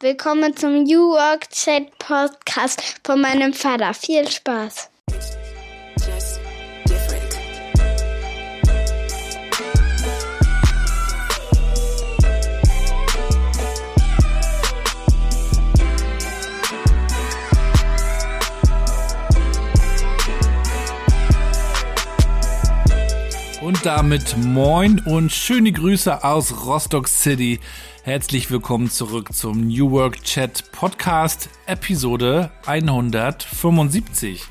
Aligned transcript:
Willkommen 0.00 0.54
zum 0.54 0.82
New 0.82 1.12
Work 1.12 1.48
Chat 1.48 1.98
Podcast 1.98 3.00
von 3.02 3.18
meinem 3.18 3.54
Vater. 3.54 3.94
Viel 3.94 4.28
Spaß. 4.30 4.90
Und 23.62 23.86
damit 23.86 24.36
moin 24.36 25.00
und 25.06 25.32
schöne 25.32 25.72
Grüße 25.72 26.22
aus 26.22 26.66
Rostock 26.66 27.08
City. 27.08 27.60
Herzlich 28.06 28.52
willkommen 28.52 28.88
zurück 28.88 29.34
zum 29.34 29.66
New 29.66 29.90
Work 29.90 30.22
Chat 30.22 30.70
Podcast 30.70 31.50
Episode 31.66 32.52
175. 32.64 34.44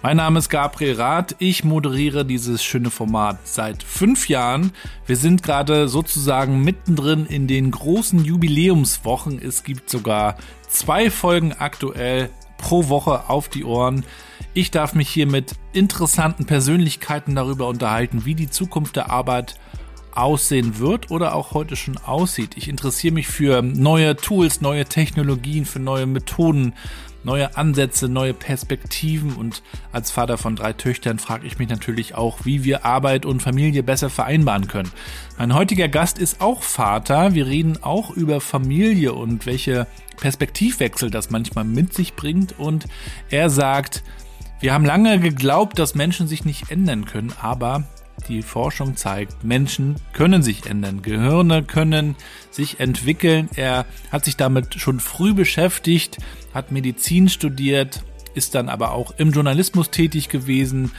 Mein 0.00 0.18
Name 0.18 0.38
ist 0.38 0.48
Gabriel 0.48 0.94
Rath. 0.94 1.34
Ich 1.40 1.64
moderiere 1.64 2.24
dieses 2.24 2.62
schöne 2.62 2.90
Format 2.90 3.48
seit 3.48 3.82
fünf 3.82 4.28
Jahren. 4.28 4.70
Wir 5.06 5.16
sind 5.16 5.42
gerade 5.42 5.88
sozusagen 5.88 6.62
mittendrin 6.62 7.26
in 7.26 7.48
den 7.48 7.72
großen 7.72 8.24
Jubiläumswochen. 8.24 9.42
Es 9.42 9.64
gibt 9.64 9.90
sogar 9.90 10.36
zwei 10.68 11.10
Folgen 11.10 11.52
aktuell 11.52 12.30
pro 12.58 12.88
Woche 12.88 13.28
auf 13.28 13.48
die 13.48 13.64
Ohren. 13.64 14.04
Ich 14.52 14.70
darf 14.70 14.94
mich 14.94 15.08
hier 15.08 15.26
mit 15.26 15.56
interessanten 15.72 16.46
Persönlichkeiten 16.46 17.34
darüber 17.34 17.66
unterhalten, 17.66 18.24
wie 18.24 18.36
die 18.36 18.50
Zukunft 18.50 18.94
der 18.94 19.10
Arbeit 19.10 19.56
aussehen 20.16 20.78
wird 20.78 21.10
oder 21.10 21.34
auch 21.34 21.52
heute 21.52 21.76
schon 21.76 21.96
aussieht. 21.98 22.56
Ich 22.56 22.68
interessiere 22.68 23.14
mich 23.14 23.28
für 23.28 23.62
neue 23.62 24.16
Tools, 24.16 24.60
neue 24.60 24.84
Technologien, 24.84 25.64
für 25.64 25.80
neue 25.80 26.06
Methoden, 26.06 26.74
neue 27.24 27.56
Ansätze, 27.56 28.08
neue 28.08 28.34
Perspektiven 28.34 29.34
und 29.34 29.62
als 29.92 30.10
Vater 30.10 30.38
von 30.38 30.56
drei 30.56 30.72
Töchtern 30.72 31.18
frage 31.18 31.46
ich 31.46 31.58
mich 31.58 31.68
natürlich 31.68 32.14
auch, 32.14 32.44
wie 32.44 32.64
wir 32.64 32.84
Arbeit 32.84 33.26
und 33.26 33.42
Familie 33.42 33.82
besser 33.82 34.10
vereinbaren 34.10 34.68
können. 34.68 34.90
Mein 35.38 35.54
heutiger 35.54 35.88
Gast 35.88 36.18
ist 36.18 36.40
auch 36.40 36.62
Vater. 36.62 37.34
Wir 37.34 37.46
reden 37.46 37.82
auch 37.82 38.10
über 38.10 38.40
Familie 38.40 39.14
und 39.14 39.46
welche 39.46 39.86
Perspektivwechsel 40.18 41.10
das 41.10 41.30
manchmal 41.30 41.64
mit 41.64 41.94
sich 41.94 42.14
bringt 42.14 42.58
und 42.58 42.86
er 43.30 43.50
sagt, 43.50 44.04
wir 44.60 44.72
haben 44.72 44.84
lange 44.84 45.18
geglaubt, 45.18 45.78
dass 45.78 45.94
Menschen 45.94 46.28
sich 46.28 46.44
nicht 46.44 46.70
ändern 46.70 47.04
können, 47.04 47.32
aber 47.40 47.84
die 48.28 48.42
Forschung 48.42 48.96
zeigt, 48.96 49.44
Menschen 49.44 49.96
können 50.12 50.42
sich 50.42 50.66
ändern, 50.66 51.02
Gehirne 51.02 51.62
können 51.62 52.16
sich 52.50 52.80
entwickeln. 52.80 53.48
Er 53.56 53.86
hat 54.10 54.24
sich 54.24 54.36
damit 54.36 54.74
schon 54.74 55.00
früh 55.00 55.34
beschäftigt, 55.34 56.18
hat 56.52 56.72
Medizin 56.72 57.28
studiert, 57.28 58.02
ist 58.34 58.54
dann 58.54 58.68
aber 58.68 58.92
auch 58.92 59.12
im 59.18 59.32
Journalismus 59.32 59.90
tätig 59.90 60.28
gewesen 60.28 60.92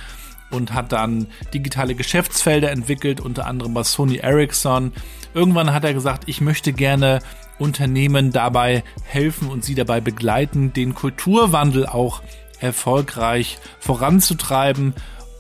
und 0.51 0.73
hat 0.73 0.91
dann 0.91 1.27
digitale 1.53 1.95
Geschäftsfelder 1.95 2.71
entwickelt, 2.71 3.19
unter 3.19 3.47
anderem 3.47 3.73
bei 3.73 3.83
Sony 3.83 4.17
Ericsson. 4.17 4.93
Irgendwann 5.33 5.73
hat 5.73 5.83
er 5.83 5.93
gesagt, 5.93 6.23
ich 6.27 6.41
möchte 6.41 6.73
gerne 6.73 7.19
Unternehmen 7.57 8.31
dabei 8.31 8.83
helfen 9.03 9.49
und 9.49 9.63
sie 9.63 9.75
dabei 9.75 10.01
begleiten, 10.01 10.73
den 10.73 10.93
Kulturwandel 10.93 11.85
auch 11.85 12.21
erfolgreich 12.59 13.57
voranzutreiben. 13.79 14.93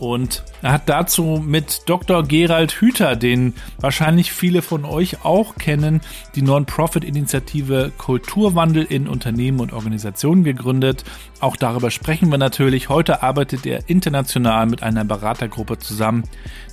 Und 0.05 0.43
er 0.61 0.71
hat 0.71 0.87
dazu 0.87 1.43
mit 1.43 1.89
Dr. 1.89 2.21
Gerald 2.21 2.73
Hüther, 2.73 3.15
den 3.15 3.55
wahrscheinlich 3.79 4.31
viele 4.31 4.61
von 4.61 4.85
euch 4.85 5.25
auch 5.25 5.55
kennen, 5.55 5.99
die 6.35 6.43
Non-Profit-Initiative 6.43 7.91
Kulturwandel 7.97 8.83
in 8.83 9.07
Unternehmen 9.07 9.59
und 9.59 9.73
Organisationen 9.73 10.43
gegründet. 10.43 11.05
Auch 11.39 11.55
darüber 11.55 11.89
sprechen 11.89 12.29
wir 12.29 12.37
natürlich. 12.37 12.87
Heute 12.87 13.23
arbeitet 13.23 13.65
er 13.65 13.89
international 13.89 14.67
mit 14.67 14.83
einer 14.83 15.05
Beratergruppe 15.05 15.79
zusammen, 15.79 16.23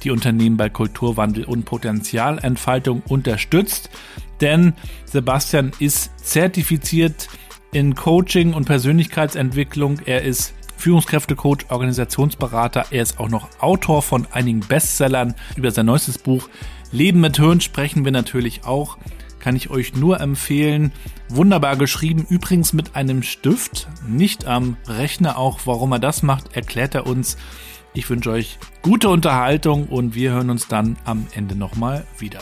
die 0.03 0.11
Unternehmen 0.11 0.59
bei 0.59 0.69
Kulturwandel 0.69 1.45
und 1.45 1.65
Potenzialentfaltung 1.65 3.01
unterstützt. 3.09 3.89
Denn 4.43 4.75
Sebastian 5.07 5.73
ist 5.79 6.19
zertifiziert 6.19 7.29
in 7.73 7.95
Coaching 7.95 8.53
und 8.53 8.67
Persönlichkeitsentwicklung. 8.67 10.01
Er 10.05 10.21
ist 10.21 10.53
Führungskräftecoach, 10.83 11.71
Organisationsberater. 11.71 12.87
Er 12.91 13.03
ist 13.05 13.21
auch 13.21 13.29
noch 13.29 13.49
Autor 13.61 14.03
von 14.03 14.27
einigen 14.33 14.59
Bestsellern. 14.59 15.37
Über 15.55 15.71
sein 15.71 15.87
neuestes 15.87 16.19
Buch 16.19 16.49
Leben 16.91 17.21
mit 17.21 17.37
Hirn 17.37 17.61
sprechen 17.61 18.05
wir 18.05 18.11
natürlich 18.11 18.65
auch. 18.65 18.99
Kann 19.39 19.55
ich 19.55 19.71
euch 19.71 19.95
nur 19.95 20.21
empfehlen. 20.21 20.91
Wunderbar 21.29 21.77
geschrieben, 21.77 22.27
übrigens 22.29 22.73
mit 22.73 22.97
einem 22.97 23.23
Stift, 23.23 23.87
nicht 24.09 24.47
am 24.47 24.77
Rechner. 24.89 25.39
Auch 25.39 25.61
warum 25.67 25.93
er 25.93 26.01
das 26.01 26.25
macht, 26.25 26.57
erklärt 26.57 26.97
er 26.97 27.07
uns. 27.07 27.37
Ich 27.95 28.11
wünsche 28.11 28.33
euch 28.33 28.59
gute 28.83 29.09
Unterhaltung 29.09 29.87
und 29.87 30.17
wir 30.17 30.33
hören 30.33 30.51
uns 30.51 30.67
dann 30.67 30.97
am 31.05 31.29
Ende 31.33 31.55
nochmal 31.55 32.05
wieder. 32.19 32.41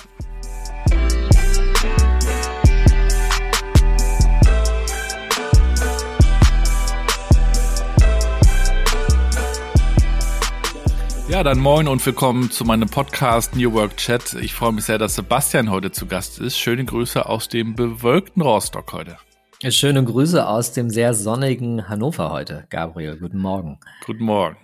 Ja, 11.31 11.45
dann 11.45 11.61
moin 11.61 11.87
und 11.87 12.05
willkommen 12.05 12.51
zu 12.51 12.65
meinem 12.65 12.89
Podcast 12.89 13.55
New 13.55 13.73
Work 13.73 13.97
Chat. 13.99 14.35
Ich 14.35 14.53
freue 14.53 14.73
mich 14.73 14.87
sehr, 14.87 14.99
dass 14.99 15.15
Sebastian 15.15 15.71
heute 15.71 15.93
zu 15.93 16.07
Gast 16.07 16.41
ist. 16.41 16.59
Schöne 16.59 16.85
Grüße 16.85 17.25
aus 17.25 17.49
dem 17.49 17.77
bewölkten 17.77 18.43
Rostock 18.43 18.93
heute. 18.93 19.17
Schöne 19.69 20.03
Grüße 20.03 20.45
aus 20.45 20.73
dem 20.73 20.91
sehr 20.91 21.15
sonnigen 21.15 21.89
Hannover 21.89 22.33
heute, 22.33 22.67
Gabriel. 22.69 23.17
Guten 23.17 23.39
Morgen. 23.39 23.79
Guten 24.05 24.25
Morgen. 24.25 24.57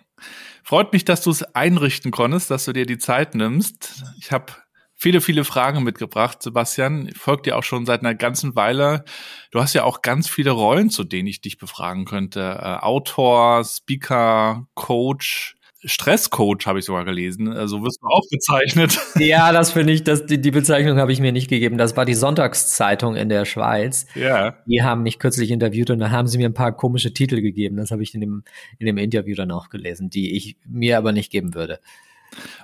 Freut 0.65 0.93
mich, 0.93 1.05
dass 1.05 1.21
du 1.21 1.31
es 1.31 1.45
einrichten 1.55 2.11
konntest, 2.11 2.51
dass 2.51 2.65
du 2.65 2.73
dir 2.73 2.85
die 2.85 2.99
Zeit 2.99 3.37
nimmst. 3.37 4.03
Ich 4.19 4.33
habe 4.33 4.53
viele, 4.97 5.21
viele 5.21 5.45
Fragen 5.45 5.85
mitgebracht, 5.85 6.43
Sebastian. 6.43 7.07
Ich 7.07 7.17
folge 7.17 7.43
dir 7.43 7.59
auch 7.59 7.63
schon 7.63 7.87
seit 7.87 8.01
einer 8.01 8.17
ganzen 8.17 8.57
Weile. 8.57 9.05
Du 9.53 9.61
hast 9.61 9.73
ja 9.75 9.85
auch 9.85 10.03
ganz 10.03 10.29
viele 10.29 10.51
Rollen, 10.51 10.91
zu 10.91 11.05
denen 11.05 11.29
ich 11.29 11.41
dich 11.41 11.59
befragen 11.59 12.07
könnte. 12.07 12.59
Äh, 12.61 12.85
Autor, 12.85 13.65
Speaker, 13.65 14.67
Coach, 14.75 15.56
Stresscoach 15.85 16.67
habe 16.67 16.79
ich 16.79 16.85
sogar 16.85 17.05
gelesen. 17.05 17.47
So 17.47 17.53
also 17.53 17.83
wirst 17.83 18.01
du 18.03 18.07
auch 18.07 18.25
bezeichnet. 18.31 18.99
Ja, 19.17 19.51
das 19.53 19.73
finde 19.73 19.93
ich, 19.93 20.05
das, 20.05 20.27
die, 20.27 20.41
die 20.41 20.51
Bezeichnung 20.51 20.99
habe 20.99 21.11
ich 21.11 21.21
mir 21.21 21.33
nicht 21.33 21.49
gegeben. 21.49 21.79
Das 21.79 21.97
war 21.97 22.05
die 22.05 22.15
Sonntagszeitung 22.15 23.17
in 23.17 23.29
der 23.29 23.45
Schweiz. 23.45 24.07
Ja. 24.15 24.57
Die 24.67 24.83
haben 24.83 25.03
mich 25.03 25.19
kürzlich 25.19 25.51
interviewt 25.51 25.91
und 25.91 25.99
da 25.99 26.11
haben 26.11 26.29
sie 26.29 26.39
mir 26.39 26.49
ein 26.49 26.55
paar 26.55 26.73
komische 26.73 27.13
Titel 27.13 27.41
gegeben. 27.41 27.77
Das 27.77 27.91
habe 27.91 28.03
ich 28.03 28.15
in 28.15 28.21
dem, 28.21 28.45
in 28.79 28.87
dem 28.87 28.99
Interview 28.99 29.35
dann 29.35 29.51
auch 29.51 29.69
gelesen, 29.69 30.11
die 30.11 30.37
ich 30.37 30.57
mir 30.67 30.99
aber 30.99 31.13
nicht 31.13 31.33
geben 31.33 31.55
würde. 31.55 31.81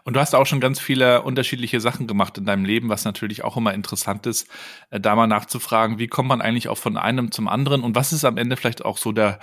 Und 0.04 0.14
du 0.14 0.20
hast 0.20 0.34
auch 0.34 0.46
schon 0.46 0.60
ganz 0.60 0.80
viele 0.80 1.22
unterschiedliche 1.22 1.80
Sachen 1.80 2.06
gemacht 2.06 2.38
in 2.38 2.44
deinem 2.44 2.64
Leben, 2.64 2.88
was 2.88 3.04
natürlich 3.04 3.44
auch 3.44 3.56
immer 3.56 3.74
interessant 3.74 4.26
ist, 4.26 4.48
äh, 4.90 5.00
da 5.00 5.14
mal 5.16 5.26
nachzufragen, 5.26 5.98
wie 5.98 6.08
kommt 6.08 6.28
man 6.28 6.40
eigentlich 6.40 6.68
auch 6.68 6.78
von 6.78 6.96
einem 6.96 7.30
zum 7.32 7.48
anderen 7.48 7.82
und 7.82 7.94
was 7.94 8.12
ist 8.12 8.24
am 8.24 8.36
Ende 8.36 8.56
vielleicht 8.56 8.84
auch 8.84 8.98
so 8.98 9.12
der 9.12 9.38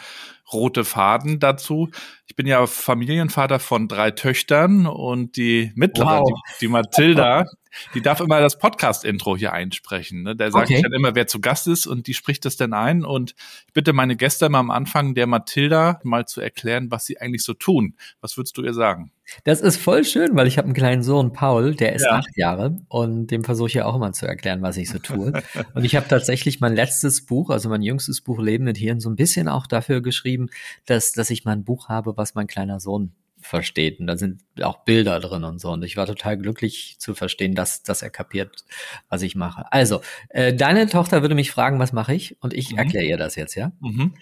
rote 0.51 0.83
Faden 0.83 1.39
dazu. 1.39 1.89
Ich 2.25 2.35
bin 2.35 2.47
ja 2.47 2.65
Familienvater 2.65 3.59
von 3.59 3.87
drei 3.87 4.11
Töchtern 4.11 4.85
und 4.87 5.37
die 5.37 5.71
mittlere, 5.75 6.21
wow. 6.21 6.27
die, 6.27 6.65
die 6.65 6.67
Mathilda, 6.67 7.45
die 7.93 8.01
darf 8.01 8.19
immer 8.19 8.39
das 8.39 8.57
Podcast-Intro 8.57 9.37
hier 9.37 9.53
einsprechen. 9.53 10.23
Ne? 10.23 10.35
Der 10.35 10.51
sagt 10.51 10.69
okay. 10.69 10.81
dann 10.81 10.93
immer, 10.93 11.15
wer 11.15 11.27
zu 11.27 11.39
Gast 11.39 11.67
ist 11.67 11.85
und 11.85 12.07
die 12.07 12.13
spricht 12.13 12.45
das 12.45 12.57
dann 12.57 12.73
ein. 12.73 13.05
Und 13.05 13.35
ich 13.67 13.73
bitte 13.73 13.93
meine 13.93 14.15
Gäste 14.15 14.49
mal 14.49 14.59
am 14.59 14.71
Anfang 14.71 15.13
der 15.13 15.27
Mathilda 15.27 15.99
mal 16.03 16.25
zu 16.25 16.41
erklären, 16.41 16.89
was 16.91 17.05
sie 17.05 17.19
eigentlich 17.19 17.43
so 17.43 17.53
tun. 17.53 17.95
Was 18.21 18.37
würdest 18.37 18.57
du 18.57 18.63
ihr 18.63 18.73
sagen? 18.73 19.11
Das 19.43 19.61
ist 19.61 19.77
voll 19.77 20.03
schön, 20.03 20.35
weil 20.35 20.47
ich 20.47 20.57
habe 20.57 20.65
einen 20.65 20.73
kleinen 20.73 21.03
Sohn, 21.03 21.33
Paul, 21.33 21.75
der 21.75 21.93
ist 21.93 22.05
ja. 22.05 22.11
acht 22.11 22.37
Jahre 22.37 22.77
und 22.87 23.27
dem 23.27 23.43
versuche 23.43 23.67
ich 23.67 23.73
ja 23.75 23.85
auch 23.85 23.95
immer 23.95 24.11
zu 24.13 24.25
erklären, 24.25 24.61
was 24.61 24.77
ich 24.77 24.89
so 24.89 24.99
tue. 24.99 25.33
und 25.73 25.83
ich 25.83 25.95
habe 25.95 26.07
tatsächlich 26.07 26.59
mein 26.59 26.75
letztes 26.75 27.25
Buch, 27.25 27.49
also 27.49 27.69
mein 27.69 27.81
jüngstes 27.81 28.21
Buch 28.21 28.39
Leben 28.39 28.65
mit 28.65 28.77
Hirn, 28.77 28.99
so 28.99 29.09
ein 29.09 29.15
bisschen 29.15 29.47
auch 29.47 29.67
dafür 29.67 30.01
geschrieben, 30.01 30.49
dass, 30.85 31.11
dass 31.13 31.29
ich 31.29 31.45
mal 31.45 31.53
ein 31.53 31.63
Buch 31.63 31.89
habe, 31.89 32.17
was 32.17 32.35
mein 32.35 32.47
kleiner 32.47 32.79
Sohn 32.79 33.13
versteht. 33.41 33.99
Und 33.99 34.07
da 34.07 34.17
sind 34.17 34.41
auch 34.61 34.83
Bilder 34.83 35.19
drin 35.19 35.43
und 35.43 35.59
so. 35.59 35.71
Und 35.71 35.83
ich 35.83 35.97
war 35.97 36.05
total 36.05 36.37
glücklich 36.37 36.97
zu 36.99 37.13
verstehen, 37.13 37.55
dass, 37.55 37.83
dass 37.83 38.01
er 38.01 38.09
kapiert, 38.09 38.65
was 39.09 39.21
ich 39.21 39.35
mache. 39.35 39.71
Also, 39.71 40.01
äh, 40.29 40.53
deine 40.53 40.87
Tochter 40.87 41.21
würde 41.21 41.35
mich 41.35 41.51
fragen, 41.51 41.79
was 41.79 41.93
mache 41.93 42.13
ich? 42.13 42.37
Und 42.41 42.53
ich 42.53 42.71
mhm. 42.71 42.79
erkläre 42.79 43.05
ihr 43.05 43.17
das 43.17 43.35
jetzt, 43.35 43.55
ja? 43.55 43.71
Mhm. 43.79 44.13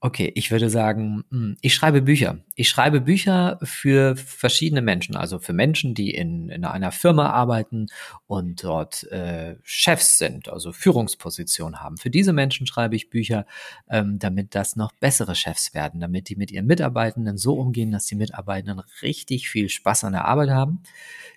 Okay, 0.00 0.30
ich 0.36 0.52
würde 0.52 0.70
sagen, 0.70 1.24
hm, 1.32 1.56
ich 1.60 1.74
schreibe 1.74 2.02
Bücher. 2.02 2.38
Ich 2.54 2.68
schreibe 2.68 3.00
Bücher 3.00 3.58
für 3.64 4.14
verschiedene 4.14 4.80
Menschen, 4.80 5.16
also 5.16 5.40
für 5.40 5.52
Menschen, 5.52 5.92
die 5.92 6.14
in, 6.14 6.50
in 6.50 6.64
einer 6.64 6.92
Firma 6.92 7.30
arbeiten 7.30 7.88
und 8.28 8.62
dort 8.62 9.02
äh, 9.10 9.56
Chefs 9.64 10.18
sind, 10.18 10.48
also 10.48 10.70
Führungspositionen 10.70 11.80
haben. 11.80 11.96
Für 11.96 12.10
diese 12.10 12.32
Menschen 12.32 12.68
schreibe 12.68 12.94
ich 12.94 13.10
Bücher, 13.10 13.44
ähm, 13.90 14.20
damit 14.20 14.54
das 14.54 14.76
noch 14.76 14.92
bessere 14.92 15.34
Chefs 15.34 15.74
werden, 15.74 15.98
damit 15.98 16.28
die 16.28 16.36
mit 16.36 16.52
ihren 16.52 16.66
Mitarbeitenden 16.66 17.36
so 17.36 17.54
umgehen, 17.54 17.90
dass 17.90 18.06
die 18.06 18.14
Mitarbeitenden 18.14 18.80
richtig 19.02 19.50
viel 19.50 19.68
Spaß 19.68 20.04
an 20.04 20.12
der 20.12 20.26
Arbeit 20.26 20.50
haben. 20.50 20.80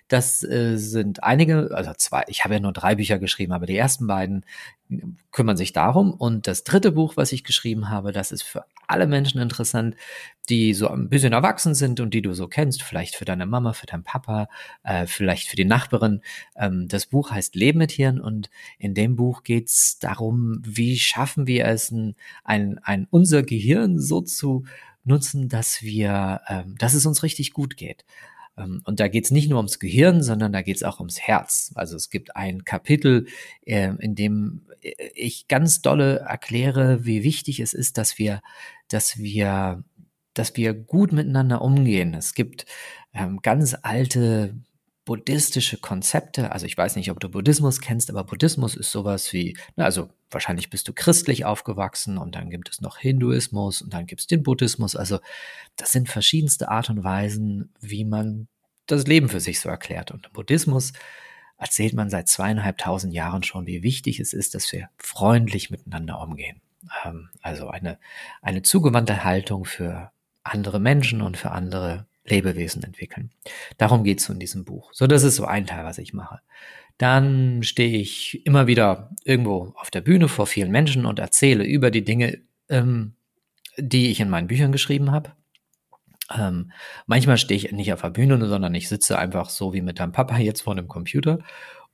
Das 0.06 0.44
äh, 0.44 0.76
sind 0.76 1.24
einige, 1.24 1.70
also 1.74 1.92
zwei, 1.96 2.22
ich 2.28 2.44
habe 2.44 2.54
ja 2.54 2.60
nur 2.60 2.72
drei 2.72 2.94
Bücher 2.94 3.18
geschrieben, 3.18 3.52
aber 3.52 3.66
die 3.66 3.76
ersten 3.76 4.06
beiden 4.06 4.44
kümmern 5.30 5.56
sich 5.56 5.72
darum. 5.72 6.12
Und 6.12 6.46
das 6.46 6.64
dritte 6.64 6.92
Buch, 6.92 7.16
was 7.16 7.32
ich 7.32 7.44
geschrieben 7.44 7.88
habe, 7.88 8.12
das 8.12 8.32
ist 8.32 8.42
für 8.42 8.64
alle 8.86 9.06
Menschen 9.06 9.40
interessant, 9.40 9.96
die 10.48 10.74
so 10.74 10.88
ein 10.88 11.08
bisschen 11.08 11.32
erwachsen 11.32 11.74
sind 11.74 12.00
und 12.00 12.12
die 12.14 12.22
du 12.22 12.34
so 12.34 12.48
kennst, 12.48 12.82
vielleicht 12.82 13.14
für 13.14 13.24
deine 13.24 13.46
Mama, 13.46 13.72
für 13.72 13.86
deinen 13.86 14.04
Papa, 14.04 14.48
äh, 14.82 15.06
vielleicht 15.06 15.48
für 15.48 15.56
die 15.56 15.64
Nachbarin. 15.64 16.20
Ähm, 16.56 16.88
das 16.88 17.06
Buch 17.06 17.30
heißt 17.30 17.54
Leben 17.54 17.78
mit 17.78 17.92
Hirn 17.92 18.20
und 18.20 18.50
in 18.78 18.94
dem 18.94 19.16
Buch 19.16 19.44
geht's 19.44 19.98
darum, 19.98 20.60
wie 20.64 20.98
schaffen 20.98 21.46
wir 21.46 21.66
es, 21.66 21.90
ein, 21.90 22.16
ein, 22.44 22.78
ein 22.82 23.06
unser 23.10 23.42
Gehirn 23.42 23.98
so 23.98 24.20
zu 24.20 24.64
nutzen, 25.04 25.48
dass 25.48 25.82
wir, 25.82 26.40
ähm, 26.48 26.76
dass 26.78 26.94
es 26.94 27.06
uns 27.06 27.22
richtig 27.22 27.52
gut 27.52 27.76
geht. 27.76 28.04
Ähm, 28.56 28.82
und 28.84 29.00
da 29.00 29.08
geht 29.08 29.24
es 29.24 29.30
nicht 29.30 29.48
nur 29.48 29.58
ums 29.58 29.78
Gehirn, 29.78 30.22
sondern 30.22 30.52
da 30.52 30.62
geht 30.62 30.76
es 30.76 30.82
auch 30.82 31.00
ums 31.00 31.20
Herz. 31.20 31.72
Also 31.74 31.96
es 31.96 32.10
gibt 32.10 32.36
ein 32.36 32.64
Kapitel, 32.64 33.26
äh, 33.64 33.92
in 33.98 34.14
dem 34.14 34.66
äh, 34.82 34.92
ich 35.14 35.48
ganz 35.48 35.82
dolle 35.82 36.20
erkläre, 36.20 37.04
wie 37.04 37.24
wichtig 37.24 37.60
es 37.60 37.72
ist, 37.72 37.98
dass 37.98 38.18
wir, 38.18 38.42
dass 38.88 39.18
wir, 39.18 39.84
dass 40.34 40.56
wir 40.56 40.74
gut 40.74 41.12
miteinander 41.12 41.62
umgehen. 41.62 42.14
Es 42.14 42.34
gibt 42.34 42.66
ähm, 43.14 43.40
ganz 43.42 43.76
alte 43.82 44.54
buddhistische 45.04 45.78
Konzepte. 45.78 46.52
Also 46.52 46.66
ich 46.66 46.76
weiß 46.76 46.96
nicht, 46.96 47.10
ob 47.10 47.20
du 47.20 47.28
Buddhismus 47.28 47.80
kennst, 47.80 48.10
aber 48.10 48.24
Buddhismus 48.24 48.76
ist 48.76 48.90
sowas 48.90 49.32
wie, 49.32 49.56
na, 49.76 49.84
also 49.84 50.10
wahrscheinlich 50.30 50.70
bist 50.70 50.86
du 50.88 50.92
christlich 50.92 51.44
aufgewachsen 51.44 52.18
und 52.18 52.34
dann 52.34 52.50
gibt 52.50 52.68
es 52.68 52.80
noch 52.80 52.98
Hinduismus 52.98 53.82
und 53.82 53.92
dann 53.92 54.06
gibt 54.06 54.20
es 54.20 54.26
den 54.26 54.42
Buddhismus. 54.42 54.94
Also 54.94 55.18
das 55.76 55.92
sind 55.92 56.08
verschiedenste 56.08 56.68
Art 56.68 56.88
und 56.90 57.02
Weisen, 57.02 57.72
wie 57.80 58.04
man 58.04 58.48
das 58.86 59.06
Leben 59.06 59.28
für 59.28 59.40
sich 59.40 59.60
so 59.60 59.68
erklärt. 59.68 60.10
Und 60.10 60.26
im 60.26 60.32
Buddhismus 60.32 60.92
erzählt 61.56 61.94
man 61.94 62.10
seit 62.10 62.28
zweieinhalbtausend 62.28 63.12
Jahren 63.12 63.42
schon, 63.42 63.66
wie 63.66 63.82
wichtig 63.82 64.20
es 64.20 64.32
ist, 64.32 64.54
dass 64.54 64.70
wir 64.72 64.88
freundlich 64.98 65.70
miteinander 65.70 66.20
umgehen. 66.20 66.60
Ähm, 67.04 67.28
also 67.40 67.68
eine, 67.68 67.98
eine 68.40 68.62
zugewandte 68.62 69.24
Haltung 69.24 69.64
für 69.64 70.10
andere 70.44 70.80
Menschen 70.80 71.22
und 71.22 71.36
für 71.36 71.52
andere 71.52 72.06
Lebewesen 72.24 72.82
entwickeln. 72.82 73.30
Darum 73.78 74.04
geht 74.04 74.20
es 74.20 74.28
in 74.28 74.38
diesem 74.38 74.64
Buch. 74.64 74.90
So, 74.92 75.06
das 75.06 75.22
ist 75.22 75.36
so 75.36 75.44
ein 75.44 75.66
Teil, 75.66 75.84
was 75.84 75.98
ich 75.98 76.12
mache. 76.12 76.40
Dann 76.98 77.62
stehe 77.62 77.98
ich 77.98 78.46
immer 78.46 78.66
wieder 78.66 79.10
irgendwo 79.24 79.72
auf 79.76 79.90
der 79.90 80.02
Bühne 80.02 80.28
vor 80.28 80.46
vielen 80.46 80.70
Menschen 80.70 81.04
und 81.04 81.18
erzähle 81.18 81.64
über 81.64 81.90
die 81.90 82.04
Dinge, 82.04 82.38
ähm, 82.68 83.14
die 83.76 84.10
ich 84.10 84.20
in 84.20 84.30
meinen 84.30 84.46
Büchern 84.46 84.72
geschrieben 84.72 85.10
habe. 85.10 85.32
Ähm, 86.36 86.70
manchmal 87.06 87.38
stehe 87.38 87.58
ich 87.58 87.72
nicht 87.72 87.92
auf 87.92 88.02
der 88.02 88.10
Bühne, 88.10 88.46
sondern 88.46 88.74
ich 88.74 88.88
sitze 88.88 89.18
einfach 89.18 89.50
so 89.50 89.72
wie 89.72 89.82
mit 89.82 89.98
deinem 89.98 90.12
Papa 90.12 90.38
jetzt 90.38 90.62
vor 90.62 90.72
einem 90.72 90.88
Computer 90.88 91.40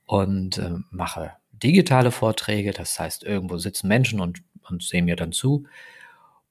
und 0.05 0.57
äh, 0.59 0.75
mache 0.91 1.33
digitale 1.51 2.11
Vorträge. 2.11 2.71
Das 2.71 2.99
heißt, 2.99 3.23
irgendwo 3.23 3.57
sitzen 3.57 3.87
Menschen 3.87 4.19
und, 4.19 4.43
und 4.69 4.83
sehen 4.83 5.05
mir 5.05 5.15
dann 5.15 5.31
zu. 5.31 5.65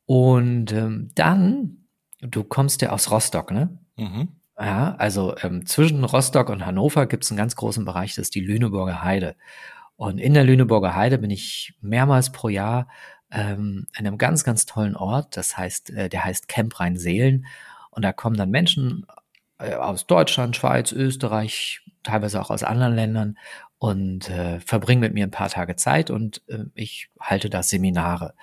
Und 0.06 0.72
ähm, 0.72 1.10
dann 1.14 1.87
Du 2.20 2.44
kommst 2.44 2.82
ja 2.82 2.90
aus 2.90 3.10
Rostock, 3.10 3.50
ne? 3.50 3.78
Mhm. 3.96 4.28
Ja, 4.58 4.96
also 4.96 5.36
ähm, 5.42 5.66
zwischen 5.66 6.02
Rostock 6.02 6.48
und 6.48 6.66
Hannover 6.66 7.06
gibt 7.06 7.24
es 7.24 7.30
einen 7.30 7.38
ganz 7.38 7.54
großen 7.54 7.84
Bereich, 7.84 8.14
das 8.14 8.24
ist 8.24 8.34
die 8.34 8.40
Lüneburger 8.40 9.02
Heide. 9.04 9.36
Und 9.96 10.18
in 10.18 10.34
der 10.34 10.44
Lüneburger 10.44 10.96
Heide 10.96 11.18
bin 11.18 11.30
ich 11.30 11.74
mehrmals 11.80 12.30
pro 12.30 12.48
Jahr 12.48 12.88
ähm, 13.30 13.86
in 13.96 14.06
einem 14.06 14.18
ganz, 14.18 14.44
ganz 14.44 14.66
tollen 14.66 14.96
Ort. 14.96 15.36
Das 15.36 15.56
heißt, 15.56 15.90
äh, 15.90 16.08
der 16.08 16.24
heißt 16.24 16.48
Camp 16.48 16.78
Rhein-Seelen. 16.78 17.46
Und 17.90 18.02
da 18.02 18.12
kommen 18.12 18.36
dann 18.36 18.50
Menschen 18.50 19.06
äh, 19.58 19.74
aus 19.74 20.06
Deutschland, 20.06 20.56
Schweiz, 20.56 20.92
Österreich, 20.92 21.82
teilweise 22.02 22.40
auch 22.40 22.50
aus 22.50 22.62
anderen 22.62 22.94
Ländern 22.94 23.38
und 23.78 24.30
äh, 24.30 24.60
verbringen 24.60 25.00
mit 25.00 25.14
mir 25.14 25.24
ein 25.24 25.30
paar 25.30 25.48
Tage 25.48 25.76
Zeit 25.76 26.10
und 26.10 26.42
äh, 26.48 26.64
ich 26.74 27.10
halte 27.20 27.50
da 27.50 27.62
Seminare. 27.62 28.34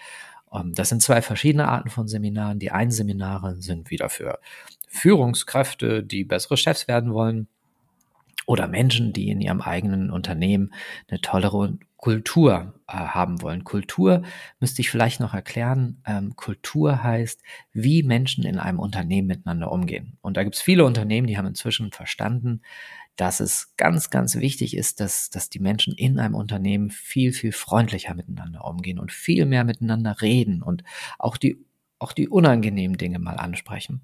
Ähm, 0.56 0.74
das 0.74 0.90
sind 0.90 1.02
zwei 1.02 1.22
verschiedene 1.22 1.68
Arten 1.68 1.90
von 1.90 2.08
Seminaren. 2.08 2.60
Die 2.60 2.72
einen 2.72 2.92
Seminare 2.92 3.56
sind 3.56 3.92
wieder 3.92 4.10
für 4.10 4.40
Führungskräfte, 4.88 6.04
die 6.04 6.24
bessere 6.24 6.58
Chefs 6.58 6.88
werden 6.88 7.14
wollen 7.14 7.48
oder 8.46 8.68
Menschen, 8.68 9.14
die 9.14 9.30
in 9.30 9.42
ihrem 9.42 9.62
eigenen 9.62 10.12
Unternehmen 10.12 10.74
eine 11.10 11.22
tollere 11.22 11.78
Kultur 11.98 12.76
äh, 12.88 12.94
haben 12.94 13.42
wollen. 13.42 13.64
Kultur 13.64 14.22
müsste 14.60 14.82
ich 14.82 14.92
vielleicht 14.92 15.20
noch 15.20 15.34
erklären. 15.34 16.02
Ähm, 16.06 16.36
Kultur 16.36 17.02
heißt, 17.04 17.42
wie 17.74 18.04
Menschen 18.04 18.44
in 18.44 18.60
einem 18.60 18.80
Unternehmen 18.80 19.28
miteinander 19.28 19.72
umgehen. 19.72 20.18
Und 20.22 20.38
da 20.38 20.44
gibt 20.44 20.56
es 20.56 20.62
viele 20.62 20.86
Unternehmen, 20.86 21.28
die 21.28 21.38
haben 21.38 21.48
inzwischen 21.48 21.92
verstanden, 21.92 22.62
dass 23.16 23.40
es 23.40 23.76
ganz, 23.78 24.10
ganz 24.10 24.36
wichtig 24.36 24.76
ist, 24.76 25.00
dass, 25.00 25.30
dass 25.30 25.50
die 25.50 25.60
Menschen 25.60 25.94
in 25.94 26.20
einem 26.20 26.36
Unternehmen 26.36 26.90
viel, 26.90 27.32
viel 27.32 27.52
freundlicher 27.52 28.14
miteinander 28.14 28.66
umgehen 28.66 29.00
und 29.00 29.12
viel 29.12 29.46
mehr 29.46 29.64
miteinander 29.64 30.22
reden 30.22 30.62
und 30.62 30.84
auch 31.18 31.38
die, 31.38 31.66
auch 32.00 32.12
die 32.12 32.28
unangenehmen 32.28 32.98
Dinge 32.98 33.20
mal 33.20 33.38
ansprechen. 33.38 34.02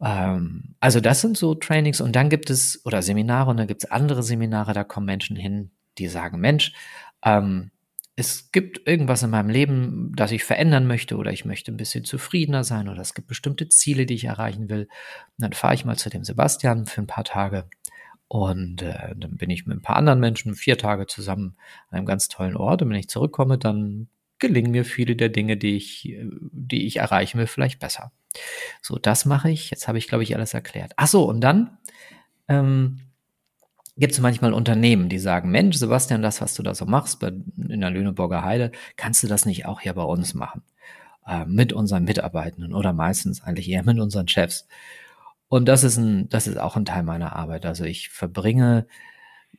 Ähm, 0.00 0.76
also 0.80 1.00
das 1.00 1.20
sind 1.20 1.36
so 1.36 1.54
Trainings 1.54 2.00
und 2.00 2.14
dann 2.14 2.28
gibt 2.28 2.50
es, 2.50 2.84
oder 2.84 3.02
Seminare 3.02 3.50
und 3.50 3.56
dann 3.56 3.66
gibt 3.66 3.84
es 3.84 3.90
andere 3.90 4.22
Seminare, 4.22 4.72
da 4.72 4.84
kommen 4.84 5.06
Menschen 5.06 5.36
hin, 5.36 5.70
die 5.98 6.08
sagen, 6.08 6.38
Mensch, 6.40 6.72
ähm, 7.24 7.70
es 8.18 8.50
gibt 8.50 8.88
irgendwas 8.88 9.22
in 9.22 9.30
meinem 9.30 9.50
Leben, 9.50 10.12
das 10.16 10.32
ich 10.32 10.42
verändern 10.42 10.86
möchte 10.86 11.16
oder 11.16 11.32
ich 11.32 11.44
möchte 11.44 11.70
ein 11.70 11.76
bisschen 11.76 12.04
zufriedener 12.04 12.64
sein 12.64 12.88
oder 12.88 13.02
es 13.02 13.12
gibt 13.12 13.28
bestimmte 13.28 13.68
Ziele, 13.68 14.06
die 14.06 14.14
ich 14.14 14.24
erreichen 14.24 14.70
will. 14.70 14.84
Und 14.84 15.42
dann 15.42 15.52
fahre 15.52 15.74
ich 15.74 15.84
mal 15.84 15.98
zu 15.98 16.08
dem 16.08 16.24
Sebastian 16.24 16.86
für 16.86 17.02
ein 17.02 17.06
paar 17.06 17.24
Tage 17.24 17.68
und 18.28 18.82
äh, 18.82 19.14
dann 19.16 19.36
bin 19.36 19.50
ich 19.50 19.66
mit 19.66 19.78
ein 19.78 19.82
paar 19.82 19.96
anderen 19.96 20.20
Menschen 20.20 20.54
vier 20.54 20.78
Tage 20.78 21.06
zusammen 21.06 21.56
an 21.90 21.98
einem 21.98 22.06
ganz 22.06 22.28
tollen 22.28 22.56
Ort. 22.56 22.82
Und 22.82 22.90
wenn 22.90 22.96
ich 22.96 23.08
zurückkomme, 23.08 23.58
dann 23.58 24.08
gelingen 24.38 24.72
mir 24.72 24.84
viele 24.84 25.16
der 25.16 25.28
Dinge, 25.28 25.56
die 25.56 25.76
ich, 25.76 26.08
äh, 26.08 26.28
die 26.52 26.86
ich 26.86 26.96
erreichen 26.96 27.38
will, 27.38 27.46
vielleicht 27.46 27.78
besser. 27.78 28.12
So, 28.82 28.98
das 28.98 29.24
mache 29.24 29.50
ich. 29.50 29.70
Jetzt 29.70 29.88
habe 29.88 29.98
ich, 29.98 30.08
glaube 30.08 30.24
ich, 30.24 30.34
alles 30.34 30.54
erklärt. 30.54 30.92
Ach 30.96 31.06
so, 31.06 31.24
und 31.24 31.40
dann 31.40 31.78
ähm, 32.48 33.00
gibt 33.96 34.12
es 34.12 34.20
manchmal 34.20 34.52
Unternehmen, 34.52 35.08
die 35.08 35.18
sagen, 35.18 35.50
Mensch, 35.50 35.76
Sebastian, 35.76 36.22
das, 36.22 36.40
was 36.40 36.54
du 36.54 36.62
da 36.62 36.74
so 36.74 36.84
machst 36.84 37.20
bei, 37.20 37.28
in 37.28 37.80
der 37.80 37.90
Lüneburger 37.90 38.44
Heide, 38.44 38.72
kannst 38.96 39.22
du 39.22 39.28
das 39.28 39.46
nicht 39.46 39.66
auch 39.66 39.80
hier 39.80 39.94
bei 39.94 40.02
uns 40.02 40.34
machen? 40.34 40.62
Äh, 41.26 41.44
mit 41.46 41.72
unseren 41.72 42.04
Mitarbeitenden 42.04 42.74
oder 42.74 42.92
meistens 42.92 43.42
eigentlich 43.42 43.68
eher 43.68 43.84
mit 43.84 43.98
unseren 43.98 44.28
Chefs. 44.28 44.68
Und 45.48 45.66
das 45.66 45.84
ist 45.84 45.96
ein, 45.96 46.28
das 46.28 46.46
ist 46.46 46.58
auch 46.58 46.76
ein 46.76 46.84
Teil 46.84 47.02
meiner 47.02 47.34
Arbeit. 47.36 47.66
Also 47.66 47.84
ich 47.84 48.08
verbringe 48.08 48.86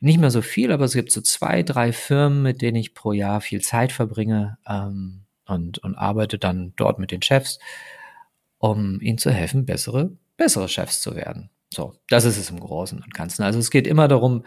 nicht 0.00 0.18
mehr 0.18 0.30
so 0.30 0.42
viel, 0.42 0.70
aber 0.72 0.84
es 0.84 0.94
gibt 0.94 1.10
so 1.10 1.20
zwei, 1.20 1.62
drei 1.62 1.92
Firmen, 1.92 2.42
mit 2.42 2.62
denen 2.62 2.76
ich 2.76 2.94
pro 2.94 3.12
Jahr 3.12 3.40
viel 3.40 3.60
Zeit 3.60 3.92
verbringe 3.92 4.58
ähm, 4.66 5.22
und, 5.46 5.78
und 5.78 5.94
arbeite 5.96 6.38
dann 6.38 6.72
dort 6.76 6.98
mit 6.98 7.10
den 7.10 7.22
Chefs, 7.22 7.58
um 8.58 9.00
ihnen 9.00 9.18
zu 9.18 9.30
helfen, 9.30 9.64
bessere, 9.64 10.12
bessere 10.36 10.68
Chefs 10.68 11.00
zu 11.00 11.16
werden. 11.16 11.50
So, 11.72 11.94
das 12.08 12.24
ist 12.24 12.38
es 12.38 12.50
im 12.50 12.60
Großen 12.60 13.02
und 13.02 13.14
Ganzen. 13.14 13.42
Also 13.42 13.58
es 13.58 13.70
geht 13.70 13.86
immer 13.86 14.08
darum, 14.08 14.44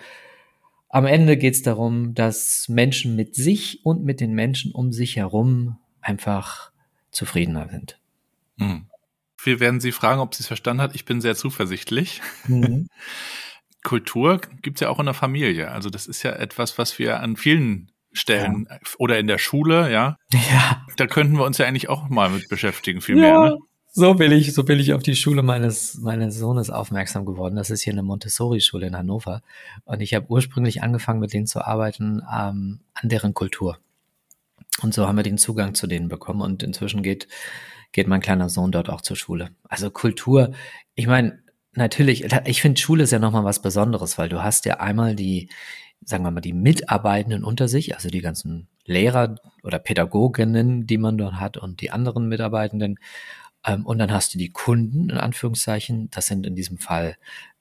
am 0.90 1.06
Ende 1.06 1.38
geht 1.38 1.54
es 1.54 1.62
darum, 1.62 2.14
dass 2.14 2.68
Menschen 2.68 3.16
mit 3.16 3.36
sich 3.36 3.86
und 3.86 4.04
mit 4.04 4.20
den 4.20 4.34
Menschen 4.34 4.72
um 4.72 4.92
sich 4.92 5.16
herum 5.16 5.78
einfach 6.02 6.72
zufriedener 7.12 7.70
sind. 7.70 8.00
Mhm. 8.58 8.88
Wir 9.44 9.60
werden 9.60 9.80
sie 9.80 9.92
fragen, 9.92 10.22
ob 10.22 10.36
sie 10.36 10.42
es 10.44 10.48
verstanden 10.48 10.82
hat. 10.82 10.96
Ich 10.96 11.06
bin 11.06 11.22
sehr 11.22 11.36
zuversichtlich. 11.36 12.22
Mhm. 12.48 12.88
Kultur 13.84 14.40
gibt 14.62 14.78
es 14.78 14.82
ja 14.82 14.90
auch 14.90 15.00
in 15.00 15.06
der 15.06 15.16
Familie. 15.16 15.72
Also 15.72 15.90
das 15.90 16.06
ist 16.06 16.24
ja 16.24 16.32
etwas, 16.34 16.78
was 16.78 17.00
wir 17.00 17.20
an 17.20 17.36
vielen 17.36 17.92
Stellen 18.14 18.68
ja. 18.70 18.78
oder 18.98 19.18
in 19.18 19.28
der 19.28 19.38
Schule, 19.38 19.92
ja. 19.92 20.18
Ja. 20.32 20.86
Da 20.98 21.08
könnten 21.08 21.38
wir 21.38 21.46
uns 21.46 21.58
ja 21.58 21.66
eigentlich 21.66 21.90
auch 21.90 22.10
mal 22.10 22.30
mit 22.30 22.50
beschäftigen, 22.50 23.02
viel 23.02 23.18
ja. 23.18 23.22
mehr. 23.22 23.50
Ne? 23.52 23.58
So 23.94 24.14
bin 24.14 24.32
ich, 24.32 24.54
so 24.54 24.64
bin 24.64 24.80
ich 24.80 24.94
auf 24.94 25.04
die 25.04 25.16
Schule 25.16 25.44
meines, 25.44 25.98
meines 25.98 26.38
Sohnes 26.38 26.70
aufmerksam 26.70 27.26
geworden. 27.26 27.56
Das 27.56 27.70
ist 27.70 27.82
hier 27.82 27.92
eine 27.92 28.04
Montessori-Schule 28.04 28.88
in 28.88 28.96
Hannover. 28.96 29.42
Und 29.84 30.02
ich 30.02 30.14
habe 30.14 30.28
ursprünglich 30.30 30.82
angefangen, 30.82 31.20
mit 31.20 31.34
denen 31.34 31.48
zu 31.48 31.66
arbeiten, 31.66 32.22
ähm, 32.34 32.80
an 32.94 33.10
deren 33.10 33.34
Kultur. 33.34 33.80
Und 34.82 34.94
so 34.94 35.08
haben 35.08 35.18
wir 35.18 35.24
den 35.24 35.38
Zugang 35.38 35.74
zu 35.74 35.88
denen 35.88 36.08
bekommen. 36.08 36.42
Und 36.42 36.64
inzwischen 36.64 37.04
geht 37.04 37.28
geht 37.92 38.08
mein 38.08 38.22
kleiner 38.22 38.50
Sohn 38.50 38.72
dort 38.72 38.90
auch 38.90 39.02
zur 39.02 39.16
Schule. 39.16 39.50
Also 39.68 39.90
Kultur, 39.90 40.54
ich 40.96 41.08
meine, 41.08 41.40
natürlich, 41.74 42.26
ich 42.46 42.62
finde 42.62 42.80
Schule 42.80 43.04
ist 43.04 43.12
ja 43.12 43.20
nochmal 43.20 43.44
was 43.44 43.62
Besonderes, 43.62 44.18
weil 44.18 44.30
du 44.30 44.44
hast 44.44 44.66
ja 44.66 44.80
einmal 44.80 45.16
die, 45.16 45.50
sagen 46.04 46.24
wir 46.24 46.32
mal, 46.32 46.42
die 46.42 46.54
Mitarbeitenden 46.54 47.44
unter 47.44 47.68
sich, 47.68 47.96
also 47.96 48.10
die 48.10 48.22
ganzen 48.22 48.68
Lehrer 48.86 49.36
oder 49.64 49.80
Pädagoginnen, 49.80 50.88
die 50.88 50.98
man 50.98 51.18
dort 51.18 51.36
hat 51.36 51.58
und 51.58 51.82
die 51.82 51.92
anderen 51.92 52.28
Mitarbeitenden. 52.28 52.98
Ähm, 53.66 53.86
und 53.86 54.00
dann 54.00 54.12
hast 54.12 54.34
du 54.34 54.38
die 54.38 54.52
Kunden, 54.52 55.10
in 55.10 55.18
Anführungszeichen. 55.18 56.10
Das 56.12 56.28
sind 56.28 56.46
in 56.48 56.56
diesem 56.56 56.78
Fall 56.78 57.16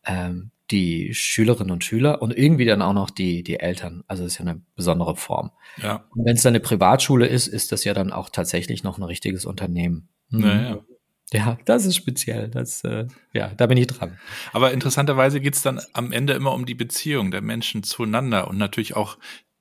ähm, 0.05 0.51
die 0.71 1.13
Schülerinnen 1.15 1.73
und 1.73 1.85
Schüler 1.85 2.23
und 2.23 2.37
irgendwie 2.37 2.65
dann 2.65 2.83
auch 2.83 2.93
noch 2.93 3.11
die, 3.11 3.43
die 3.43 3.59
Eltern. 3.59 4.05
Also 4.07 4.23
das 4.23 4.33
ist 4.33 4.39
ja 4.39 4.47
eine 4.47 4.63
besondere 4.77 5.17
Form. 5.17 5.51
Ja. 5.83 6.05
Und 6.11 6.25
wenn 6.25 6.37
es 6.37 6.43
dann 6.43 6.53
eine 6.53 6.61
Privatschule 6.61 7.27
ist, 7.27 7.49
ist 7.49 7.73
das 7.73 7.85
ja 7.85 7.93
dann 7.93 8.13
auch 8.13 8.31
tatsächlich 8.31 8.85
noch 8.85 8.97
ein 8.97 9.03
richtiges 9.03 9.45
Unternehmen. 9.45 10.09
Mhm. 10.31 10.41
Naja. 10.41 10.79
Ja, 11.33 11.59
das 11.65 11.87
ist 11.87 11.95
speziell. 11.95 12.49
Das, 12.49 12.83
äh, 12.83 13.07
ja, 13.33 13.53
da 13.57 13.67
bin 13.67 13.79
ich 13.79 13.87
dran. 13.87 14.19
Aber 14.53 14.73
interessanterweise 14.73 15.41
geht 15.41 15.55
es 15.55 15.63
dann 15.63 15.81
am 15.93 16.11
Ende 16.11 16.33
immer 16.33 16.53
um 16.53 16.67
die 16.67 16.75
Beziehung 16.75 17.31
der 17.31 17.41
Menschen 17.41 17.85
zueinander 17.85 18.49
und 18.49 18.59
natürlich 18.59 18.97
auch 18.97 19.17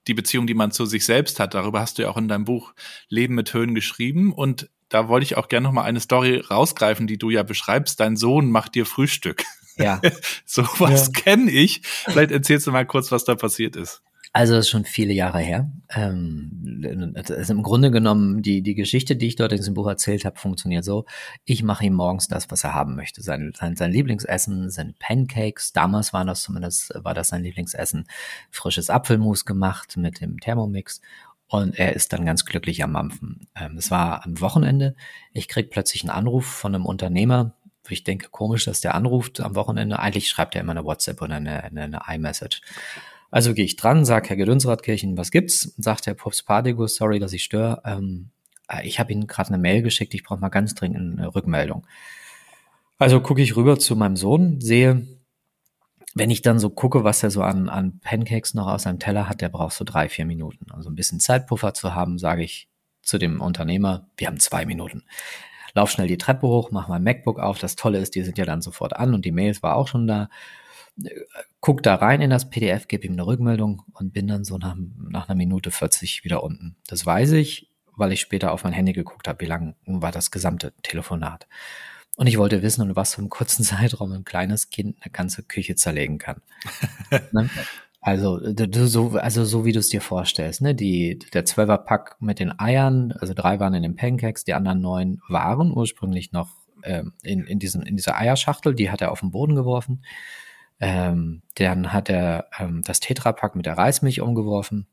die 0.08 0.16
Beziehung, 0.16 0.48
die 0.48 0.56
man 0.56 0.72
zu 0.72 0.86
sich 0.86 1.06
selbst 1.06 1.40
hat. 1.40 1.54
Darüber 1.54 1.80
hast 1.80 1.98
du 1.98 2.02
ja 2.02 2.10
auch 2.10 2.18
in 2.18 2.28
deinem 2.28 2.46
Buch 2.46 2.74
Leben 3.08 3.36
mit 3.36 3.54
Höhen 3.54 3.76
geschrieben. 3.76 4.34
Und 4.34 4.70
da 4.90 5.08
wollte 5.08 5.26
ich 5.26 5.38
auch 5.38 5.48
gerne 5.48 5.66
noch 5.66 5.74
mal 5.74 5.84
eine 5.84 6.00
Story 6.00 6.40
rausgreifen, 6.40 7.06
die 7.06 7.20
du 7.20 7.30
ja 7.30 7.44
beschreibst. 7.44 8.00
Dein 8.00 8.18
Sohn 8.18 8.50
macht 8.50 8.74
dir 8.74 8.88
Frühstück. 8.88 9.44
Ja. 9.78 10.02
so 10.46 10.64
was 10.80 11.08
ja. 11.08 11.22
kenne 11.22 11.52
ich. 11.52 11.82
Vielleicht 11.84 12.32
erzählst 12.32 12.66
du 12.66 12.72
mal 12.72 12.88
kurz, 12.88 13.12
was 13.12 13.24
da 13.26 13.36
passiert 13.36 13.76
ist. 13.76 14.02
Also 14.32 14.54
das 14.54 14.66
ist 14.66 14.70
schon 14.70 14.86
viele 14.86 15.14
Jahre 15.14 15.40
her. 15.40 15.72
Ähm, 15.90 17.16
also 17.16 17.54
im 17.54 17.64
Grunde 17.64 17.90
genommen, 17.90 18.44
die, 18.44 18.62
die 18.62 18.76
Geschichte, 18.76 19.16
die 19.16 19.28
ich 19.28 19.36
dort 19.36 19.52
in 19.52 19.58
diesem 19.58 19.74
Buch 19.74 19.88
erzählt 19.88 20.24
habe, 20.24 20.38
funktioniert 20.38 20.86
so. 20.86 21.06
Ich 21.46 21.64
mache 21.64 21.86
ihm 21.86 21.94
morgens 21.94 22.28
das, 22.28 22.52
was 22.52 22.64
er 22.64 22.76
haben 22.76 22.96
möchte. 22.96 23.24
Sein, 23.24 23.54
sein, 23.58 23.76
sein 23.76 23.92
Lieblingsessen 23.92 24.70
sind 24.70 25.00
Pancakes. 25.00 25.74
Damals 25.74 26.14
war 26.14 26.26
das 26.26 26.44
zumindest, 26.44 26.94
war 27.04 27.16
das 27.16 27.30
sein 27.30 27.44
Lieblingsessen. 27.44 28.06
Frisches 28.52 28.92
Apfelmus 28.92 29.46
gemacht 29.46 29.98
mit 29.98 30.22
dem 30.22 30.40
Thermomix. 30.40 31.02
Und 31.48 31.80
er 31.80 31.96
ist 31.96 32.14
dann 32.14 32.26
ganz 32.26 32.46
glücklich 32.46 32.84
am 32.84 32.92
Mampfen. 32.92 33.48
Ähm, 33.56 33.78
es 33.78 33.90
war 33.90 34.24
am 34.24 34.40
Wochenende. 34.42 34.96
Ich 35.34 35.48
krieg 35.48 35.72
plötzlich 35.72 36.04
einen 36.04 36.12
Anruf 36.12 36.46
von 36.46 36.76
einem 36.76 36.86
Unternehmer. 36.86 37.56
Ich 37.88 38.04
denke, 38.04 38.30
komisch, 38.30 38.66
dass 38.66 38.82
der 38.82 38.94
anruft 38.94 39.40
am 39.40 39.56
Wochenende. 39.56 39.98
Eigentlich 39.98 40.30
schreibt 40.30 40.54
er 40.54 40.62
immer 40.62 40.74
eine 40.74 40.86
WhatsApp 40.86 41.24
oder 41.24 41.36
eine, 41.36 41.64
eine, 41.64 41.82
eine 41.82 42.02
iMessage. 42.08 42.62
Also 43.32 43.54
gehe 43.54 43.66
ich 43.66 43.76
dran, 43.76 44.06
sag 44.06 44.30
Herr 44.30 44.38
Gedönsratkirchen, 44.38 45.18
was 45.18 45.32
gibt's? 45.32 45.74
Sagt 45.78 46.08
Herr 46.08 46.16
Pops 46.16 46.44
Partigus, 46.44 46.96
sorry, 46.96 47.20
dass 47.20 47.34
ich 47.34 47.44
störe. 47.44 47.82
Ähm, 47.86 48.30
äh, 48.68 48.88
ich 48.88 49.00
habe 49.00 49.12
Ihnen 49.12 49.28
gerade 49.28 49.50
eine 49.50 49.58
Mail 49.58 49.82
geschickt, 49.82 50.14
ich 50.14 50.24
brauche 50.24 50.40
mal 50.40 50.50
ganz 50.50 50.74
dringend 50.76 51.20
eine 51.20 51.36
Rückmeldung. 51.36 51.86
Also 52.98 53.22
gucke 53.22 53.42
ich 53.42 53.56
rüber 53.56 53.80
zu 53.80 53.96
meinem 53.96 54.16
Sohn, 54.16 54.60
sehe, 54.60 55.08
wenn 56.16 56.32
ich 56.32 56.42
dann 56.42 56.60
so 56.60 56.70
gucke, 56.70 57.04
was 57.04 57.24
er 57.24 57.32
so 57.32 57.42
an, 57.44 57.70
an 57.70 58.00
Pancakes 58.00 58.54
noch 58.54 58.68
aus 58.68 58.84
seinem 58.84 59.00
Teller 59.00 59.30
hat, 59.30 59.42
der 59.42 59.50
braucht 59.50 59.74
so 59.74 59.86
drei, 59.86 60.10
vier 60.10 60.26
Minuten. 60.26 60.72
Also 60.72 60.90
ein 60.90 60.96
bisschen 60.96 61.20
Zeitpuffer 61.20 61.74
zu 61.74 61.94
haben, 61.94 62.18
sage 62.18 62.44
ich 62.44 62.68
zu 63.02 63.18
dem 63.18 63.42
Unternehmer, 63.42 64.08
wir 64.18 64.28
haben 64.28 64.40
zwei 64.40 64.66
Minuten. 64.66 65.04
Lauf 65.74 65.92
schnell 65.92 66.08
die 66.08 66.18
Treppe 66.18 66.48
hoch, 66.48 66.72
mach 66.72 66.88
mein 66.88 67.04
MacBook 67.04 67.40
auf. 67.40 67.60
Das 67.60 67.76
Tolle 67.76 68.00
ist, 68.00 68.16
die 68.16 68.24
sind 68.24 68.38
ja 68.38 68.46
dann 68.46 68.62
sofort 68.62 68.96
an 68.96 69.14
und 69.14 69.24
die 69.24 69.32
Mails 69.32 69.62
war 69.62 69.76
auch 69.76 69.88
schon 69.88 70.08
da 70.08 70.30
guck 71.62 71.84
da 71.84 71.96
rein 71.96 72.22
in 72.22 72.30
das 72.30 72.50
PDF, 72.50 72.88
gebe 72.88 73.06
ihm 73.06 73.14
eine 73.14 73.26
Rückmeldung 73.26 73.84
und 73.94 74.14
bin 74.14 74.28
dann 74.28 74.44
so 74.44 74.58
nach, 74.58 74.76
nach 75.10 75.28
einer 75.28 75.36
Minute 75.36 75.72
40 75.72 76.24
wieder 76.24 76.44
unten. 76.44 76.76
Das 76.88 77.06
weiß 77.06 77.34
ich, 77.34 77.70
weil 77.96 78.12
ich 78.12 78.22
später 78.22 78.52
auf 78.52 78.64
mein 78.64 78.74
Handy 78.74 78.94
geguckt 78.94 79.28
habe, 79.28 79.42
wie 79.42 79.50
lang 79.50 79.76
war 79.86 80.12
das 80.12 80.32
gesamte 80.32 80.74
Telefonat. 80.82 81.48
Und 82.16 82.28
ich 82.28 82.38
wollte 82.38 82.62
wissen, 82.62 82.90
in 82.90 82.96
was 82.96 83.16
für 83.16 83.20
einem 83.20 83.30
kurzen 83.30 83.64
Zeitraum 83.66 84.12
ein 84.12 84.26
kleines 84.26 84.70
Kind 84.70 84.98
eine 85.02 85.12
ganze 85.12 85.44
Küche 85.44 85.76
zerlegen 85.76 86.18
kann. 86.18 86.42
ne? 87.32 87.50
Also, 88.02 88.40
so, 88.86 89.10
also 89.18 89.44
so 89.44 89.66
wie 89.66 89.74
du 89.74 89.80
es 89.80 89.90
dir 89.90 90.00
vorstellst, 90.00 90.62
ne? 90.62 90.74
Die, 90.74 91.20
der 91.34 91.44
Zwölferpack 91.44 92.16
mit 92.22 92.40
den 92.40 92.58
Eiern, 92.58 93.12
also 93.12 93.34
drei 93.34 93.60
waren 93.60 93.74
in 93.74 93.84
den 93.84 93.98
Pancakes, 93.98 94.46
die 94.46 94.54
anderen 94.54 94.80
neun 94.80 95.22
waren 95.28 95.72
ursprünglich 95.72 96.32
noch 96.32 96.50
ähm, 96.84 97.14
in, 97.24 97.46
in, 97.46 97.60
diesen, 97.60 97.82
in 97.82 97.98
dieser 97.98 98.18
Eierschachtel, 98.18 98.74
die 98.74 98.90
hat 98.90 99.02
er 99.02 99.12
auf 99.12 99.20
den 99.20 99.32
Boden 99.32 99.56
geworfen. 99.56 100.04
Ähm, 100.80 101.42
dann 101.56 101.92
hat 101.92 102.10
er 102.10 102.48
ähm, 102.58 102.82
das 102.84 103.00
Tetrapack 103.00 103.56
mit 103.56 103.66
der 103.66 103.78
Reismilch 103.78 104.22
umgeworfen. 104.22 104.88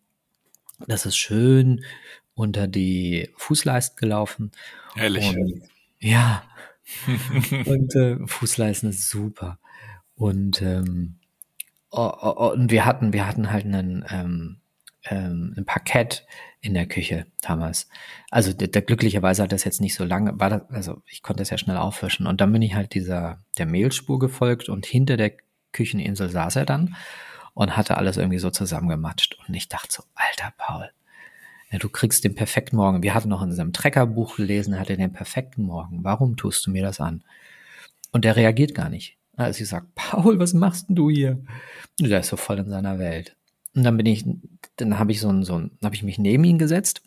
Das 0.86 1.06
ist 1.06 1.16
schön 1.16 1.84
unter 2.34 2.66
die 2.66 3.30
Fußleisten 3.36 3.96
gelaufen. 3.96 4.52
Ehrlich. 4.94 5.36
Und, 5.36 5.62
ja. 5.98 6.42
und 7.66 7.94
äh, 7.94 8.18
Fußleisten 8.26 8.90
ist 8.90 9.08
super. 9.08 9.58
Und, 10.16 10.60
ähm, 10.62 11.16
oh, 11.90 12.12
oh, 12.20 12.52
und 12.52 12.70
wir 12.70 12.84
hatten, 12.84 13.12
wir 13.12 13.26
hatten 13.26 13.50
halt 13.50 13.64
einen, 13.64 14.04
ähm, 14.10 14.56
ähm, 15.04 15.54
ein 15.56 15.64
Parkett 15.64 16.26
in 16.60 16.74
der 16.74 16.86
Küche 16.86 17.26
damals. 17.40 17.88
Also 18.30 18.52
der, 18.52 18.68
der, 18.68 18.82
glücklicherweise 18.82 19.42
hat 19.42 19.52
das 19.52 19.64
jetzt 19.64 19.80
nicht 19.80 19.94
so 19.94 20.04
lange, 20.04 20.38
war 20.38 20.50
das, 20.50 20.62
also 20.70 21.02
ich 21.06 21.22
konnte 21.22 21.40
das 21.40 21.50
ja 21.50 21.58
schnell 21.58 21.76
auffischen. 21.76 22.26
Und 22.26 22.40
dann 22.40 22.52
bin 22.52 22.62
ich 22.62 22.74
halt 22.74 22.94
dieser 22.94 23.42
der 23.56 23.66
Mehlspur 23.66 24.18
gefolgt 24.18 24.68
und 24.68 24.84
hinter 24.84 25.16
der 25.16 25.32
Kücheninsel 25.76 26.30
saß 26.30 26.56
er 26.56 26.64
dann 26.64 26.96
und 27.54 27.76
hatte 27.76 27.96
alles 27.96 28.16
irgendwie 28.16 28.38
so 28.38 28.50
zusammengematscht. 28.50 29.36
Und 29.46 29.54
ich 29.54 29.68
dachte 29.68 29.88
so, 29.92 30.02
alter 30.14 30.52
Paul, 30.56 30.90
ja, 31.70 31.78
du 31.78 31.88
kriegst 31.88 32.24
den 32.24 32.34
perfekten 32.34 32.76
Morgen. 32.76 33.02
Wir 33.02 33.14
hatten 33.14 33.28
noch 33.28 33.42
in 33.42 33.52
seinem 33.52 33.72
Treckerbuch 33.72 34.36
gelesen, 34.36 34.74
er 34.74 34.80
hatte 34.80 34.96
den 34.96 35.12
perfekten 35.12 35.62
Morgen. 35.62 36.04
Warum 36.04 36.36
tust 36.36 36.66
du 36.66 36.70
mir 36.70 36.82
das 36.82 37.00
an? 37.00 37.22
Und 38.12 38.24
der 38.24 38.36
reagiert 38.36 38.74
gar 38.74 38.88
nicht. 38.88 39.16
Als 39.36 39.60
ich 39.60 39.68
sage, 39.68 39.86
Paul, 39.94 40.38
was 40.38 40.54
machst 40.54 40.88
denn 40.88 40.96
du 40.96 41.10
hier? 41.10 41.38
Der 42.00 42.20
ist 42.20 42.28
so 42.28 42.36
voll 42.36 42.58
in 42.58 42.70
seiner 42.70 42.98
Welt. 42.98 43.36
Und 43.74 43.82
dann 43.82 43.96
bin 43.96 44.06
ich, 44.06 44.24
dann 44.76 44.98
habe 44.98 45.12
ich 45.12 45.20
so 45.20 45.28
ein, 45.28 45.44
so 45.44 45.58
ein, 45.58 45.70
habe 45.84 45.94
ich 45.94 46.02
mich 46.02 46.18
neben 46.18 46.44
ihn 46.44 46.58
gesetzt 46.58 47.02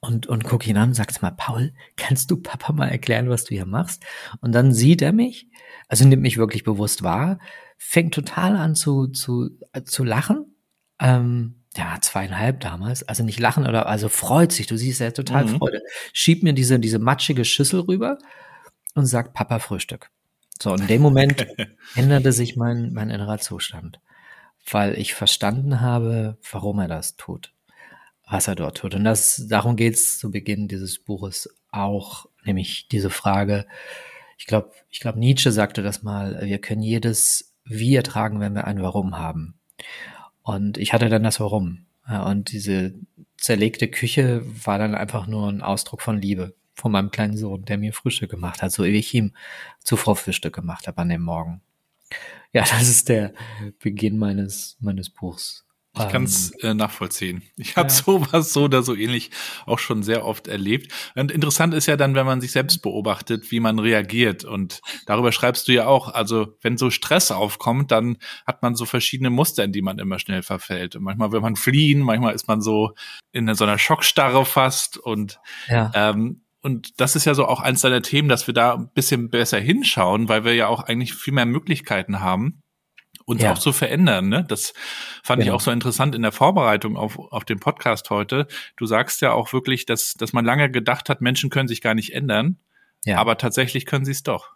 und, 0.00 0.26
und 0.26 0.44
gucke 0.44 0.68
ihn 0.68 0.78
an 0.78 0.90
und 0.90 0.94
sag 0.94 1.20
mal, 1.20 1.30
Paul, 1.30 1.72
kannst 1.96 2.30
du 2.30 2.38
Papa 2.38 2.72
mal 2.72 2.88
erklären, 2.88 3.28
was 3.28 3.44
du 3.44 3.54
hier 3.54 3.66
machst? 3.66 4.02
Und 4.40 4.52
dann 4.52 4.72
sieht 4.72 5.02
er 5.02 5.12
mich, 5.12 5.48
also 5.88 6.06
nimmt 6.06 6.22
mich 6.22 6.38
wirklich 6.38 6.64
bewusst 6.64 7.02
wahr, 7.02 7.38
fängt 7.76 8.14
total 8.14 8.56
an 8.56 8.74
zu, 8.74 9.08
zu, 9.08 9.50
äh, 9.72 9.82
zu 9.82 10.04
lachen. 10.04 10.56
Ähm, 10.98 11.56
ja, 11.76 11.98
zweieinhalb 12.00 12.60
damals, 12.60 13.06
also 13.06 13.22
nicht 13.22 13.38
lachen 13.38 13.66
oder, 13.66 13.86
also 13.86 14.08
freut 14.08 14.52
sich, 14.52 14.66
du 14.66 14.76
siehst, 14.76 15.00
er 15.00 15.14
total 15.14 15.44
mhm. 15.44 15.58
Freude. 15.58 15.82
Schiebt 16.12 16.42
mir 16.42 16.52
diese, 16.52 16.80
diese 16.80 16.98
matschige 16.98 17.44
Schüssel 17.44 17.80
rüber 17.80 18.18
und 18.94 19.06
sagt, 19.06 19.34
Papa, 19.34 19.60
Frühstück. 19.60 20.10
So, 20.60 20.74
in 20.74 20.86
dem 20.88 21.00
Moment 21.00 21.46
änderte 21.94 22.32
sich 22.32 22.56
mein, 22.56 22.92
mein 22.92 23.10
innerer 23.10 23.38
Zustand, 23.38 24.00
weil 24.68 24.98
ich 24.98 25.14
verstanden 25.14 25.80
habe, 25.80 26.38
warum 26.50 26.80
er 26.80 26.88
das 26.88 27.16
tut 27.16 27.54
was 28.30 28.46
er 28.46 28.54
dort 28.54 28.78
tut. 28.78 28.94
Und 28.94 29.04
das, 29.04 29.44
darum 29.48 29.76
geht 29.76 29.94
es 29.94 30.18
zu 30.18 30.30
Beginn 30.30 30.68
dieses 30.68 31.00
Buches 31.00 31.52
auch, 31.70 32.26
nämlich 32.44 32.88
diese 32.88 33.10
Frage, 33.10 33.66
ich 34.38 34.46
glaube, 34.46 34.70
ich 34.88 35.00
glaube, 35.00 35.18
Nietzsche 35.18 35.52
sagte 35.52 35.82
das 35.82 36.02
mal, 36.02 36.40
wir 36.42 36.58
können 36.60 36.82
jedes 36.82 37.54
Wie 37.64 37.94
ertragen, 37.94 38.40
wenn 38.40 38.54
wir 38.54 38.66
ein 38.66 38.82
Warum 38.82 39.18
haben. 39.18 39.58
Und 40.42 40.78
ich 40.78 40.92
hatte 40.92 41.08
dann 41.08 41.24
das 41.24 41.40
Warum. 41.40 41.86
Und 42.06 42.52
diese 42.52 42.94
zerlegte 43.36 43.88
Küche 43.88 44.42
war 44.64 44.78
dann 44.78 44.94
einfach 44.94 45.26
nur 45.26 45.48
ein 45.48 45.60
Ausdruck 45.60 46.00
von 46.00 46.20
Liebe 46.20 46.54
von 46.74 46.92
meinem 46.92 47.10
kleinen 47.10 47.36
Sohn, 47.36 47.64
der 47.64 47.76
mir 47.78 47.92
Frühstück 47.92 48.30
gemacht 48.30 48.62
hat, 48.62 48.72
so 48.72 48.84
wie 48.84 48.88
ich 48.90 49.12
ihm 49.12 49.34
zuvor 49.80 50.16
Frühstück 50.16 50.54
gemacht 50.54 50.86
habe 50.86 51.02
an 51.02 51.10
dem 51.10 51.22
Morgen. 51.22 51.60
Ja, 52.52 52.62
das 52.70 52.88
ist 52.88 53.08
der 53.08 53.34
Beginn 53.80 54.18
meines, 54.18 54.76
meines 54.80 55.10
Buchs. 55.10 55.66
Ich 55.98 56.08
kann 56.08 56.22
es 56.22 56.52
ähm, 56.60 56.70
äh, 56.70 56.74
nachvollziehen. 56.74 57.42
Ich 57.56 57.76
habe 57.76 57.88
ja. 57.88 57.94
sowas 57.94 58.52
so 58.52 58.64
oder 58.64 58.82
so 58.82 58.94
ähnlich 58.94 59.30
auch 59.66 59.80
schon 59.80 60.04
sehr 60.04 60.24
oft 60.24 60.46
erlebt. 60.46 60.92
Und 61.16 61.32
interessant 61.32 61.74
ist 61.74 61.86
ja 61.86 61.96
dann, 61.96 62.14
wenn 62.14 62.26
man 62.26 62.40
sich 62.40 62.52
selbst 62.52 62.80
beobachtet, 62.82 63.50
wie 63.50 63.58
man 63.58 63.78
reagiert. 63.80 64.44
Und 64.44 64.80
darüber 65.06 65.32
schreibst 65.32 65.66
du 65.66 65.72
ja 65.72 65.86
auch. 65.86 66.08
Also 66.14 66.56
wenn 66.62 66.78
so 66.78 66.90
Stress 66.90 67.32
aufkommt, 67.32 67.90
dann 67.90 68.18
hat 68.46 68.62
man 68.62 68.76
so 68.76 68.86
verschiedene 68.86 69.30
Muster, 69.30 69.64
in 69.64 69.72
die 69.72 69.82
man 69.82 69.98
immer 69.98 70.20
schnell 70.20 70.42
verfällt. 70.42 70.94
Und 70.94 71.02
manchmal 71.02 71.32
will 71.32 71.40
man 71.40 71.56
fliehen, 71.56 72.00
manchmal 72.00 72.34
ist 72.34 72.46
man 72.46 72.60
so 72.60 72.94
in 73.32 73.52
so 73.54 73.64
einer 73.64 73.78
Schockstarre 73.78 74.44
fast. 74.44 74.96
Und 74.96 75.40
ja. 75.68 75.90
ähm, 75.94 76.42
und 76.62 77.00
das 77.00 77.16
ist 77.16 77.24
ja 77.24 77.34
so 77.34 77.46
auch 77.46 77.60
eins 77.60 77.80
deiner 77.80 78.02
Themen, 78.02 78.28
dass 78.28 78.46
wir 78.46 78.54
da 78.54 78.74
ein 78.74 78.90
bisschen 78.92 79.28
besser 79.30 79.58
hinschauen, 79.58 80.28
weil 80.28 80.44
wir 80.44 80.54
ja 80.54 80.68
auch 80.68 80.82
eigentlich 80.82 81.14
viel 81.14 81.32
mehr 81.32 81.46
Möglichkeiten 81.46 82.20
haben 82.20 82.62
uns 83.30 83.42
ja. 83.42 83.52
auch 83.52 83.58
zu 83.58 83.72
verändern. 83.72 84.28
Ne? 84.28 84.44
Das 84.46 84.74
fand 85.22 85.40
genau. 85.40 85.52
ich 85.52 85.56
auch 85.56 85.60
so 85.60 85.70
interessant 85.70 86.16
in 86.16 86.22
der 86.22 86.32
Vorbereitung 86.32 86.96
auf, 86.96 87.18
auf 87.18 87.44
den 87.44 87.60
Podcast 87.60 88.10
heute. 88.10 88.48
Du 88.76 88.86
sagst 88.86 89.20
ja 89.20 89.32
auch 89.32 89.52
wirklich, 89.52 89.86
dass, 89.86 90.14
dass 90.14 90.32
man 90.32 90.44
lange 90.44 90.68
gedacht 90.70 91.08
hat, 91.08 91.20
Menschen 91.20 91.48
können 91.48 91.68
sich 91.68 91.80
gar 91.80 91.94
nicht 91.94 92.12
ändern, 92.12 92.58
ja. 93.04 93.18
aber 93.18 93.38
tatsächlich 93.38 93.86
können 93.86 94.04
sie 94.04 94.10
es 94.10 94.24
doch. 94.24 94.50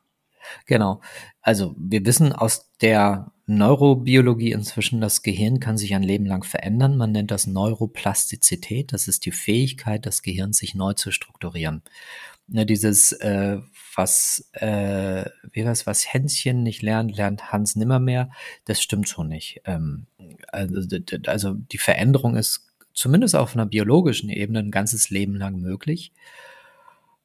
Genau. 0.66 1.00
Also 1.40 1.75
wir 1.78 2.04
wissen 2.04 2.33
aus 2.33 2.73
der 2.83 3.31
Neurobiologie 3.47 4.52
inzwischen, 4.52 5.00
das 5.00 5.23
Gehirn 5.23 5.61
kann 5.61 5.78
sich 5.78 5.95
ein 5.95 6.02
Leben 6.02 6.26
lang 6.26 6.45
verändern. 6.45 6.97
Man 6.97 7.12
nennt 7.12 7.31
das 7.31 7.47
Neuroplastizität. 7.47 8.93
Das 8.93 9.07
ist 9.07 9.25
die 9.25 9.33
Fähigkeit, 9.33 10.04
das 10.04 10.23
Gehirn 10.23 10.52
sich 10.52 10.75
neu 10.75 10.95
zu 10.95 11.12
strukturieren 11.12 11.83
ne, 12.49 12.66
dieses, 12.66 13.12
äh, 13.12 13.59
was, 13.97 14.51
äh, 14.53 15.25
wie 15.53 15.65
was, 15.65 15.87
was 15.87 16.13
Hänschen 16.13 16.63
nicht 16.63 16.83
lernt, 16.83 17.17
lernt 17.17 17.53
Hans 17.53 17.77
nimmermehr, 17.77 18.31
das 18.65 18.83
stimmt 18.83 19.09
schon 19.09 19.29
nicht. 19.29 19.61
Ähm, 19.65 20.07
also, 20.49 20.81
also 21.27 21.55
die 21.55 21.79
Veränderung 21.79 22.37
ist 22.37 22.67
zumindest 22.93 23.35
auf 23.37 23.55
einer 23.55 23.67
biologischen 23.67 24.31
Ebene 24.31 24.61
ein 24.61 24.71
ganzes 24.71 25.11
Leben 25.11 25.37
lang 25.37 25.61
möglich. 25.61 26.13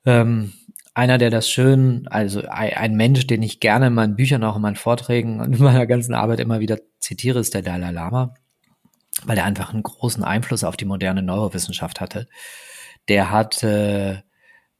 Ähm, 0.06 0.54
einer, 0.94 1.18
der 1.18 1.30
das 1.30 1.50
schön, 1.50 2.08
also 2.08 2.44
ein 2.50 2.96
Mensch, 2.96 3.26
den 3.28 3.44
ich 3.44 3.60
gerne 3.60 3.88
in 3.88 3.94
meinen 3.94 4.16
Büchern, 4.16 4.44
auch 4.44 4.56
in 4.56 4.62
meinen 4.62 4.76
Vorträgen 4.76 5.40
und 5.40 5.54
in 5.54 5.64
meiner 5.64 5.86
ganzen 5.86 6.14
Arbeit 6.14 6.40
immer 6.40 6.60
wieder 6.60 6.80
zitiere, 7.00 7.40
ist 7.40 7.54
der 7.54 7.62
Dalai 7.62 7.92
Lama, 7.92 8.34
weil 9.24 9.38
er 9.38 9.46
einfach 9.46 9.74
einen 9.74 9.84
großen 9.84 10.24
Einfluss 10.24 10.64
auf 10.64 10.78
die 10.78 10.86
moderne 10.86 11.22
Neurowissenschaft 11.22 12.02
hatte. 12.02 12.28
Der 13.08 13.32
hat 13.32 13.64
äh, 13.64 14.18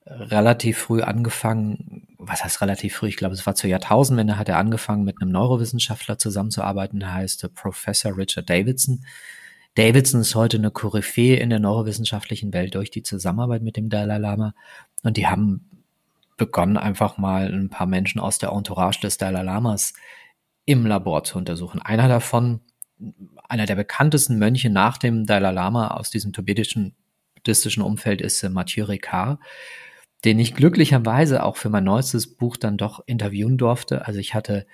relativ 0.09 0.77
früh 0.77 1.01
angefangen, 1.01 2.07
was 2.17 2.43
heißt 2.43 2.61
relativ 2.61 2.95
früh? 2.95 3.07
Ich 3.07 3.17
glaube, 3.17 3.33
es 3.33 3.45
war 3.45 3.55
zur 3.55 3.69
Jahrtausendwende, 3.69 4.37
hat 4.37 4.49
er 4.49 4.57
angefangen, 4.57 5.03
mit 5.03 5.21
einem 5.21 5.31
Neurowissenschaftler 5.31 6.17
zusammenzuarbeiten, 6.17 6.99
der 6.99 7.13
heißt 7.13 7.53
Professor 7.53 8.17
Richard 8.17 8.49
Davidson. 8.49 9.05
Davidson 9.75 10.21
ist 10.21 10.35
heute 10.35 10.57
eine 10.57 10.71
Koryphäe 10.71 11.37
in 11.37 11.49
der 11.49 11.59
neurowissenschaftlichen 11.59 12.53
Welt 12.53 12.75
durch 12.75 12.91
die 12.91 13.03
Zusammenarbeit 13.03 13.61
mit 13.61 13.77
dem 13.77 13.89
Dalai 13.89 14.17
Lama. 14.17 14.53
Und 15.03 15.15
die 15.15 15.27
haben 15.27 15.69
begonnen, 16.37 16.77
einfach 16.77 17.17
mal 17.17 17.53
ein 17.53 17.69
paar 17.69 17.87
Menschen 17.87 18.19
aus 18.19 18.39
der 18.39 18.49
Entourage 18.49 18.99
des 19.01 19.17
Dalai 19.17 19.43
Lamas 19.43 19.93
im 20.65 20.85
Labor 20.85 21.23
zu 21.23 21.37
untersuchen. 21.37 21.81
Einer 21.81 22.07
davon, 22.07 22.61
einer 23.47 23.65
der 23.65 23.75
bekanntesten 23.75 24.39
Mönche 24.39 24.69
nach 24.69 24.97
dem 24.97 25.25
Dalai 25.25 25.51
Lama 25.51 25.89
aus 25.89 26.09
diesem 26.09 26.33
tibetischen 26.33 26.95
buddhistischen 27.35 27.83
Umfeld 27.83 28.21
ist 28.21 28.43
äh, 28.43 28.49
Mathieu 28.49 28.85
Ricard, 28.85 29.39
den 30.25 30.39
ich 30.39 30.53
glücklicherweise 30.53 31.43
auch 31.43 31.57
für 31.57 31.69
mein 31.69 31.85
neuestes 31.85 32.35
Buch 32.35 32.57
dann 32.57 32.77
doch 32.77 33.01
interviewen 33.05 33.57
durfte. 33.57 34.05
Also 34.05 34.19
ich 34.19 34.33
hatte 34.33 34.65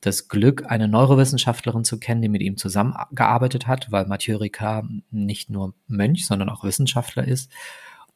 das 0.00 0.28
Glück, 0.28 0.64
eine 0.66 0.88
Neurowissenschaftlerin 0.88 1.84
zu 1.84 1.98
kennen, 1.98 2.22
die 2.22 2.28
mit 2.28 2.42
ihm 2.42 2.56
zusammengearbeitet 2.56 3.66
hat, 3.66 3.92
weil 3.92 4.06
Mathieu 4.06 4.38
Ricard 4.38 4.86
nicht 5.10 5.50
nur 5.50 5.74
Mönch, 5.88 6.26
sondern 6.26 6.48
auch 6.48 6.64
Wissenschaftler 6.64 7.26
ist. 7.26 7.50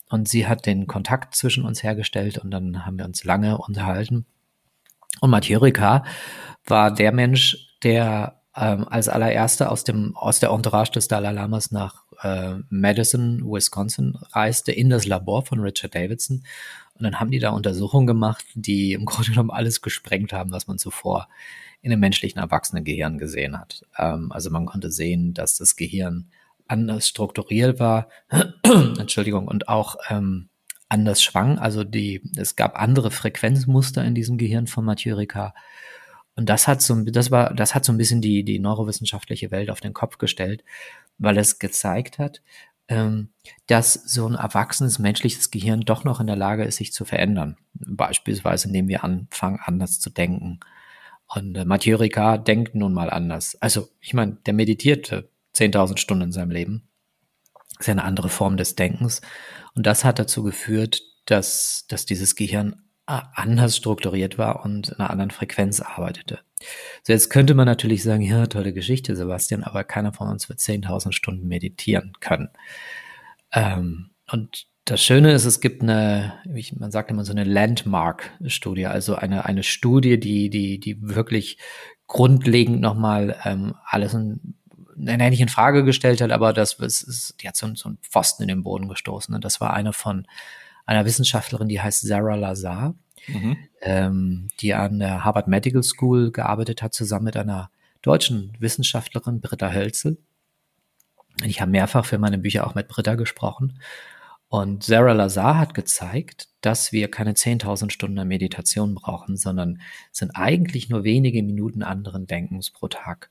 Und 0.09 0.29
sie 0.29 0.47
hat 0.47 0.67
den 0.67 0.87
Kontakt 0.87 1.35
zwischen 1.35 1.65
uns 1.65 1.83
hergestellt 1.83 2.39
und 2.39 2.51
dann 2.51 2.87
haben 2.87 2.99
wir 2.99 3.05
uns 3.05 3.25
lange 3.25 3.59
unterhalten. 3.59 4.27
Und 5.21 5.31
Mathieu 5.31 5.59
Ricard 5.59 6.07
war 6.67 6.93
der 6.93 7.13
Mensch, 7.13 7.77
der 7.83 8.41
ähm, 8.57 8.87
als 8.89 9.09
allererster 9.09 9.71
aus 9.71 9.85
dem 9.85 10.17
aus 10.17 10.41
der 10.41 10.51
Entourage 10.51 10.93
des 10.93 11.09
Dalai 11.09 11.33
Lamas 11.33 11.71
nach 11.71 12.04
äh, 12.25 12.57
Madison, 12.71 13.43
Wisconsin 13.45 14.17
reiste 14.33 14.73
in 14.73 14.91
das 14.91 15.07
Labor 15.07 15.45
von 15.45 15.61
Richard 15.61 15.95
Davidson 15.95 16.43
und 16.95 17.05
dann 17.05 17.21
haben 17.21 17.31
die 17.31 17.39
da 17.39 17.51
Untersuchungen 17.51 18.07
gemacht, 18.07 18.45
die 18.55 18.93
im 18.93 19.05
Grunde 19.07 19.31
genommen 19.31 19.51
alles 19.51 19.83
gesprengt 19.83 20.33
haben, 20.33 20.51
was 20.51 20.67
man 20.67 20.79
zuvor 20.79 21.29
in 21.83 21.93
einem 21.93 22.01
menschlichen 22.01 22.41
Erwachsenengehirn 22.41 23.19
gesehen 23.19 23.59
hat. 23.59 23.83
Ähm, 23.99 24.33
also 24.33 24.51
man 24.51 24.67
konnte 24.67 24.91
sehen, 24.91 25.35
dass 25.35 25.59
das 25.59 25.77
Gehirn 25.77 26.31
anders 26.67 27.09
strukturiert 27.09 27.79
war, 27.79 28.09
Entschuldigung, 28.63 29.47
und 29.47 29.69
auch 29.69 29.97
ähm, 30.09 30.49
anders 30.89 31.23
schwang. 31.23 31.59
Also 31.59 31.85
die, 31.85 32.23
es 32.37 32.57
gab 32.57 32.81
andere 32.81 33.11
Frequenzmuster 33.11 34.03
in 34.03 34.15
diesem 34.15 34.39
Gehirn 34.39 34.67
von 34.67 34.85
Mathieu 34.85 35.17
Ricard. 35.17 35.55
Und 36.37 36.49
das 36.49 36.67
hat 36.67 36.81
so, 36.81 37.01
das 37.03 37.31
war, 37.31 37.55
das 37.55 37.75
hat 37.75 37.85
so 37.85 37.93
ein 37.93 37.99
bisschen 37.99 38.21
die, 38.21 38.45
die 38.45 38.59
neurowissenschaftliche 38.59 39.51
Welt 39.51 39.71
auf 39.71 39.81
den 39.81 39.93
Kopf 39.93 40.19
gestellt, 40.19 40.65
weil 41.19 41.39
es 41.39 41.59
gezeigt 41.59 42.19
hat, 42.19 42.43
ähm, 42.89 43.31
dass 43.67 43.95
so 43.95 44.27
ein 44.27 44.35
erwachsenes 44.35 44.99
menschliches 44.99 45.51
Gehirn 45.51 45.81
doch 45.81 46.05
noch 46.05 46.21
in 46.21 46.27
der 46.27 46.37
Lage 46.37 46.65
ist, 46.65 46.77
sich 46.77 46.93
zu 46.93 47.05
verändern. 47.05 47.57
Beispielsweise, 47.75 48.69
indem 48.69 48.89
wir 48.89 49.05
anfangen, 49.05 49.61
anders 49.65 50.01
zu 50.01 50.11
denken, 50.11 50.61
und 51.35 51.57
äh, 51.57 51.65
Mathieu 51.65 51.97
Ricard 51.97 52.47
denkt 52.47 52.75
nun 52.75 52.93
mal 52.93 53.11
anders. 53.11 53.57
Also, 53.61 53.89
ich 54.01 54.15
meine, 54.15 54.37
der 54.47 54.55
meditierte 54.55 55.31
10.000 55.55 55.99
Stunden 55.99 56.25
in 56.25 56.33
seinem 56.33 56.51
Leben. 56.51 56.89
Das 57.55 57.81
ist 57.81 57.87
ja 57.89 57.93
eine 57.93 58.05
andere 58.05 58.29
Form 58.29 58.57
des 58.57 58.77
Denkens. 58.77 59.21
Und 59.75 59.87
das 59.87 60.05
hat 60.05 60.19
dazu 60.19 60.43
geführt, 60.43 61.03
dass, 61.27 61.87
dass 61.89 62.07
dieses 62.07 62.37
Gehirn 62.37 62.84
anders 63.07 63.77
strukturiert 63.77 64.39
war 64.39 64.65
und 64.65 64.89
in 64.89 64.95
einer 64.97 65.11
anderen 65.11 65.31
Frequenz 65.31 65.81
arbeitete. 65.81 66.41
So, 67.03 67.13
jetzt 67.13 67.29
könnte 67.29 67.55
man 67.55 67.67
natürlich 67.67 68.03
sagen, 68.03 68.23
ja, 68.23 68.47
tolle 68.47 68.73
Geschichte, 68.73 69.15
Sebastian, 69.15 69.63
aber 69.63 69.85
keiner 69.85 70.13
von 70.13 70.29
uns 70.29 70.49
wird 70.49 70.61
10.000 70.61 71.13
Stunden 71.13 71.47
meditieren 71.47 72.13
können. 72.21 72.49
Ähm, 73.53 74.11
und 74.31 74.67
das 74.87 75.03
Schöne 75.03 75.33
ist, 75.33 75.45
es 75.45 75.61
gibt 75.61 75.83
eine, 75.83 76.35
man 76.79 76.91
sagt 76.91 77.11
immer 77.11 77.25
so 77.25 77.33
eine 77.33 77.45
Landmark-Studie, 77.45 78.87
also 78.87 79.15
eine, 79.15 79.45
eine 79.45 79.63
Studie, 79.63 80.19
die, 80.19 80.51
die, 80.51 80.79
die 80.79 81.01
wirklich 81.01 81.59
grundlegend 82.07 82.81
nochmal 82.81 83.37
ähm, 83.45 83.75
alles 83.87 84.15
in, 84.15 84.55
nicht 84.97 85.41
in 85.41 85.49
Frage 85.49 85.85
gestellt 85.85 86.21
hat, 86.21 86.31
aber 86.33 86.53
das 86.53 86.75
ist, 86.75 87.37
die 87.43 87.49
hat 87.49 87.57
so, 87.57 87.75
so 87.75 87.89
einen 87.89 87.99
Pfosten 87.99 88.43
in 88.43 88.49
den 88.49 88.63
Boden 88.63 88.89
gestoßen. 88.89 89.35
Und 89.35 89.45
das 89.45 89.61
war 89.61 89.73
eine 89.73 89.93
von 89.93 90.27
einer 90.87 91.05
Wissenschaftlerin, 91.05 91.69
die 91.69 91.81
heißt 91.81 92.03
Sarah 92.03 92.35
Lazar, 92.35 92.95
mhm. 93.27 93.57
ähm, 93.81 94.49
die 94.61 94.75
an 94.75 94.99
der 94.99 95.25
Harvard 95.25 95.49
Medical 95.49 95.83
School 95.83 96.31
gearbeitet 96.31 96.83
hat, 96.83 96.95
zusammen 96.95 97.27
mit 97.27 97.37
einer 97.37 97.71
deutschen 98.03 98.53
Wissenschaftlerin, 98.59 99.41
Britta 99.41 99.73
Hölzel. 99.73 100.19
Ich 101.45 101.61
habe 101.61 101.71
mehrfach 101.71 102.05
für 102.05 102.19
meine 102.19 102.39
Bücher 102.39 102.67
auch 102.67 102.75
mit 102.75 102.89
Britta 102.89 103.15
gesprochen. 103.15 103.81
Und 104.49 104.85
Sarah 104.85 105.15
Lazar 105.15 105.59
hat 105.59 105.75
gezeigt, 105.75 106.49
dass 106.61 106.93
wir 106.93 107.11
keine 107.11 107.33
10.000 107.33 107.91
Stunden 107.91 108.29
Meditation 108.29 108.95
brauchen, 108.95 109.37
sondern 109.37 109.81
es 110.13 110.19
sind 110.19 110.31
eigentlich 110.37 110.89
nur 110.89 111.03
wenige 111.03 111.43
Minuten 111.43 111.83
anderen 111.83 112.27
Denkens 112.27 112.71
pro 112.71 112.87
Tag. 112.87 113.31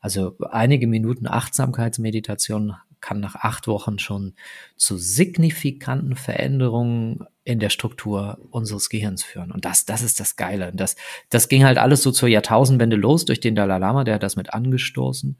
Also 0.00 0.36
einige 0.50 0.86
Minuten 0.86 1.26
Achtsamkeitsmeditation 1.26 2.74
kann 3.00 3.20
nach 3.20 3.36
acht 3.36 3.68
Wochen 3.68 3.98
schon 3.98 4.34
zu 4.76 4.96
signifikanten 4.96 6.16
Veränderungen 6.16 7.24
in 7.44 7.58
der 7.58 7.70
Struktur 7.70 8.38
unseres 8.50 8.88
Gehirns 8.88 9.24
führen. 9.24 9.52
Und 9.52 9.64
das, 9.64 9.86
das 9.86 10.02
ist 10.02 10.20
das 10.20 10.36
Geile. 10.36 10.70
Und 10.70 10.78
das, 10.78 10.96
das 11.30 11.48
ging 11.48 11.64
halt 11.64 11.78
alles 11.78 12.02
so 12.02 12.10
zur 12.10 12.28
Jahrtausendwende 12.28 12.96
los 12.96 13.24
durch 13.24 13.40
den 13.40 13.54
Dalai 13.54 13.78
Lama, 13.78 14.04
der 14.04 14.16
hat 14.16 14.22
das 14.22 14.36
mit 14.36 14.52
angestoßen. 14.52 15.38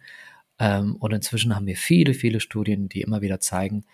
Ähm, 0.58 0.96
und 0.96 1.12
inzwischen 1.12 1.54
haben 1.54 1.66
wir 1.66 1.76
viele, 1.76 2.14
viele 2.14 2.40
Studien, 2.40 2.88
die 2.88 3.02
immer 3.02 3.20
wieder 3.20 3.40
zeigen, 3.40 3.84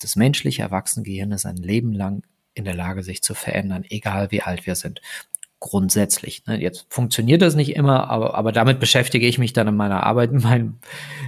das 0.00 0.16
menschliche 0.16 0.62
Erwachsenengehirn 0.62 1.32
ist 1.32 1.46
ein 1.46 1.56
Leben 1.56 1.92
lang 1.92 2.24
in 2.54 2.64
der 2.64 2.74
Lage, 2.74 3.02
sich 3.02 3.22
zu 3.22 3.34
verändern, 3.34 3.84
egal 3.88 4.30
wie 4.30 4.42
alt 4.42 4.66
wir 4.66 4.74
sind. 4.74 5.00
Grundsätzlich. 5.60 6.46
Ne? 6.46 6.60
Jetzt 6.60 6.86
funktioniert 6.88 7.42
das 7.42 7.54
nicht 7.54 7.76
immer, 7.76 8.08
aber, 8.08 8.34
aber 8.34 8.50
damit 8.50 8.80
beschäftige 8.80 9.26
ich 9.26 9.38
mich 9.38 9.52
dann 9.52 9.68
in 9.68 9.76
meiner 9.76 10.04
Arbeit, 10.04 10.32
mein, 10.32 10.80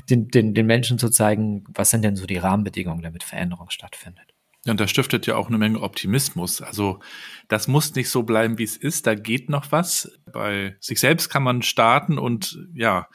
den, 0.09 0.29
den, 0.29 0.55
den 0.55 0.67
Menschen 0.67 0.99
zu 0.99 1.11
zeigen, 1.11 1.65
was 1.75 1.91
sind 1.91 2.03
denn 2.03 2.17
so 2.17 2.27
die 2.27 2.39
Rahmenbedingungen, 2.39 3.03
damit 3.03 3.23
Veränderung 3.23 3.71
stattfindet. 3.71 4.33
Ja, 4.65 4.71
und 4.71 4.81
das 4.81 4.91
stiftet 4.91 5.27
ja 5.27 5.37
auch 5.37 5.49
eine 5.49 5.59
Menge 5.59 5.81
Optimismus. 5.81 6.63
Also 6.63 7.01
das 7.49 7.69
muss 7.69 7.95
nicht 7.95 8.09
so 8.09 8.23
bleiben, 8.23 8.59
wie 8.59 8.65
es 8.65 8.77
ist. 8.77 9.07
Da 9.07 9.15
geht 9.15 9.51
noch 9.51 9.71
was. 9.71 10.11
Bei 10.33 10.77
sich 10.81 11.01
selbst 11.01 11.29
kann 11.29 11.43
man 11.43 11.63
starten 11.63 12.17
und 12.17 12.59
ja, 12.73 13.09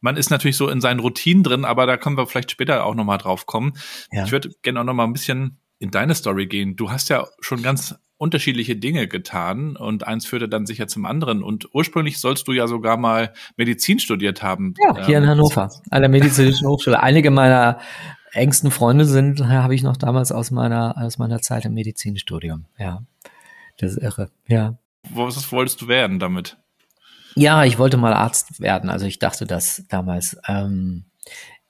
man 0.00 0.16
ist 0.16 0.30
natürlich 0.30 0.56
so 0.56 0.68
in 0.68 0.80
seinen 0.80 1.00
Routinen 1.00 1.42
drin, 1.42 1.64
aber 1.64 1.86
da 1.86 1.96
können 1.96 2.16
wir 2.16 2.26
vielleicht 2.26 2.50
später 2.50 2.84
auch 2.84 2.94
nochmal 2.94 3.18
drauf 3.18 3.46
kommen. 3.46 3.72
Ja. 4.12 4.24
Ich 4.24 4.32
würde 4.32 4.50
gerne 4.62 4.80
auch 4.80 4.84
nochmal 4.84 5.06
ein 5.06 5.14
bisschen 5.14 5.58
in 5.84 5.90
deine 5.90 6.14
Story 6.14 6.46
gehen. 6.46 6.76
Du 6.76 6.90
hast 6.90 7.08
ja 7.10 7.26
schon 7.40 7.62
ganz 7.62 7.94
unterschiedliche 8.16 8.74
Dinge 8.74 9.06
getan 9.06 9.76
und 9.76 10.06
eins 10.06 10.24
führte 10.24 10.48
dann 10.48 10.66
sicher 10.66 10.88
zum 10.88 11.04
anderen. 11.04 11.42
Und 11.42 11.68
ursprünglich 11.74 12.18
sollst 12.18 12.48
du 12.48 12.52
ja 12.52 12.66
sogar 12.66 12.96
mal 12.96 13.34
Medizin 13.56 13.98
studiert 13.98 14.42
haben. 14.42 14.74
Ja, 14.82 15.06
hier 15.06 15.18
ähm, 15.18 15.24
in 15.24 15.28
Hannover, 15.28 15.70
an 15.90 16.00
der 16.00 16.08
Medizinischen 16.08 16.66
Hochschule. 16.66 17.02
Einige 17.02 17.30
meiner 17.30 17.78
engsten 18.32 18.70
Freunde 18.70 19.04
sind, 19.04 19.46
habe 19.46 19.74
ich 19.74 19.82
noch 19.82 19.96
damals 19.96 20.32
aus 20.32 20.50
meiner, 20.50 20.96
aus 20.96 21.18
meiner 21.18 21.40
Zeit 21.40 21.66
im 21.66 21.74
Medizinstudium. 21.74 22.64
Ja, 22.78 23.02
das 23.78 23.92
ist 23.92 24.02
irre. 24.02 24.30
Ja. 24.48 24.78
Was 25.10 25.52
wolltest 25.52 25.82
du 25.82 25.88
werden 25.88 26.18
damit? 26.18 26.56
Ja, 27.36 27.64
ich 27.64 27.78
wollte 27.78 27.96
mal 27.96 28.14
Arzt 28.14 28.60
werden. 28.60 28.88
Also 28.88 29.06
ich 29.06 29.18
dachte 29.18 29.44
das 29.44 29.84
damals. 29.88 30.38
Ähm, 30.48 31.04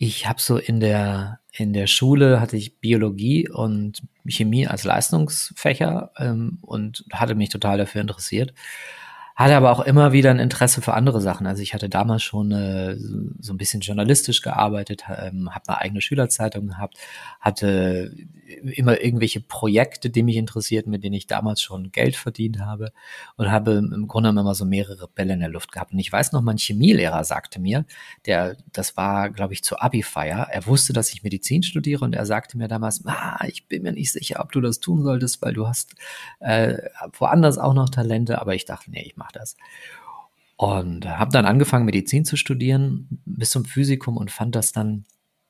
ich 0.06 0.28
habe 0.28 0.40
so 0.40 0.58
in 0.58 0.80
der 0.80 1.40
in 1.52 1.72
der 1.72 1.86
Schule 1.86 2.40
hatte 2.40 2.56
ich 2.56 2.80
Biologie 2.80 3.48
und 3.48 4.02
Chemie 4.26 4.66
als 4.66 4.84
Leistungsfächer 4.84 6.10
ähm, 6.18 6.58
und 6.62 7.04
hatte 7.12 7.34
mich 7.34 7.48
total 7.48 7.78
dafür 7.78 8.00
interessiert 8.00 8.52
hatte 9.34 9.56
aber 9.56 9.72
auch 9.72 9.80
immer 9.80 10.12
wieder 10.12 10.30
ein 10.30 10.38
Interesse 10.38 10.80
für 10.80 10.94
andere 10.94 11.20
Sachen. 11.20 11.46
Also 11.46 11.60
ich 11.62 11.74
hatte 11.74 11.88
damals 11.88 12.22
schon 12.22 12.52
äh, 12.52 12.96
so 13.40 13.52
ein 13.52 13.56
bisschen 13.56 13.80
journalistisch 13.80 14.42
gearbeitet, 14.42 15.04
ähm, 15.08 15.52
habe 15.52 15.68
eine 15.68 15.80
eigene 15.80 16.00
Schülerzeitung 16.00 16.68
gehabt, 16.68 16.98
hatte 17.40 18.14
immer 18.76 19.00
irgendwelche 19.00 19.40
Projekte, 19.40 20.10
die 20.10 20.22
mich 20.22 20.36
interessierten, 20.36 20.90
mit 20.90 21.02
denen 21.02 21.14
ich 21.14 21.26
damals 21.26 21.60
schon 21.62 21.90
Geld 21.90 22.14
verdient 22.14 22.60
habe 22.60 22.92
und 23.36 23.50
habe 23.50 23.72
im 23.72 24.06
Grunde 24.06 24.28
immer 24.28 24.54
so 24.54 24.64
mehrere 24.64 25.08
Bälle 25.08 25.34
in 25.34 25.40
der 25.40 25.48
Luft 25.48 25.72
gehabt. 25.72 25.92
Und 25.92 25.98
ich 25.98 26.12
weiß 26.12 26.32
noch, 26.32 26.42
mein 26.42 26.58
Chemielehrer 26.58 27.24
sagte 27.24 27.60
mir, 27.60 27.86
der, 28.26 28.56
das 28.72 28.96
war, 28.96 29.30
glaube 29.30 29.54
ich, 29.54 29.64
zur 29.64 29.82
Abi-Feier, 29.82 30.48
er 30.50 30.66
wusste, 30.66 30.92
dass 30.92 31.12
ich 31.12 31.22
Medizin 31.22 31.62
studiere 31.62 32.04
und 32.04 32.14
er 32.14 32.26
sagte 32.26 32.56
mir 32.58 32.68
damals, 32.68 33.04
ah, 33.06 33.44
ich 33.46 33.66
bin 33.66 33.82
mir 33.82 33.92
nicht 33.92 34.12
sicher, 34.12 34.40
ob 34.40 34.52
du 34.52 34.60
das 34.60 34.80
tun 34.80 35.02
solltest, 35.02 35.42
weil 35.42 35.54
du 35.54 35.66
hast 35.66 35.94
äh, 36.40 36.76
woanders 37.18 37.58
auch 37.58 37.74
noch 37.74 37.88
Talente, 37.88 38.40
aber 38.40 38.54
ich 38.54 38.64
dachte, 38.64 38.90
nee, 38.90 39.02
ich 39.02 39.16
mache 39.16 39.23
das. 39.32 39.56
Und 40.56 41.06
habe 41.08 41.32
dann 41.32 41.46
angefangen, 41.46 41.84
Medizin 41.84 42.24
zu 42.24 42.36
studieren 42.36 43.08
bis 43.24 43.50
zum 43.50 43.64
Physikum 43.64 44.16
und 44.16 44.30
fand 44.30 44.54
das 44.54 44.72
dann 44.72 45.04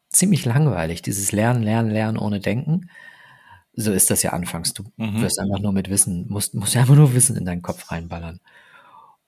ziemlich 0.08 0.44
langweilig, 0.44 1.02
dieses 1.02 1.32
Lernen, 1.32 1.62
Lernen, 1.62 1.90
Lernen 1.90 2.18
ohne 2.18 2.40
Denken. 2.40 2.88
So 3.74 3.92
ist 3.92 4.10
das 4.10 4.22
ja 4.22 4.32
anfangs. 4.32 4.72
Du 4.72 4.84
mhm. 4.96 5.20
wirst 5.20 5.38
einfach 5.38 5.58
nur 5.58 5.72
mit 5.72 5.90
Wissen, 5.90 6.26
musst, 6.28 6.54
musst 6.54 6.76
einfach 6.76 6.94
nur 6.94 7.14
Wissen 7.14 7.36
in 7.36 7.44
deinen 7.44 7.62
Kopf 7.62 7.90
reinballern. 7.90 8.40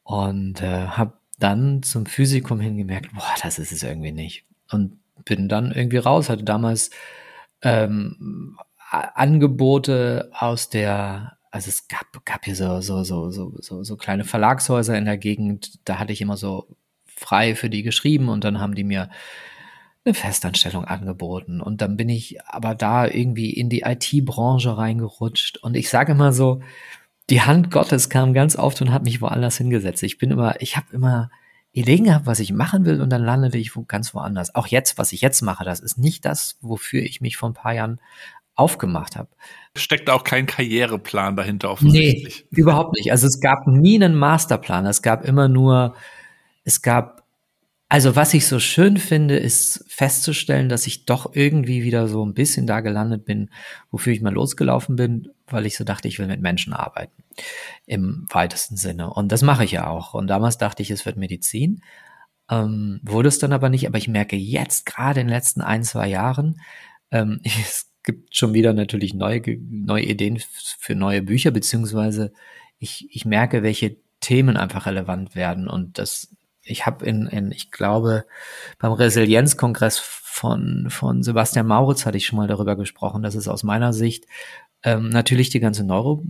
Und 0.02 0.62
äh, 0.62 0.86
habe 0.86 1.14
dann 1.38 1.82
zum 1.82 2.06
Physikum 2.06 2.60
hingemerkt, 2.60 3.12
boah, 3.12 3.34
das 3.42 3.58
ist 3.58 3.72
es 3.72 3.82
irgendwie 3.82 4.12
nicht. 4.12 4.44
Und 4.70 4.98
bin 5.24 5.48
dann 5.48 5.72
irgendwie 5.72 5.98
raus, 5.98 6.28
hatte 6.28 6.44
damals 6.44 6.90
ähm, 7.62 8.56
Angebote 8.90 10.30
aus 10.32 10.70
der 10.70 11.35
also 11.56 11.70
es 11.70 11.88
gab, 11.88 12.22
gab 12.26 12.44
hier 12.44 12.54
so, 12.54 12.82
so, 12.82 13.02
so, 13.02 13.30
so, 13.30 13.54
so, 13.60 13.82
so 13.82 13.96
kleine 13.96 14.24
Verlagshäuser 14.24 14.96
in 14.98 15.06
der 15.06 15.16
Gegend, 15.16 15.78
da 15.86 15.98
hatte 15.98 16.12
ich 16.12 16.20
immer 16.20 16.36
so 16.36 16.68
frei 17.06 17.54
für 17.54 17.70
die 17.70 17.82
geschrieben 17.82 18.28
und 18.28 18.44
dann 18.44 18.60
haben 18.60 18.74
die 18.74 18.84
mir 18.84 19.08
eine 20.04 20.12
Festanstellung 20.12 20.84
angeboten. 20.84 21.62
Und 21.62 21.80
dann 21.80 21.96
bin 21.96 22.10
ich 22.10 22.44
aber 22.44 22.74
da 22.74 23.06
irgendwie 23.06 23.50
in 23.50 23.70
die 23.70 23.80
IT-Branche 23.86 24.76
reingerutscht. 24.76 25.56
Und 25.56 25.76
ich 25.76 25.88
sage 25.88 26.12
immer 26.12 26.34
so, 26.34 26.60
die 27.30 27.40
Hand 27.40 27.70
Gottes 27.70 28.10
kam 28.10 28.34
ganz 28.34 28.56
oft 28.56 28.82
und 28.82 28.92
hat 28.92 29.04
mich 29.04 29.22
woanders 29.22 29.56
hingesetzt. 29.56 30.02
Ich 30.02 30.18
bin 30.18 30.30
immer, 30.30 30.60
ich 30.60 30.76
habe 30.76 30.88
immer 30.92 31.30
Ideen 31.72 32.04
gehabt, 32.04 32.26
was 32.26 32.38
ich 32.38 32.52
machen 32.52 32.84
will 32.84 33.00
und 33.00 33.08
dann 33.08 33.24
landete 33.24 33.56
ich 33.56 33.72
ganz 33.88 34.12
woanders. 34.14 34.54
Auch 34.54 34.66
jetzt, 34.66 34.98
was 34.98 35.12
ich 35.12 35.22
jetzt 35.22 35.40
mache, 35.40 35.64
das 35.64 35.80
ist 35.80 35.96
nicht 35.96 36.26
das, 36.26 36.58
wofür 36.60 37.02
ich 37.02 37.22
mich 37.22 37.38
vor 37.38 37.48
ein 37.48 37.54
paar 37.54 37.72
Jahren 37.72 37.98
aufgemacht 38.56 39.16
habe. 39.16 39.28
Steckt 39.76 40.08
auch 40.10 40.24
kein 40.24 40.46
Karriereplan 40.46 41.36
dahinter 41.36 41.70
offensichtlich. 41.70 42.46
Nee, 42.50 42.56
überhaupt 42.58 42.94
nicht. 42.94 43.12
Also 43.12 43.26
es 43.26 43.40
gab 43.40 43.66
nie 43.66 44.02
einen 44.02 44.16
Masterplan. 44.16 44.86
Es 44.86 45.02
gab 45.02 45.24
immer 45.24 45.48
nur, 45.48 45.94
es 46.64 46.80
gab, 46.80 47.22
also 47.88 48.16
was 48.16 48.32
ich 48.34 48.46
so 48.46 48.58
schön 48.58 48.96
finde, 48.96 49.36
ist 49.36 49.84
festzustellen, 49.88 50.70
dass 50.70 50.86
ich 50.86 51.04
doch 51.04 51.34
irgendwie 51.34 51.84
wieder 51.84 52.08
so 52.08 52.24
ein 52.24 52.32
bisschen 52.32 52.66
da 52.66 52.80
gelandet 52.80 53.26
bin, 53.26 53.50
wofür 53.90 54.14
ich 54.14 54.22
mal 54.22 54.32
losgelaufen 54.32 54.96
bin, 54.96 55.28
weil 55.46 55.66
ich 55.66 55.76
so 55.76 55.84
dachte, 55.84 56.08
ich 56.08 56.18
will 56.18 56.26
mit 56.26 56.40
Menschen 56.40 56.72
arbeiten. 56.72 57.22
Im 57.84 58.26
weitesten 58.30 58.76
Sinne. 58.76 59.12
Und 59.12 59.30
das 59.30 59.42
mache 59.42 59.64
ich 59.64 59.72
ja 59.72 59.86
auch. 59.86 60.14
Und 60.14 60.28
damals 60.28 60.56
dachte 60.56 60.82
ich, 60.82 60.90
es 60.90 61.04
wird 61.04 61.18
Medizin. 61.18 61.82
Ähm, 62.48 63.00
wurde 63.02 63.28
es 63.28 63.38
dann 63.38 63.52
aber 63.52 63.68
nicht, 63.68 63.86
aber 63.86 63.98
ich 63.98 64.08
merke 64.08 64.36
jetzt, 64.36 64.86
gerade 64.86 65.20
in 65.20 65.26
den 65.26 65.34
letzten 65.34 65.60
ein, 65.60 65.82
zwei 65.84 66.08
Jahren, 66.08 66.60
ähm, 67.10 67.40
es 67.44 67.92
gibt 68.06 68.34
schon 68.34 68.54
wieder 68.54 68.72
natürlich 68.72 69.12
neue, 69.12 69.42
neue 69.68 70.04
Ideen 70.04 70.40
für 70.78 70.94
neue 70.94 71.20
Bücher, 71.20 71.50
beziehungsweise 71.50 72.32
ich, 72.78 73.08
ich 73.10 73.26
merke, 73.26 73.62
welche 73.62 73.96
Themen 74.20 74.56
einfach 74.56 74.86
relevant 74.86 75.34
werden. 75.34 75.68
Und 75.68 75.98
das, 75.98 76.34
ich 76.62 76.86
habe 76.86 77.04
in, 77.04 77.26
in, 77.26 77.50
ich 77.50 77.70
glaube, 77.70 78.24
beim 78.78 78.92
Resilienzkongress 78.92 79.98
von, 79.98 80.86
von 80.88 81.22
Sebastian 81.22 81.66
Mauritz 81.66 82.06
hatte 82.06 82.16
ich 82.16 82.26
schon 82.26 82.38
mal 82.38 82.46
darüber 82.46 82.76
gesprochen, 82.76 83.22
dass 83.22 83.34
es 83.34 83.48
aus 83.48 83.64
meiner 83.64 83.92
Sicht 83.92 84.26
ähm, 84.84 85.08
natürlich 85.08 85.50
die 85.50 85.60
ganze 85.60 85.82
Neuro, 85.82 86.22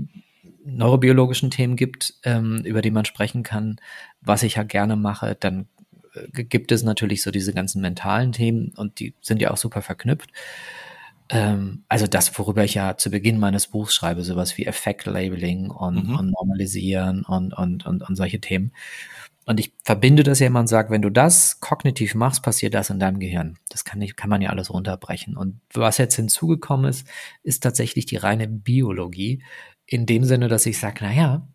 neurobiologischen 0.64 1.50
Themen 1.50 1.76
gibt, 1.76 2.14
ähm, 2.24 2.62
über 2.64 2.80
die 2.80 2.90
man 2.90 3.04
sprechen 3.04 3.42
kann, 3.42 3.76
was 4.22 4.42
ich 4.42 4.54
ja 4.54 4.62
gerne 4.62 4.96
mache. 4.96 5.36
Dann 5.38 5.68
äh, 6.14 6.44
gibt 6.44 6.72
es 6.72 6.82
natürlich 6.84 7.22
so 7.22 7.30
diese 7.30 7.52
ganzen 7.52 7.82
mentalen 7.82 8.32
Themen 8.32 8.72
und 8.76 8.98
die 8.98 9.12
sind 9.20 9.42
ja 9.42 9.50
auch 9.50 9.58
super 9.58 9.82
verknüpft 9.82 10.30
ähm, 11.28 11.84
also 11.88 12.06
das, 12.06 12.36
worüber 12.38 12.64
ich 12.64 12.74
ja 12.74 12.96
zu 12.96 13.10
Beginn 13.10 13.38
meines 13.38 13.66
Buchs 13.66 13.94
schreibe, 13.94 14.22
sowas 14.22 14.56
wie 14.56 14.66
Effekt-Labeling 14.66 15.70
und, 15.70 16.08
mhm. 16.08 16.16
und 16.16 16.30
Normalisieren 16.30 17.24
und, 17.24 17.52
und, 17.52 17.86
und, 17.86 18.02
und 18.02 18.16
solche 18.16 18.40
Themen. 18.40 18.72
Und 19.48 19.60
ich 19.60 19.72
verbinde 19.84 20.24
das 20.24 20.40
ja 20.40 20.48
immer 20.48 20.58
und 20.58 20.66
sage, 20.66 20.90
wenn 20.90 21.02
du 21.02 21.10
das 21.10 21.60
kognitiv 21.60 22.16
machst, 22.16 22.42
passiert 22.42 22.74
das 22.74 22.90
in 22.90 22.98
deinem 22.98 23.20
Gehirn. 23.20 23.56
Das 23.68 23.84
kann, 23.84 24.00
nicht, 24.00 24.16
kann 24.16 24.28
man 24.28 24.42
ja 24.42 24.50
alles 24.50 24.72
runterbrechen. 24.72 25.36
Und 25.36 25.60
was 25.72 25.98
jetzt 25.98 26.16
hinzugekommen 26.16 26.90
ist, 26.90 27.06
ist 27.44 27.62
tatsächlich 27.62 28.06
die 28.06 28.16
reine 28.16 28.48
Biologie. 28.48 29.44
In 29.86 30.04
dem 30.04 30.24
Sinne, 30.24 30.48
dass 30.48 30.66
ich 30.66 30.80
sage, 30.80 30.98
na 31.02 31.12
ja, 31.12 31.46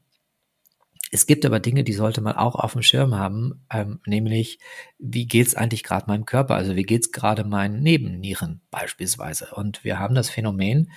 es 1.12 1.28
gibt 1.28 1.45
aber 1.45 1.60
Dinge, 1.60 1.84
die 1.84 1.93
sollte 1.93 2.21
man 2.21 2.36
auch 2.36 2.56
auf 2.56 2.71
dem 2.71 2.82
Schirm 2.82 3.15
haben, 3.15 3.65
ähm, 3.69 4.00
nämlich 4.06 4.60
wie 4.97 5.28
geht's 5.28 5.56
eigentlich 5.56 5.84
gerade 5.84 6.08
meinem 6.08 6.26
Körper? 6.26 6.56
Also 6.56 6.76
wie 6.78 6.84
geht's 6.84 7.12
gerade 7.12 7.43
meinen 7.43 7.84
Nebennieren 7.84 8.62
beispielsweise? 8.71 9.50
Und 9.54 9.84
wir 9.84 10.00
haben 10.00 10.15
das 10.15 10.30
Phänomen, 10.30 10.89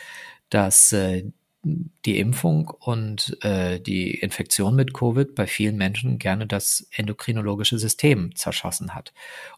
dass 0.51 0.93
äh, 0.93 1.25
die 1.65 2.19
Impfung 2.19 2.69
und 2.69 3.37
äh, 3.43 3.81
die 3.81 4.15
Infektion 4.15 4.77
mit 4.77 4.95
Covid 4.95 5.35
bei 5.35 5.47
vielen 5.47 5.77
Menschen 5.77 6.19
gerne 6.19 6.47
das 6.47 6.87
endokrinologische 6.95 7.79
System 7.79 8.37
zerschossen 8.37 8.95
hat. 8.95 9.13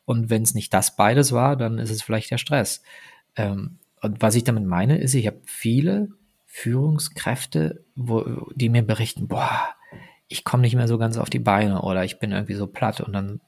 Und 0.05 0.31
wenn 0.31 0.43
es 0.43 0.55
nicht 0.55 0.73
das 0.73 0.97
beides 0.97 1.33
war, 1.33 1.57
dann 1.57 1.79
ist 1.79 1.91
es 1.91 2.03
vielleicht 2.03 2.31
der 2.31 2.39
Stress. 2.39 2.83
Ähm, 3.35 3.79
und 4.01 4.23
was 4.23 4.37
ich 4.37 4.45
damit 4.45 4.65
meine, 4.65 4.99
ist, 4.99 5.15
ich 5.15 5.27
habe 5.27 5.41
viele 5.45 6.09
Führungskräfte, 6.47 7.85
wo, 7.97 8.51
die 8.55 8.69
mir 8.69 8.83
berichten, 8.83 9.29
boah, 9.29 9.75
ich 10.29 10.45
komme 10.45 10.63
nicht 10.63 10.75
mehr 10.75 10.89
so 10.89 10.99
ganz 10.99 11.19
auf 11.19 11.31
die 11.31 11.39
Beine 11.39 11.83
oder 11.83 12.05
ich 12.05 12.19
bin 12.19 12.33
irgendwie 12.33 12.55
so 12.55 12.67
platt 12.67 13.01
und 13.01 13.13
dann 13.13 13.41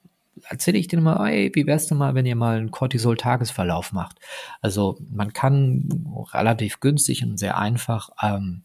erzähle 0.48 0.78
ich 0.78 0.88
denen 0.88 1.02
mal, 1.02 1.28
ey, 1.28 1.50
wie 1.54 1.66
wär's 1.66 1.86
denn 1.86 1.98
mal, 1.98 2.14
wenn 2.14 2.26
ihr 2.26 2.36
mal 2.36 2.56
einen 2.56 2.70
Cortisol-Tagesverlauf 2.70 3.92
macht? 3.92 4.18
Also 4.60 4.98
man 5.10 5.32
kann 5.32 5.88
relativ 6.32 6.80
günstig 6.80 7.24
und 7.24 7.38
sehr 7.38 7.58
einfach 7.58 8.10
ähm, 8.22 8.62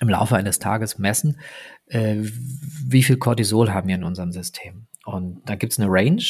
im 0.00 0.08
Laufe 0.08 0.36
eines 0.36 0.58
Tages 0.58 0.98
messen, 0.98 1.40
äh, 1.86 2.16
wie 2.20 3.02
viel 3.02 3.16
Cortisol 3.16 3.72
haben 3.72 3.88
wir 3.88 3.96
in 3.96 4.04
unserem 4.04 4.32
System. 4.32 4.86
Und 5.04 5.42
da 5.48 5.56
gibt's 5.56 5.78
eine 5.78 5.90
Range, 5.90 6.22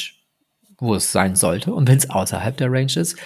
wo 0.78 0.94
es 0.94 1.12
sein 1.12 1.36
sollte. 1.36 1.74
Und 1.74 1.88
wenn 1.88 1.98
es 1.98 2.08
außerhalb 2.08 2.56
der 2.56 2.70
Range 2.72 2.92
ist, 2.96 3.16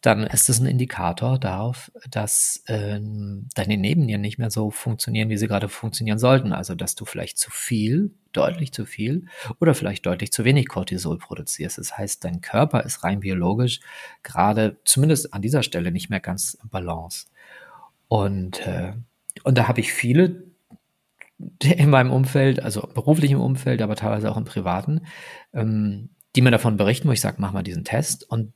dann 0.00 0.22
ist 0.22 0.48
es 0.48 0.60
ein 0.60 0.66
Indikator 0.66 1.38
darauf, 1.38 1.92
dass 2.10 2.62
ähm, 2.68 3.48
deine 3.54 3.76
Nebennieren 3.76 4.22
nicht 4.22 4.38
mehr 4.38 4.50
so 4.50 4.70
funktionieren, 4.70 5.28
wie 5.28 5.36
sie 5.36 5.46
gerade 5.46 5.68
funktionieren 5.68 6.18
sollten. 6.18 6.52
Also, 6.52 6.74
dass 6.74 6.94
du 6.94 7.04
vielleicht 7.04 7.36
zu 7.36 7.50
viel, 7.50 8.14
deutlich 8.32 8.72
zu 8.72 8.86
viel 8.86 9.26
oder 9.58 9.74
vielleicht 9.74 10.06
deutlich 10.06 10.32
zu 10.32 10.44
wenig 10.44 10.68
Cortisol 10.68 11.18
produzierst. 11.18 11.76
Das 11.76 11.98
heißt, 11.98 12.24
dein 12.24 12.40
Körper 12.40 12.84
ist 12.84 13.04
rein 13.04 13.20
biologisch 13.20 13.80
gerade 14.22 14.78
zumindest 14.84 15.34
an 15.34 15.42
dieser 15.42 15.62
Stelle 15.62 15.92
nicht 15.92 16.08
mehr 16.08 16.20
ganz 16.20 16.54
im 16.62 16.70
Balance. 16.70 17.26
Und, 18.08 18.66
äh, 18.66 18.94
und 19.44 19.58
da 19.58 19.68
habe 19.68 19.80
ich 19.80 19.92
viele 19.92 20.44
in 21.62 21.90
meinem 21.90 22.10
Umfeld, 22.10 22.62
also 22.62 22.88
beruflichem 22.94 23.40
Umfeld, 23.40 23.82
aber 23.82 23.96
teilweise 23.96 24.30
auch 24.30 24.38
im 24.38 24.44
privaten, 24.44 25.02
ähm, 25.52 26.10
die 26.36 26.40
mir 26.40 26.52
davon 26.52 26.78
berichten, 26.78 27.08
wo 27.08 27.12
ich 27.12 27.20
sage, 27.20 27.36
mach 27.38 27.52
mal 27.52 27.62
diesen 27.62 27.84
Test. 27.84 28.28
Und 28.30 28.52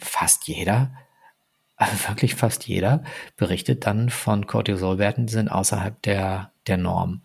fast 0.00 0.48
jeder, 0.48 0.92
also 1.76 2.08
wirklich 2.08 2.34
fast 2.34 2.66
jeder, 2.66 3.02
berichtet 3.36 3.86
dann 3.86 4.10
von 4.10 4.46
Cortisolwerten, 4.46 5.26
die 5.26 5.32
sind 5.32 5.48
außerhalb 5.48 6.00
der, 6.02 6.52
der 6.66 6.76
Norm. 6.76 7.22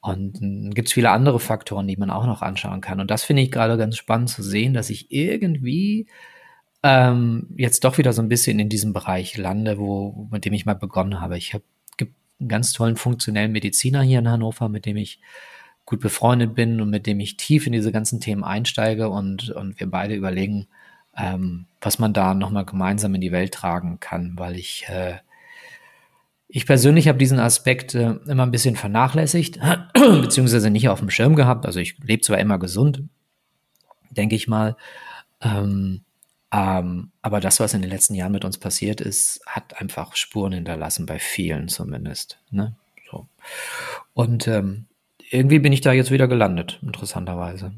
Und 0.00 0.74
gibt 0.74 0.88
es 0.88 0.94
viele 0.94 1.10
andere 1.10 1.38
Faktoren, 1.38 1.86
die 1.86 1.96
man 1.96 2.10
auch 2.10 2.26
noch 2.26 2.42
anschauen 2.42 2.80
kann. 2.80 2.98
Und 2.98 3.10
das 3.10 3.22
finde 3.22 3.42
ich 3.42 3.52
gerade 3.52 3.76
ganz 3.78 3.96
spannend 3.96 4.30
zu 4.30 4.42
sehen, 4.42 4.74
dass 4.74 4.90
ich 4.90 5.12
irgendwie 5.12 6.08
ähm, 6.82 7.46
jetzt 7.56 7.84
doch 7.84 7.98
wieder 7.98 8.12
so 8.12 8.20
ein 8.20 8.28
bisschen 8.28 8.58
in 8.58 8.68
diesem 8.68 8.92
Bereich 8.92 9.36
lande, 9.36 9.78
wo, 9.78 10.28
mit 10.32 10.44
dem 10.44 10.54
ich 10.54 10.66
mal 10.66 10.74
begonnen 10.74 11.20
habe. 11.20 11.38
Ich 11.38 11.54
habe 11.54 11.64
einen 12.40 12.48
ganz 12.48 12.72
tollen 12.72 12.96
funktionellen 12.96 13.52
Mediziner 13.52 14.02
hier 14.02 14.18
in 14.18 14.28
Hannover, 14.28 14.68
mit 14.68 14.86
dem 14.86 14.96
ich 14.96 15.20
gut 15.84 16.00
befreundet 16.00 16.54
bin 16.54 16.80
und 16.80 16.90
mit 16.90 17.06
dem 17.06 17.20
ich 17.20 17.36
tief 17.36 17.66
in 17.66 17.72
diese 17.72 17.92
ganzen 17.92 18.20
Themen 18.20 18.44
einsteige 18.44 19.08
und, 19.08 19.50
und 19.50 19.78
wir 19.80 19.90
beide 19.90 20.14
überlegen, 20.14 20.66
ähm, 21.16 21.66
was 21.80 21.98
man 21.98 22.12
da 22.12 22.34
nochmal 22.34 22.64
gemeinsam 22.64 23.14
in 23.14 23.20
die 23.20 23.32
Welt 23.32 23.52
tragen 23.52 24.00
kann, 24.00 24.34
weil 24.36 24.56
ich, 24.56 24.88
äh, 24.88 25.16
ich 26.48 26.66
persönlich 26.66 27.08
habe 27.08 27.18
diesen 27.18 27.38
Aspekt 27.38 27.94
äh, 27.94 28.12
immer 28.26 28.44
ein 28.44 28.50
bisschen 28.50 28.76
vernachlässigt, 28.76 29.58
beziehungsweise 29.94 30.70
nicht 30.70 30.88
auf 30.88 31.00
dem 31.00 31.10
Schirm 31.10 31.36
gehabt. 31.36 31.66
Also 31.66 31.80
ich 31.80 31.98
lebe 31.98 32.22
zwar 32.22 32.38
immer 32.38 32.58
gesund, 32.58 33.02
denke 34.10 34.36
ich 34.36 34.48
mal, 34.48 34.76
ähm, 35.40 36.04
ähm, 36.52 37.10
aber 37.22 37.40
das, 37.40 37.60
was 37.60 37.72
in 37.72 37.80
den 37.80 37.90
letzten 37.90 38.14
Jahren 38.14 38.32
mit 38.32 38.44
uns 38.44 38.58
passiert 38.58 39.00
ist, 39.00 39.40
hat 39.46 39.80
einfach 39.80 40.14
Spuren 40.16 40.52
hinterlassen, 40.52 41.06
bei 41.06 41.18
vielen 41.18 41.68
zumindest. 41.68 42.38
Ne? 42.50 42.76
So. 43.10 43.26
Und 44.12 44.46
ähm, 44.48 44.86
irgendwie 45.30 45.60
bin 45.60 45.72
ich 45.72 45.80
da 45.80 45.92
jetzt 45.92 46.10
wieder 46.10 46.28
gelandet, 46.28 46.78
interessanterweise. 46.82 47.72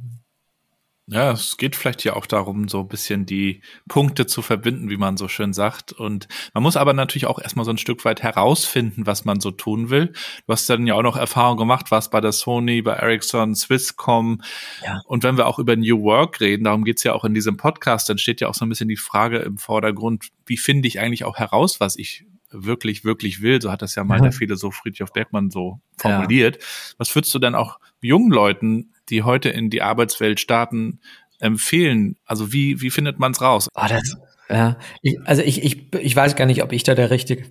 Ja, 1.06 1.32
es 1.32 1.58
geht 1.58 1.76
vielleicht 1.76 2.02
ja 2.04 2.16
auch 2.16 2.24
darum, 2.24 2.66
so 2.66 2.80
ein 2.80 2.88
bisschen 2.88 3.26
die 3.26 3.60
Punkte 3.88 4.26
zu 4.26 4.40
verbinden, 4.40 4.88
wie 4.88 4.96
man 4.96 5.18
so 5.18 5.28
schön 5.28 5.52
sagt. 5.52 5.92
Und 5.92 6.28
man 6.54 6.62
muss 6.62 6.78
aber 6.78 6.94
natürlich 6.94 7.26
auch 7.26 7.38
erstmal 7.38 7.66
so 7.66 7.72
ein 7.72 7.78
Stück 7.78 8.06
weit 8.06 8.22
herausfinden, 8.22 9.04
was 9.04 9.26
man 9.26 9.38
so 9.38 9.50
tun 9.50 9.90
will. 9.90 10.14
Du 10.46 10.52
hast 10.52 10.68
dann 10.70 10.86
ja 10.86 10.94
auch 10.94 11.02
noch 11.02 11.16
Erfahrung 11.16 11.58
gemacht, 11.58 11.90
was 11.90 12.08
bei 12.08 12.22
der 12.22 12.32
Sony, 12.32 12.80
bei 12.80 12.94
Ericsson, 12.94 13.54
Swisscom. 13.54 14.40
Ja. 14.82 15.02
Und 15.04 15.24
wenn 15.24 15.36
wir 15.36 15.46
auch 15.46 15.58
über 15.58 15.76
New 15.76 16.02
Work 16.02 16.40
reden, 16.40 16.64
darum 16.64 16.84
geht's 16.84 17.04
ja 17.04 17.12
auch 17.12 17.24
in 17.24 17.34
diesem 17.34 17.58
Podcast, 17.58 18.08
dann 18.08 18.16
steht 18.16 18.40
ja 18.40 18.48
auch 18.48 18.54
so 18.54 18.64
ein 18.64 18.70
bisschen 18.70 18.88
die 18.88 18.96
Frage 18.96 19.38
im 19.40 19.58
Vordergrund, 19.58 20.28
wie 20.46 20.56
finde 20.56 20.88
ich 20.88 21.00
eigentlich 21.00 21.24
auch 21.24 21.36
heraus, 21.36 21.80
was 21.80 21.96
ich 21.96 22.24
wirklich, 22.50 23.04
wirklich 23.04 23.42
will. 23.42 23.60
So 23.60 23.70
hat 23.70 23.82
das 23.82 23.94
ja 23.94 24.04
mal 24.04 24.20
der 24.20 24.32
Philosoph 24.32 24.76
Friedrich 24.76 25.10
Bergmann 25.12 25.50
so 25.50 25.80
formuliert. 25.98 26.56
Ja. 26.56 26.62
Was 26.98 27.14
würdest 27.14 27.34
du 27.34 27.38
denn 27.38 27.54
auch 27.54 27.78
jungen 28.00 28.30
Leuten 28.30 28.93
die 29.08 29.22
heute 29.22 29.48
in 29.48 29.70
die 29.70 29.82
Arbeitswelt 29.82 30.40
starten, 30.40 31.00
empfehlen? 31.38 32.16
Also 32.24 32.52
wie, 32.52 32.80
wie 32.80 32.90
findet 32.90 33.18
man 33.18 33.32
es 33.32 33.40
raus? 33.40 33.68
Oh, 33.74 33.86
das, 33.88 34.16
ja, 34.48 34.78
ich, 35.02 35.18
also 35.24 35.42
ich, 35.42 35.62
ich, 35.62 35.94
ich 35.94 36.16
weiß 36.16 36.36
gar 36.36 36.46
nicht, 36.46 36.62
ob 36.62 36.72
ich 36.72 36.82
da 36.82 36.94
der 36.94 37.10
richtige, 37.10 37.44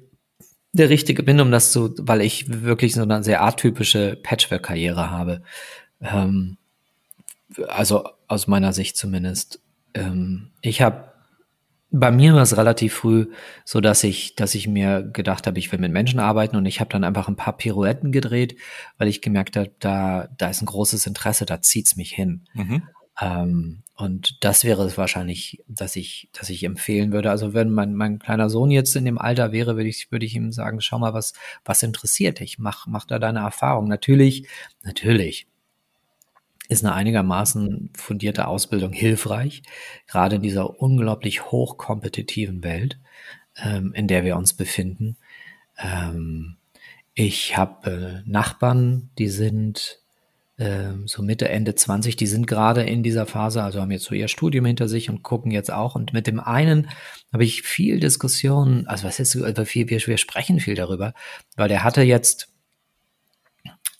der 0.74 0.90
richtige 0.90 1.24
bin, 1.24 1.40
um 1.40 1.52
das 1.52 1.72
zu, 1.72 1.94
weil 2.00 2.22
ich 2.22 2.64
wirklich 2.64 2.94
so 2.94 3.02
eine 3.02 3.24
sehr 3.24 3.44
atypische 3.44 4.18
Patchwork-Karriere 4.22 5.12
habe. 5.12 5.44
Ähm, 6.02 6.58
also 7.68 8.10
aus 8.28 8.48
meiner 8.48 8.74
Sicht 8.74 8.98
zumindest. 8.98 9.62
Ähm, 9.94 10.52
ich 10.62 10.82
habe 10.82 11.13
bei 11.94 12.12
mir 12.12 12.34
war 12.34 12.42
es 12.42 12.58
relativ 12.58 12.96
früh 12.96 13.28
so, 13.66 13.80
dass 13.80 14.04
ich, 14.04 14.36
dass 14.36 14.56
ich 14.56 14.68
mir 14.68 15.04
gedacht 15.04 15.46
habe, 15.46 15.60
ich 15.60 15.72
will 15.72 15.80
mit 15.80 15.92
Menschen 15.92 16.20
arbeiten 16.20 16.56
und 16.56 16.66
ich 16.66 16.80
habe 16.80 16.90
dann 16.90 17.04
einfach 17.04 17.28
ein 17.28 17.36
paar 17.36 17.56
Pirouetten 17.56 18.12
gedreht, 18.12 18.58
weil 18.98 19.08
ich 19.08 19.22
gemerkt 19.22 19.56
habe, 19.56 19.72
da, 19.80 20.28
da 20.38 20.50
ist 20.50 20.62
ein 20.62 20.66
großes 20.66 21.06
Interesse, 21.06 21.46
da 21.46 21.62
zieht's 21.62 21.96
mich 21.96 22.12
hin. 22.12 22.46
Mhm. 22.56 22.84
Ähm, 23.22 23.84
Und 23.96 24.44
das 24.44 24.64
wäre 24.64 24.84
es 24.86 24.98
wahrscheinlich, 24.98 25.64
dass 25.68 25.96
ich, 25.96 26.30
dass 26.34 26.50
ich 26.50 26.64
empfehlen 26.64 27.12
würde. 27.12 27.30
Also 27.30 27.54
wenn 27.54 27.70
mein, 27.70 27.94
mein 27.94 28.18
kleiner 28.18 28.50
Sohn 28.50 28.72
jetzt 28.72 28.96
in 28.96 29.06
dem 29.06 29.20
Alter 29.20 29.52
wäre, 29.52 29.76
würde 29.76 29.90
ich, 29.90 30.12
würde 30.12 30.26
ich 30.26 30.36
ihm 30.36 30.52
sagen, 30.52 30.82
schau 30.82 30.98
mal, 30.98 31.14
was, 31.14 31.34
was 31.64 31.84
interessiert 31.84 32.40
dich? 32.40 32.58
Mach, 32.58 32.88
mach 32.88 33.06
da 33.06 33.20
deine 33.20 33.42
Erfahrung. 33.42 33.88
Natürlich, 33.88 34.48
natürlich 34.82 35.46
ist 36.70 36.84
eine 36.84 36.94
einigermaßen 36.94 37.92
fundierte 37.96 38.48
Ausbildung 38.48 38.94
hilfreich, 38.94 39.64
gerade 40.08 40.38
in 40.38 40.42
dieser 40.42 40.80
unglaublich 40.80 41.52
hochkompetitiven 41.52 42.64
Welt, 42.64 43.00
ähm, 43.58 43.94
in 43.94 44.08
der 44.08 44.24
wir 44.24 44.38
uns 44.38 44.54
befinden. 44.54 45.18
Ähm, 45.78 46.56
ich 47.14 47.58
habe 47.58 48.24
äh, 48.26 48.30
Nachbarn, 48.30 49.10
die 49.18 49.28
sind 49.28 50.04
ähm, 50.60 51.08
so 51.08 51.24
Mitte, 51.24 51.50
Ende 51.50 51.76
20, 51.76 52.16
die 52.16 52.28
sind 52.28 52.48
gerade 52.48 52.84
in 52.84 53.04
dieser 53.04 53.26
Phase, 53.26 53.64
also 53.64 53.82
haben 53.82 53.92
jetzt 53.92 54.06
so 54.06 54.16
ihr 54.16 54.28
Studium 54.28 54.66
hinter 54.66 54.88
sich 54.88 55.10
und 55.10 55.24
gucken 55.24 55.52
jetzt 55.52 55.72
auch. 55.72 55.96
Und 55.96 56.14
mit 56.14 56.28
dem 56.28 56.40
einen 56.40 56.90
habe 57.32 57.44
ich 57.44 57.64
viel 57.64 58.00
Diskussion, 58.00 58.88
also 58.88 59.06
was 59.08 59.20
ist, 59.20 59.34
viel, 59.66 59.90
wir, 59.90 60.00
wir 60.00 60.18
sprechen 60.18 60.60
viel 60.60 60.76
darüber, 60.76 61.14
weil 61.56 61.70
der 61.70 61.84
hatte 61.84 62.04
jetzt 62.04 62.53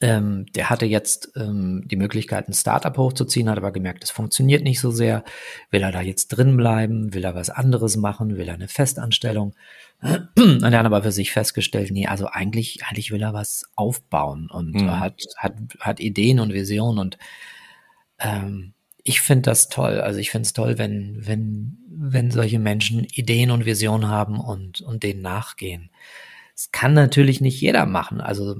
ähm, 0.04 0.46
der 0.54 0.70
hatte 0.70 0.86
jetzt 0.86 1.32
ähm, 1.38 1.84
die 1.86 1.96
Möglichkeit, 1.96 2.50
ein 2.50 2.54
Startup 2.54 2.96
hochzuziehen, 2.98 3.50
hat 3.50 3.58
aber 3.58 3.72
gemerkt, 3.72 4.04
es 4.04 4.12
funktioniert 4.12 4.62
nicht 4.62 4.82
so 4.82 4.92
sehr. 4.92 5.24
Will 5.72 5.82
er 5.82 5.94
da 5.94 6.02
jetzt 6.02 6.28
drin 6.28 6.58
bleiben? 6.58 7.14
Will 7.14 7.24
er 7.24 7.36
was 7.36 7.50
anderes 7.50 7.96
machen? 7.96 8.36
Will 8.36 8.50
er 8.50 8.56
eine 8.56 8.68
Festanstellung? 8.68 9.56
Und 10.02 10.62
er 10.62 10.80
hat 10.80 10.86
aber 10.86 11.04
für 11.04 11.14
sich 11.14 11.32
festgestellt, 11.32 11.92
nee, 11.92 12.06
also 12.06 12.28
eigentlich, 12.28 12.84
eigentlich 12.84 13.12
will 13.12 13.22
er 13.22 13.34
was 13.34 13.64
aufbauen 13.76 14.50
und 14.52 14.74
mhm. 14.74 15.00
hat, 15.00 15.22
hat, 15.38 15.54
hat 15.80 16.00
Ideen 16.02 16.42
und 16.42 16.52
Visionen 16.52 17.00
und 17.00 17.18
ähm, 18.20 18.74
ich 19.06 19.22
finde 19.22 19.44
das 19.44 19.70
toll. 19.70 20.02
Also 20.02 20.20
ich 20.20 20.32
finde 20.32 20.48
es 20.48 20.54
toll, 20.54 20.78
wenn, 20.78 21.26
wenn, 21.26 21.78
wenn 21.88 22.30
solche 22.30 22.60
Menschen 22.60 23.06
Ideen 23.06 23.52
und 23.52 23.66
Visionen 23.66 24.10
haben 24.10 24.38
und, 24.38 24.82
und 24.82 25.04
denen 25.04 25.22
nachgehen. 25.22 25.90
Es 26.56 26.72
kann 26.72 26.94
natürlich 26.94 27.40
nicht 27.40 27.62
jeder 27.62 27.86
machen. 27.86 28.20
Also 28.20 28.58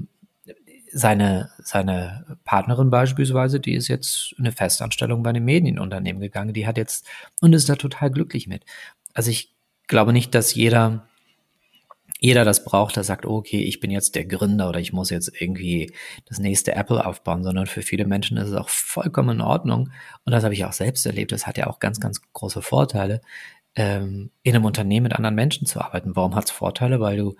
seine, 0.94 1.50
seine 1.58 2.24
Partnerin 2.44 2.88
beispielsweise, 2.88 3.58
die 3.58 3.74
ist 3.74 3.88
jetzt 3.88 4.34
eine 4.38 4.52
Festanstellung 4.52 5.24
bei 5.24 5.30
einem 5.30 5.44
Medienunternehmen 5.44 6.22
gegangen, 6.22 6.54
die 6.54 6.66
hat 6.66 6.78
jetzt 6.78 7.06
und 7.40 7.52
ist 7.52 7.68
da 7.68 7.74
total 7.74 8.10
glücklich 8.10 8.46
mit. 8.46 8.64
Also 9.12 9.30
ich 9.30 9.52
glaube 9.88 10.12
nicht, 10.12 10.34
dass 10.36 10.54
jeder, 10.54 11.08
jeder 12.20 12.44
das 12.44 12.64
braucht, 12.64 12.94
der 12.94 13.02
sagt, 13.02 13.26
okay, 13.26 13.60
ich 13.60 13.80
bin 13.80 13.90
jetzt 13.90 14.14
der 14.14 14.24
Gründer 14.24 14.68
oder 14.68 14.78
ich 14.78 14.92
muss 14.92 15.10
jetzt 15.10 15.32
irgendwie 15.40 15.92
das 16.26 16.38
nächste 16.38 16.76
Apple 16.76 17.04
aufbauen, 17.04 17.42
sondern 17.42 17.66
für 17.66 17.82
viele 17.82 18.06
Menschen 18.06 18.36
ist 18.36 18.50
es 18.50 18.54
auch 18.54 18.68
vollkommen 18.68 19.38
in 19.38 19.40
Ordnung. 19.40 19.90
Und 20.24 20.32
das 20.32 20.44
habe 20.44 20.54
ich 20.54 20.64
auch 20.64 20.72
selbst 20.72 21.04
erlebt. 21.06 21.32
Das 21.32 21.46
hat 21.46 21.58
ja 21.58 21.66
auch 21.66 21.80
ganz, 21.80 21.98
ganz 21.98 22.22
große 22.32 22.62
Vorteile, 22.62 23.20
ähm, 23.74 24.30
in 24.44 24.54
einem 24.54 24.64
Unternehmen 24.64 25.04
mit 25.04 25.14
anderen 25.14 25.34
Menschen 25.34 25.66
zu 25.66 25.80
arbeiten. 25.80 26.14
Warum 26.14 26.36
hat 26.36 26.44
es 26.44 26.50
Vorteile? 26.52 27.00
Weil 27.00 27.16
du, 27.16 27.34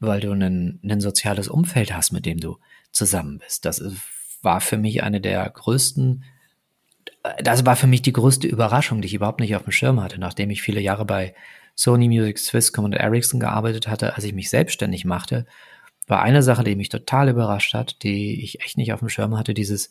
weil 0.00 0.20
du 0.20 0.32
ein, 0.32 0.80
ein 0.82 1.00
soziales 1.00 1.48
Umfeld 1.48 1.94
hast, 1.94 2.12
mit 2.12 2.24
dem 2.24 2.40
du 2.40 2.56
zusammen 2.96 3.38
bist. 3.38 3.64
Das 3.64 3.82
war 4.42 4.60
für 4.60 4.78
mich 4.78 5.02
eine 5.02 5.20
der 5.20 5.48
größten, 5.48 6.24
das 7.42 7.66
war 7.66 7.76
für 7.76 7.86
mich 7.86 8.02
die 8.02 8.12
größte 8.12 8.46
Überraschung, 8.46 9.00
die 9.00 9.06
ich 9.06 9.14
überhaupt 9.14 9.40
nicht 9.40 9.54
auf 9.54 9.64
dem 9.64 9.72
Schirm 9.72 10.00
hatte, 10.00 10.18
nachdem 10.18 10.50
ich 10.50 10.62
viele 10.62 10.80
Jahre 10.80 11.04
bei 11.04 11.34
Sony 11.74 12.08
Music, 12.08 12.38
Swisscom 12.38 12.86
und 12.86 12.94
Ericsson 12.94 13.40
gearbeitet 13.40 13.86
hatte, 13.86 14.14
als 14.14 14.24
ich 14.24 14.32
mich 14.32 14.48
selbstständig 14.48 15.04
machte, 15.04 15.46
war 16.06 16.22
eine 16.22 16.42
Sache, 16.42 16.64
die 16.64 16.76
mich 16.76 16.88
total 16.88 17.28
überrascht 17.28 17.74
hat, 17.74 18.02
die 18.02 18.42
ich 18.42 18.60
echt 18.60 18.78
nicht 18.78 18.92
auf 18.92 19.00
dem 19.00 19.08
Schirm 19.08 19.36
hatte, 19.36 19.54
dieses, 19.54 19.90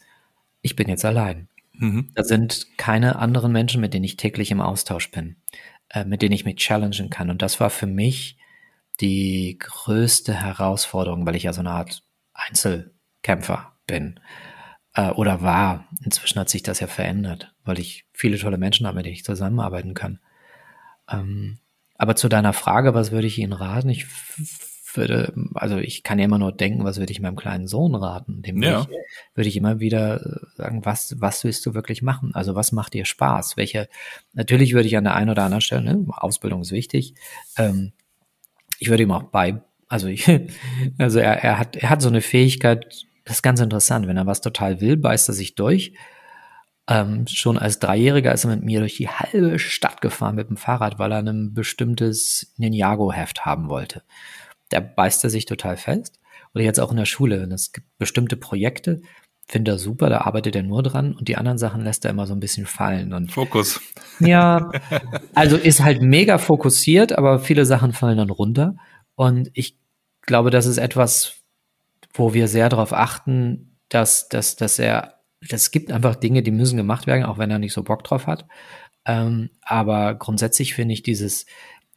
ich 0.62 0.76
bin 0.76 0.88
jetzt 0.88 1.06
allein. 1.06 1.48
Mhm. 1.74 2.10
Da 2.16 2.24
sind 2.24 2.78
keine 2.78 3.18
anderen 3.18 3.52
Menschen, 3.52 3.82
mit 3.82 3.94
denen 3.94 4.06
ich 4.06 4.18
täglich 4.18 4.50
im 4.50 4.62
Austausch 4.62 5.12
bin, 5.12 5.36
äh, 5.90 6.06
mit 6.06 6.22
denen 6.22 6.32
ich 6.32 6.46
mich 6.46 6.56
challengen 6.56 7.10
kann. 7.10 7.30
Und 7.30 7.42
das 7.42 7.60
war 7.60 7.70
für 7.70 7.86
mich 7.86 8.38
die 9.02 9.58
größte 9.60 10.34
Herausforderung, 10.34 11.26
weil 11.26 11.36
ich 11.36 11.44
ja 11.44 11.54
so 11.54 11.60
eine 11.60 11.72
Art 11.72 12.02
Einzel, 12.34 12.95
Kämpfer 13.26 13.74
bin 13.88 14.20
äh, 14.94 15.10
oder 15.10 15.42
war. 15.42 15.88
Inzwischen 16.04 16.40
hat 16.40 16.50
sich 16.50 16.62
das 16.62 16.80
ja 16.80 16.86
verändert, 16.86 17.56
weil 17.64 17.80
ich 17.80 18.06
viele 18.14 18.38
tolle 18.38 18.60
Menschen 18.60 18.86
habe, 18.86 18.98
mit 18.98 19.06
denen 19.08 19.16
ich 19.16 19.26
zusammenarbeiten 19.26 19.96
kann. 19.96 20.20
Ähm, 21.10 21.58
aber 21.98 22.16
zu 22.16 22.30
deiner 22.30 22.54
Frage, 22.54 22.94
was 22.94 23.12
würde 23.12 23.26
ich 23.26 23.40
Ihnen 23.40 23.54
raten? 23.54 23.90
Ich 23.90 24.06
würde, 24.94 25.34
also 25.56 25.78
ich 25.78 26.04
kann 26.04 26.20
ja 26.20 26.26
immer 26.26 26.38
nur 26.38 26.52
denken, 26.52 26.84
was 26.84 27.00
würde 27.00 27.12
ich 27.12 27.20
meinem 27.20 27.36
kleinen 27.36 27.68
Sohn 27.68 27.96
raten? 27.96 28.44
Dem 28.44 28.62
ja. 28.62 28.82
würde, 28.82 28.92
ich, 28.92 29.36
würde 29.36 29.50
ich 29.50 29.58
immer 29.58 29.80
wieder 29.80 30.24
äh, 30.24 30.46
sagen, 30.56 30.86
was, 30.86 31.16
was 31.20 31.44
willst 31.44 31.66
du 31.66 31.74
wirklich 31.74 32.04
machen? 32.04 32.30
Also 32.36 32.54
was 32.54 32.72
macht 32.72 32.94
dir 32.94 33.06
Spaß? 33.06 33.58
Welche, 33.58 33.90
natürlich 34.34 34.74
würde 34.74 34.88
ich 34.88 34.98
an 34.98 35.04
der 35.04 35.16
einen 35.16 35.32
oder 35.32 35.44
anderen 35.44 35.62
Stelle, 35.62 35.82
ne, 35.82 36.06
Ausbildung 36.10 36.62
ist 36.62 36.72
wichtig, 36.72 37.16
ähm, 37.58 37.92
ich 38.78 38.90
würde 38.90 39.04
ihm 39.04 39.12
auch 39.12 39.24
bei, 39.24 39.62
also 39.88 40.08
ich, 40.08 40.28
also 41.00 41.18
er, 41.18 41.44
er 41.44 41.58
hat, 41.58 41.76
er 41.76 41.90
hat 41.90 42.04
so 42.04 42.10
eine 42.10 42.22
Fähigkeit, 42.22 43.06
das 43.26 43.38
ist 43.38 43.42
ganz 43.42 43.60
interessant. 43.60 44.08
Wenn 44.08 44.18
er 44.18 44.28
was 44.28 44.42
total 44.42 44.82
will, 44.82 44.98
beißt 44.98 45.30
er 45.30 45.34
sich 45.34 45.56
durch. 45.56 45.94
Ähm, 46.88 47.26
schon 47.28 47.58
als 47.58 47.80
Dreijähriger 47.80 48.32
ist 48.32 48.46
er 48.46 48.52
mit 48.52 48.64
mir 48.64 48.80
durch 48.80 48.98
die 48.98 49.10
halbe 49.10 49.58
Stadt 49.58 50.02
gefahren 50.02 50.36
mit 50.36 50.50
dem 50.50 50.58
Fahrrad, 50.58 51.00
weil 51.00 51.12
er 51.12 51.20
ein 51.20 51.54
bestimmtes 51.54 52.54
Ninjago-Heft 52.58 53.46
haben 53.46 53.70
wollte. 53.70 54.04
Da 54.70 54.80
beißt 54.80 55.24
er 55.24 55.32
sich 55.32 55.46
total 55.46 55.78
fest. 55.78 56.20
Oder 56.54 56.64
jetzt 56.64 56.80
auch 56.80 56.92
in 56.92 56.98
der 56.98 57.06
Schule. 57.06 57.44
Es 57.54 57.74
gibt 57.74 57.88
bestimmte 57.98 58.38
Projekte, 58.38 59.02
finde 59.48 59.72
er 59.72 59.78
super, 59.78 60.10
da 60.10 60.22
arbeitet 60.22 60.56
er 60.56 60.64
nur 60.64 60.82
dran 60.82 61.14
und 61.14 61.28
die 61.28 61.38
anderen 61.38 61.58
Sachen 61.58 61.82
lässt 61.82 62.06
er 62.06 62.12
immer 62.12 62.26
so 62.26 62.34
ein 62.34 62.40
bisschen 62.40 62.66
fallen. 62.66 63.14
Und 63.14 63.32
Fokus. 63.32 63.82
Ja, 64.22 64.72
also 65.34 65.58
ist 65.58 65.84
halt 65.84 66.02
mega 66.02 66.38
fokussiert, 66.38 67.18
aber 67.18 67.40
viele 67.40 67.66
Sachen 67.66 67.92
fallen 67.92 68.18
dann 68.18 68.30
runter. 68.30 68.78
Und 69.16 69.52
ich 69.54 69.78
glaube, 70.22 70.52
das 70.52 70.66
ist 70.68 70.78
etwas, 70.78 71.44
wo 72.16 72.34
wir 72.34 72.48
sehr 72.48 72.70
darauf 72.70 72.94
achten, 72.94 73.78
dass, 73.90 74.30
dass, 74.30 74.56
dass 74.56 74.80
er, 74.80 75.20
das 75.48 75.72
gibt 75.72 75.92
einfach 75.92 76.16
Dinge, 76.16 76.42
die 76.42 76.52
müssen 76.52 76.78
gemacht 76.78 77.08
werden, 77.08 77.26
auch 77.26 77.38
wenn 77.38 77.52
er 77.52 77.60
nicht 77.60 77.74
so 77.74 77.84
Bock 77.84 78.04
drauf 78.04 78.28
hat. 78.28 78.46
Ähm, 79.06 79.52
aber 79.62 80.16
grundsätzlich 80.16 80.74
finde 80.74 80.94
ich 80.94 81.04
dieses, 81.04 81.46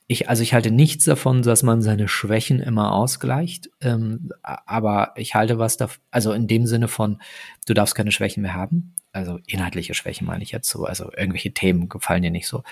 ich, 0.07 0.29
also 0.29 0.43
ich 0.43 0.55
halte 0.55 0.71
nichts 0.71 1.05
davon, 1.05 1.43
dass 1.43 1.63
man 1.63 1.83
seine 1.83 2.09
Schwächen 2.09 2.61
immer 2.61 2.93
ausgleicht. 2.93 3.71
Ähm, 3.81 4.31
aber 4.43 5.13
ich 5.17 5.35
halte 5.35 5.59
was 5.59 5.77
davon, 5.77 6.01
also 6.11 6.33
in 6.33 6.47
dem 6.47 6.67
Sinne 6.67 6.89
von, 6.89 7.21
du 7.67 7.75
darfst 7.75 7.95
keine 7.95 8.11
Schwächen 8.11 8.43
mehr 8.43 8.55
haben. 8.55 8.95
Also 9.13 9.39
inhaltliche 9.47 9.95
Schwächen 9.95 10.27
meine 10.27 10.43
ich 10.43 10.51
jetzt 10.51 10.69
so. 10.69 10.85
Also 10.85 11.11
irgendwelche 11.17 11.53
Themen 11.53 11.89
gefallen 11.89 12.23
dir 12.23 12.31
nicht 12.31 12.49
so. 12.49 12.63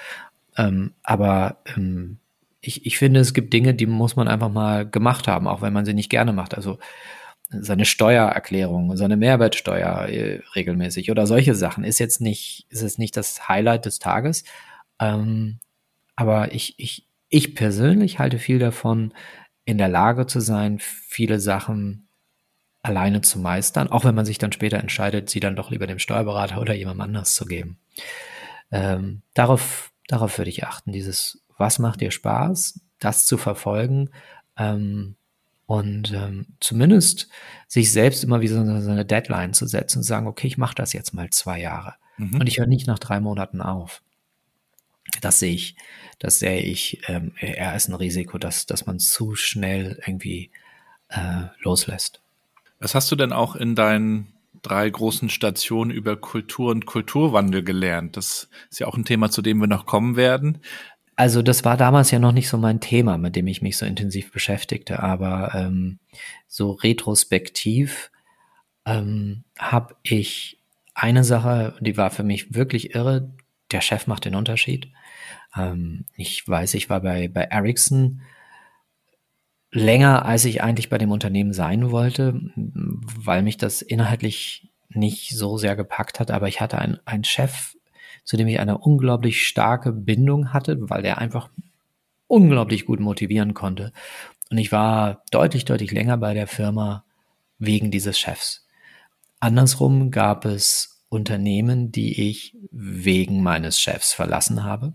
Ähm, 0.57 0.95
aber 1.03 1.59
ähm, 1.77 2.19
ich, 2.61 2.87
ich 2.87 2.99
finde, 2.99 3.21
es 3.21 3.35
gibt 3.35 3.53
Dinge, 3.53 3.75
die 3.75 3.87
muss 3.87 4.17
man 4.17 4.29
einfach 4.29 4.51
mal 4.51 4.89
gemacht 4.89 5.29
haben, 5.29 5.47
auch 5.47 5.63
wenn 5.63 5.73
man 5.73 5.85
sie 5.85 5.95
nicht 5.95 6.11
gerne 6.11 6.33
macht. 6.33 6.55
Also 6.55 6.79
seine 7.49 7.85
Steuererklärung, 7.85 8.97
seine 8.97 9.17
Mehrwertsteuer 9.17 10.09
äh, 10.09 10.41
regelmäßig 10.55 11.11
oder 11.11 11.27
solche 11.27 11.55
Sachen 11.55 11.85
ist 11.85 11.99
jetzt 11.99 12.21
nicht, 12.21 12.67
ist 12.71 12.83
es 12.83 12.99
nicht 12.99 13.17
das 13.17 13.49
Highlight 13.49 13.87
des 13.87 13.99
Tages. 13.99 14.45
Ähm, 14.99 15.59
aber 16.17 16.53
ich, 16.53 16.75
ich, 16.79 17.07
ich 17.29 17.55
persönlich 17.55 18.19
halte 18.19 18.39
viel 18.39 18.59
davon, 18.59 19.13
in 19.65 19.79
der 19.79 19.89
Lage 19.89 20.27
zu 20.27 20.41
sein, 20.41 20.79
viele 20.81 21.39
Sachen 21.39 22.09
alleine 22.83 23.21
zu 23.21 23.39
meistern, 23.39 23.89
auch 23.89 24.05
wenn 24.05 24.15
man 24.15 24.25
sich 24.25 24.39
dann 24.39 24.53
später 24.53 24.79
entscheidet, 24.79 25.29
sie 25.29 25.41
dann 25.41 25.57
doch 25.57 25.71
lieber 25.71 25.87
dem 25.87 25.99
Steuerberater 25.99 26.61
oder 26.61 26.75
jemandem 26.75 27.03
anders 27.03 27.35
zu 27.35 27.45
geben. 27.45 27.79
Ähm, 28.71 29.23
darauf, 29.35 29.93
darauf 30.07 30.39
würde 30.39 30.51
ich 30.51 30.65
achten, 30.65 30.93
dieses, 30.93 31.45
was 31.59 31.79
macht 31.79 32.01
dir 32.01 32.13
Spaß, 32.13 32.81
das 33.01 33.27
zu 33.27 33.39
verfolgen, 33.39 34.11
ähm, 34.57 35.17
und 35.67 36.13
ähm, 36.13 36.47
zumindest 36.61 37.29
sich 37.67 37.93
selbst 37.93 38.23
immer 38.23 38.41
wieder 38.41 38.55
so 38.55 38.91
eine 38.91 39.05
Deadline 39.05 39.53
zu 39.53 39.67
setzen 39.67 39.99
und 39.99 40.05
sagen, 40.05 40.27
okay, 40.27 40.47
ich 40.47 40.59
mache 40.59 40.77
das 40.77 40.93
jetzt 40.93 41.13
mal 41.13 41.29
zwei 41.31 41.61
Jahre. 41.61 41.95
Mhm. 42.17 42.41
Und 42.41 42.47
ich 42.47 42.59
höre 42.59 42.67
nicht 42.67 42.87
nach 42.87 43.01
drei 43.01 43.21
Monaten 43.21 43.61
auf. 43.61 44.03
Das 45.21 45.39
sehe 45.39 45.53
ich, 45.53 45.77
das 46.19 46.39
sehe 46.39 46.61
ich 46.61 47.01
ähm, 47.09 47.33
eher 47.39 47.73
als 47.73 47.89
ein 47.89 47.95
Risiko, 47.95 48.39
dass, 48.39 48.67
dass 48.67 48.87
man 48.87 48.99
zu 48.99 49.35
schnell 49.35 50.01
irgendwie 50.07 50.51
äh, 51.09 51.45
loslässt. 51.61 52.21
Was 52.79 52.95
hast 52.95 53.11
du 53.11 53.17
denn 53.17 53.33
auch 53.33 53.57
in 53.57 53.75
deinen 53.75 54.33
drei 54.63 54.89
großen 54.89 55.31
Stationen 55.31 55.91
über 55.91 56.17
Kultur 56.17 56.71
und 56.71 56.87
Kulturwandel 56.87 57.63
gelernt? 57.63 58.17
Das 58.17 58.49
ist 58.71 58.81
ja 58.81 58.87
auch 58.87 58.97
ein 58.97 59.05
Thema, 59.05 59.31
zu 59.31 59.43
dem 59.43 59.59
wir 59.59 59.69
noch 59.69 59.87
kommen 59.87 60.17
werden. 60.17 60.59
Also 61.17 61.41
das 61.41 61.65
war 61.65 61.79
damals 61.79 62.11
ja 62.11 62.19
noch 62.19 62.33
nicht 62.33 62.49
so 62.49 62.59
mein 62.59 62.81
Thema, 62.81 63.17
mit 63.17 63.37
dem 63.37 63.47
ich 63.47 63.63
mich 63.63 63.79
so 63.79 63.87
intensiv 63.87 64.31
beschäftigte, 64.33 65.03
aber 65.03 65.55
ähm, 65.55 65.99
so 66.47 66.73
retrospektiv 66.73 68.11
ähm, 68.85 69.45
habe 69.59 69.97
ich 70.03 70.59
eine 70.95 71.25
Sache, 71.25 71.75
die 71.81 71.97
war 71.97 72.11
für 72.11 72.23
mich 72.23 72.55
wirklich 72.55 72.95
irre. 72.95 73.33
Der 73.71 73.81
Chef 73.81 74.07
macht 74.07 74.27
den 74.27 74.35
Unterschied. 74.35 74.93
Ähm, 75.57 76.05
ich 76.17 76.47
weiß, 76.47 76.75
ich 76.75 76.91
war 76.91 77.01
bei, 77.01 77.29
bei 77.29 77.43
Ericsson 77.43 78.21
länger, 79.73 80.25
als 80.25 80.45
ich 80.45 80.63
eigentlich 80.63 80.89
bei 80.89 80.99
dem 80.99 81.11
Unternehmen 81.11 81.53
sein 81.53 81.91
wollte, 81.91 82.41
weil 82.55 83.43
mich 83.43 83.57
das 83.57 83.83
inhaltlich 83.83 84.71
nicht 84.89 85.37
so 85.37 85.59
sehr 85.59 85.77
gepackt 85.77 86.21
hat, 86.21 86.31
aber 86.31 86.49
ich 86.49 86.61
hatte 86.61 86.79
einen, 86.79 86.99
einen 87.05 87.25
Chef, 87.25 87.76
zu 88.27 88.37
dem 88.37 88.49
ich 88.49 88.61
eine 88.61 88.77
unglaublich 88.77 89.47
starke 89.47 89.93
Bindung 89.93 90.53
hatte, 90.53 90.77
weil 90.91 91.01
der 91.01 91.19
einfach 91.19 91.49
unglaublich 92.27 92.85
gut 92.85 93.01
motivieren 93.01 93.55
konnte. 93.55 93.93
Und 94.51 94.59
ich 94.59 94.73
war 94.73 95.23
deutlich, 95.31 95.65
deutlich 95.65 95.93
länger 95.93 96.19
bei 96.19 96.35
der 96.35 96.49
Firma 96.49 97.05
wegen 97.59 97.91
dieses 97.91 98.19
Chefs. 98.19 98.67
Andersrum 99.41 100.11
gab 100.11 100.45
es 100.45 101.05
Unternehmen, 101.09 101.93
die 101.93 102.29
ich 102.29 102.57
wegen 102.73 103.43
meines 103.43 103.81
Chefs 103.81 104.13
verlassen 104.13 104.65
habe. 104.65 104.95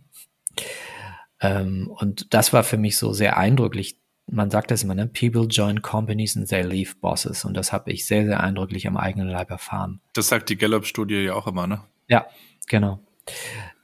Ähm, 1.40 1.90
und 1.90 2.34
das 2.34 2.52
war 2.52 2.64
für 2.64 2.78
mich 2.78 2.98
so 2.98 3.14
sehr 3.14 3.38
eindrücklich. 3.38 3.98
Man 4.28 4.52
sagt 4.52 4.72
das 4.72 4.84
immer, 4.84 4.94
ne? 4.94 5.08
People 5.08 5.48
join 5.48 5.82
companies 5.82 6.36
and 6.36 6.50
they 6.50 6.64
leave 6.64 6.96
bosses. 7.00 7.46
Und 7.46 7.56
das 7.56 7.72
habe 7.72 7.92
ich 7.92 8.06
sehr, 8.06 8.26
sehr 8.26 8.42
eindrücklich 8.42 8.88
am 8.88 8.98
eigenen 8.98 9.30
Leib 9.30 9.50
erfahren. 9.50 10.02
Das 10.14 10.28
sagt 10.28 10.50
die 10.50 10.58
Gallup-Studie 10.58 11.24
ja 11.24 11.34
auch 11.34 11.48
immer, 11.48 11.66
ne? 11.66 11.82
Ja, 12.08 12.26
genau. 12.68 13.00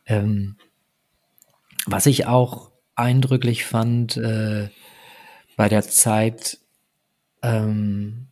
Ähm, 0.06 0.58
was 1.86 2.06
ich 2.06 2.26
auch 2.26 2.72
eindrücklich 2.96 3.66
fand 3.66 4.18
äh, 4.18 4.70
bei 5.56 5.70
der 5.70 5.84
Zeit, 5.84 6.60
ähm, 7.42 8.28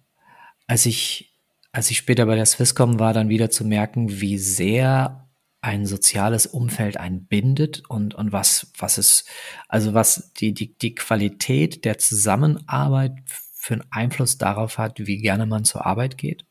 als 0.67 0.85
ich 0.85 1.35
als 1.75 1.91
ich 1.91 1.97
später 1.97 2.25
bei 2.25 2.35
der 2.35 2.45
Swisscom 2.45 2.99
war, 2.99 3.11
dann 3.11 3.27
wieder 3.27 3.49
zu 3.49 3.65
merken, 3.65 4.21
wie 4.21 4.37
sehr 4.37 5.27
ein 5.59 5.85
soziales 5.85 6.47
Umfeld 6.47 6.95
einbindet 6.95 7.83
und, 7.89 8.15
und 8.15 8.31
was, 8.31 8.71
was 8.77 8.97
es, 8.97 9.25
also 9.67 9.93
was 9.93 10.31
die, 10.33 10.53
die, 10.53 10.73
die 10.77 10.95
Qualität 10.95 11.83
der 11.83 11.97
Zusammenarbeit 11.97 13.11
für 13.27 13.73
einen 13.73 13.91
Einfluss 13.91 14.37
darauf 14.37 14.77
hat, 14.77 14.99
wie 14.99 15.17
gerne 15.17 15.47
man 15.47 15.65
zur 15.65 15.85
Arbeit 15.85 16.17
geht. 16.17 16.45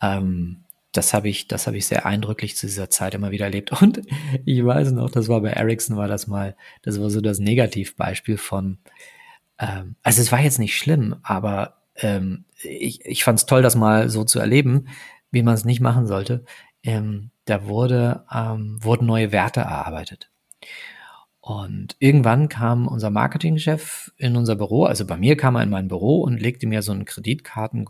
Ähm, 0.00 0.62
das 0.92 1.14
habe 1.14 1.28
ich, 1.28 1.46
das 1.48 1.66
habe 1.66 1.76
ich 1.76 1.86
sehr 1.86 2.06
eindrücklich 2.06 2.56
zu 2.56 2.66
dieser 2.66 2.90
Zeit 2.90 3.14
immer 3.14 3.30
wieder 3.30 3.46
erlebt. 3.46 3.80
Und 3.80 4.02
ich 4.44 4.64
weiß 4.64 4.92
noch, 4.92 5.10
das 5.10 5.28
war 5.28 5.40
bei 5.40 5.50
Ericsson, 5.50 5.96
war 5.96 6.08
das 6.08 6.26
mal, 6.26 6.56
das 6.82 7.00
war 7.00 7.10
so 7.10 7.20
das 7.20 7.38
Negativbeispiel 7.38 8.38
von, 8.38 8.78
ähm, 9.58 9.96
also 10.02 10.20
es 10.20 10.32
war 10.32 10.40
jetzt 10.40 10.58
nicht 10.58 10.76
schlimm, 10.76 11.16
aber 11.22 11.78
ähm, 11.96 12.44
ich, 12.62 13.04
ich 13.04 13.24
fand 13.24 13.38
es 13.38 13.46
toll, 13.46 13.62
das 13.62 13.76
mal 13.76 14.08
so 14.08 14.24
zu 14.24 14.38
erleben, 14.38 14.88
wie 15.30 15.42
man 15.42 15.54
es 15.54 15.64
nicht 15.64 15.80
machen 15.80 16.06
sollte. 16.06 16.44
Ähm, 16.82 17.30
da 17.44 17.66
wurde, 17.66 18.24
ähm, 18.32 18.78
wurden 18.82 19.06
neue 19.06 19.32
Werte 19.32 19.60
erarbeitet. 19.60 20.30
Und 21.40 21.96
irgendwann 21.98 22.48
kam 22.48 22.86
unser 22.86 23.10
Marketingchef 23.10 24.12
in 24.16 24.36
unser 24.36 24.56
Büro, 24.56 24.84
also 24.84 25.06
bei 25.06 25.16
mir 25.16 25.36
kam 25.36 25.56
er 25.56 25.62
in 25.62 25.70
mein 25.70 25.88
Büro 25.88 26.20
und 26.20 26.40
legte 26.40 26.66
mir 26.66 26.82
so 26.82 26.92
ein 26.92 27.06
Kreditkarten 27.06 27.86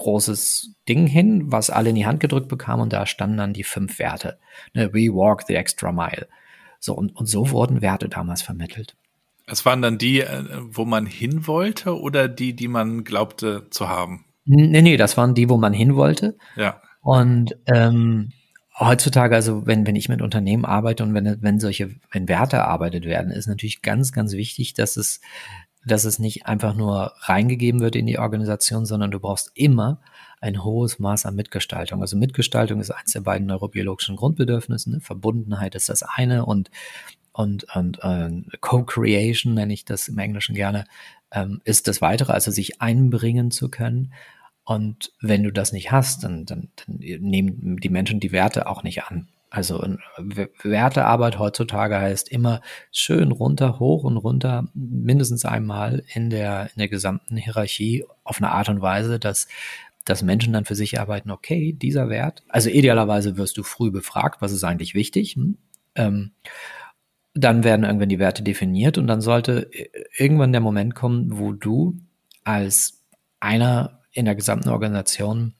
großes 0.00 0.74
Ding 0.88 1.06
hin, 1.06 1.52
was 1.52 1.70
alle 1.70 1.90
in 1.90 1.94
die 1.94 2.06
Hand 2.06 2.20
gedrückt 2.20 2.48
bekamen 2.48 2.82
und 2.82 2.92
da 2.92 3.06
standen 3.06 3.36
dann 3.36 3.52
die 3.52 3.64
fünf 3.64 3.98
Werte. 3.98 4.38
Ne, 4.74 4.92
we 4.92 5.12
walk 5.12 5.42
the 5.46 5.54
extra 5.54 5.92
mile. 5.92 6.26
So, 6.78 6.94
und, 6.94 7.14
und 7.14 7.26
so 7.26 7.50
wurden 7.50 7.82
Werte 7.82 8.08
damals 8.08 8.40
vermittelt. 8.42 8.96
Es 9.46 9.66
waren 9.66 9.82
dann 9.82 9.98
die, 9.98 10.20
äh, 10.20 10.44
wo 10.62 10.84
man 10.84 11.06
hin 11.06 11.46
wollte 11.46 12.00
oder 12.00 12.28
die, 12.28 12.54
die 12.54 12.68
man 12.68 13.04
glaubte 13.04 13.68
zu 13.70 13.88
haben? 13.88 14.24
Nee, 14.46 14.80
nee, 14.80 14.96
das 14.96 15.16
waren 15.16 15.34
die, 15.34 15.48
wo 15.48 15.58
man 15.58 15.72
hin 15.72 15.96
wollte. 15.96 16.38
Ja. 16.56 16.80
Und 17.02 17.56
ähm, 17.66 18.32
heutzutage, 18.78 19.34
also 19.34 19.66
wenn, 19.66 19.86
wenn 19.86 19.96
ich 19.96 20.08
mit 20.08 20.22
Unternehmen 20.22 20.64
arbeite 20.64 21.02
und 21.02 21.12
wenn, 21.12 21.42
wenn 21.42 21.60
solche, 21.60 21.90
wenn 22.10 22.28
Werte 22.28 22.56
erarbeitet 22.56 23.04
werden, 23.04 23.30
ist 23.30 23.46
natürlich 23.46 23.82
ganz, 23.82 24.12
ganz 24.12 24.32
wichtig, 24.32 24.72
dass 24.72 24.96
es, 24.96 25.20
dass 25.84 26.04
es 26.04 26.18
nicht 26.18 26.46
einfach 26.46 26.74
nur 26.74 27.14
reingegeben 27.20 27.80
wird 27.80 27.96
in 27.96 28.06
die 28.06 28.18
Organisation, 28.18 28.84
sondern 28.84 29.10
du 29.10 29.20
brauchst 29.20 29.50
immer 29.54 30.00
ein 30.40 30.64
hohes 30.64 30.98
Maß 30.98 31.26
an 31.26 31.34
Mitgestaltung. 31.36 32.00
Also 32.00 32.16
Mitgestaltung 32.16 32.80
ist 32.80 32.90
eins 32.90 33.12
der 33.12 33.20
beiden 33.20 33.46
neurobiologischen 33.46 34.16
Grundbedürfnisse. 34.16 34.90
Ne? 34.90 35.00
Verbundenheit 35.00 35.74
ist 35.74 35.88
das 35.88 36.02
eine 36.02 36.44
und 36.46 36.70
und, 37.32 37.64
und 37.76 38.00
äh, 38.02 38.28
Co-Creation 38.60 39.54
nenne 39.54 39.72
ich 39.72 39.84
das 39.84 40.08
im 40.08 40.18
Englischen 40.18 40.54
gerne, 40.54 40.84
ähm, 41.30 41.60
ist 41.64 41.86
das 41.86 42.02
Weitere, 42.02 42.32
also 42.32 42.50
sich 42.50 42.82
einbringen 42.82 43.52
zu 43.52 43.70
können. 43.70 44.12
Und 44.64 45.12
wenn 45.20 45.44
du 45.44 45.52
das 45.52 45.72
nicht 45.72 45.92
hast, 45.92 46.24
dann, 46.24 46.44
dann, 46.44 46.68
dann 46.76 46.96
nehmen 46.98 47.76
die 47.78 47.88
Menschen 47.88 48.20
die 48.20 48.32
Werte 48.32 48.66
auch 48.66 48.82
nicht 48.82 49.04
an. 49.04 49.28
Also 49.50 49.84
Wertearbeit 50.62 51.40
heutzutage 51.40 51.98
heißt 51.98 52.28
immer 52.28 52.60
schön 52.92 53.32
runter, 53.32 53.80
hoch 53.80 54.04
und 54.04 54.16
runter, 54.16 54.68
mindestens 54.74 55.44
einmal 55.44 56.04
in 56.14 56.30
der, 56.30 56.70
in 56.74 56.78
der 56.78 56.88
gesamten 56.88 57.36
Hierarchie 57.36 58.04
auf 58.22 58.38
eine 58.38 58.52
Art 58.52 58.68
und 58.68 58.80
Weise, 58.80 59.18
dass, 59.18 59.48
dass 60.04 60.22
Menschen 60.22 60.52
dann 60.52 60.66
für 60.66 60.76
sich 60.76 61.00
arbeiten, 61.00 61.32
okay, 61.32 61.72
dieser 61.72 62.08
Wert, 62.08 62.44
also 62.48 62.70
idealerweise 62.70 63.36
wirst 63.36 63.58
du 63.58 63.64
früh 63.64 63.90
befragt, 63.90 64.40
was 64.40 64.52
ist 64.52 64.62
eigentlich 64.62 64.94
wichtig. 64.94 65.34
Hm? 65.34 65.58
Ähm, 65.96 66.30
dann 67.34 67.64
werden 67.64 67.84
irgendwann 67.84 68.08
die 68.08 68.18
Werte 68.20 68.44
definiert 68.44 68.98
und 68.98 69.08
dann 69.08 69.20
sollte 69.20 69.72
äh, 69.72 69.88
irgendwann 70.16 70.52
der 70.52 70.60
Moment 70.60 70.94
kommen, 70.94 71.38
wo 71.38 71.52
du 71.52 71.98
als 72.44 73.04
einer 73.40 74.00
in 74.12 74.26
der 74.26 74.36
gesamten 74.36 74.68
Organisation 74.68 75.54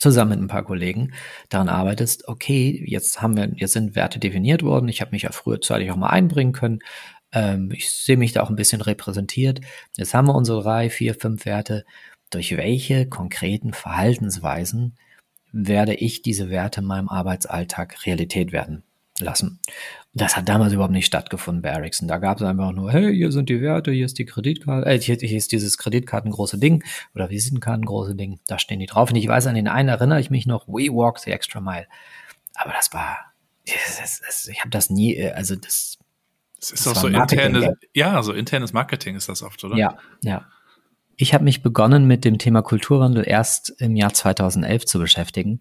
zusammen 0.00 0.30
mit 0.30 0.40
ein 0.40 0.48
paar 0.48 0.64
Kollegen 0.64 1.12
daran 1.48 1.68
arbeitest, 1.68 2.28
okay, 2.28 2.82
jetzt 2.86 3.22
haben 3.22 3.36
wir, 3.36 3.50
jetzt 3.56 3.72
sind 3.72 3.94
Werte 3.96 4.18
definiert 4.18 4.62
worden, 4.62 4.88
ich 4.88 5.00
habe 5.00 5.12
mich 5.12 5.22
ja 5.22 5.32
frühzeitig 5.32 5.90
auch 5.90 5.96
mal 5.96 6.10
einbringen 6.10 6.52
können, 6.52 6.80
ähm, 7.32 7.70
ich 7.72 7.90
sehe 7.90 8.16
mich 8.16 8.32
da 8.32 8.42
auch 8.42 8.50
ein 8.50 8.56
bisschen 8.56 8.80
repräsentiert, 8.80 9.60
jetzt 9.96 10.14
haben 10.14 10.28
wir 10.28 10.34
unsere 10.34 10.62
drei, 10.62 10.90
vier, 10.90 11.14
fünf 11.14 11.44
Werte, 11.44 11.84
durch 12.30 12.56
welche 12.56 13.06
konkreten 13.06 13.72
Verhaltensweisen 13.72 14.96
werde 15.52 15.94
ich 15.94 16.22
diese 16.22 16.50
Werte 16.50 16.80
in 16.80 16.86
meinem 16.86 17.08
Arbeitsalltag 17.08 18.04
Realität 18.06 18.52
werden 18.52 18.82
lassen. 19.18 19.60
Das 20.14 20.36
hat 20.36 20.48
damals 20.48 20.72
überhaupt 20.72 20.92
nicht 20.92 21.06
stattgefunden 21.06 21.62
bei 21.62 21.68
Ericsson. 21.68 22.08
Da 22.08 22.18
gab 22.18 22.38
es 22.38 22.42
einfach 22.42 22.72
nur, 22.72 22.90
hey, 22.90 23.14
hier 23.14 23.30
sind 23.30 23.48
die 23.48 23.60
Werte, 23.60 23.92
hier 23.92 24.06
ist 24.06 24.18
die 24.18 24.24
Kreditkarte, 24.24 24.88
äh, 24.88 24.98
hier, 24.98 25.16
hier 25.16 25.36
ist 25.36 25.52
dieses 25.52 25.76
Kreditkartengroße 25.76 26.58
Ding 26.58 26.82
oder 27.14 27.30
Visitenkartengroße 27.30 28.14
Ding, 28.14 28.40
da 28.46 28.58
stehen 28.58 28.80
die 28.80 28.86
drauf. 28.86 29.10
Und 29.10 29.16
ich 29.16 29.28
weiß, 29.28 29.46
an 29.46 29.54
den 29.54 29.68
einen 29.68 29.90
erinnere 29.90 30.20
ich 30.20 30.30
mich 30.30 30.46
noch, 30.46 30.66
we 30.66 30.88
walk 30.88 31.18
the 31.18 31.30
extra 31.30 31.60
mile. 31.60 31.86
Aber 32.54 32.72
das 32.72 32.92
war, 32.92 33.18
das, 33.66 34.20
das, 34.20 34.48
ich 34.48 34.60
habe 34.60 34.70
das 34.70 34.90
nie, 34.90 35.14
äh, 35.14 35.32
also 35.32 35.56
das. 35.56 35.98
Das 36.58 36.72
ist 36.72 36.88
auch 36.88 36.96
so 36.96 37.06
internes, 37.06 37.68
ja, 37.94 38.20
so 38.20 38.32
internes 38.32 38.72
Marketing 38.72 39.14
ist 39.14 39.28
das 39.28 39.44
oft, 39.44 39.62
oder? 39.62 39.76
Ja, 39.76 39.96
ja. 40.22 40.44
Ich 41.16 41.32
habe 41.32 41.44
mich 41.44 41.62
begonnen 41.62 42.06
mit 42.06 42.24
dem 42.24 42.38
Thema 42.38 42.62
Kulturwandel 42.62 43.22
erst 43.24 43.70
im 43.80 43.94
Jahr 43.94 44.12
2011 44.12 44.84
zu 44.84 44.98
beschäftigen. 44.98 45.60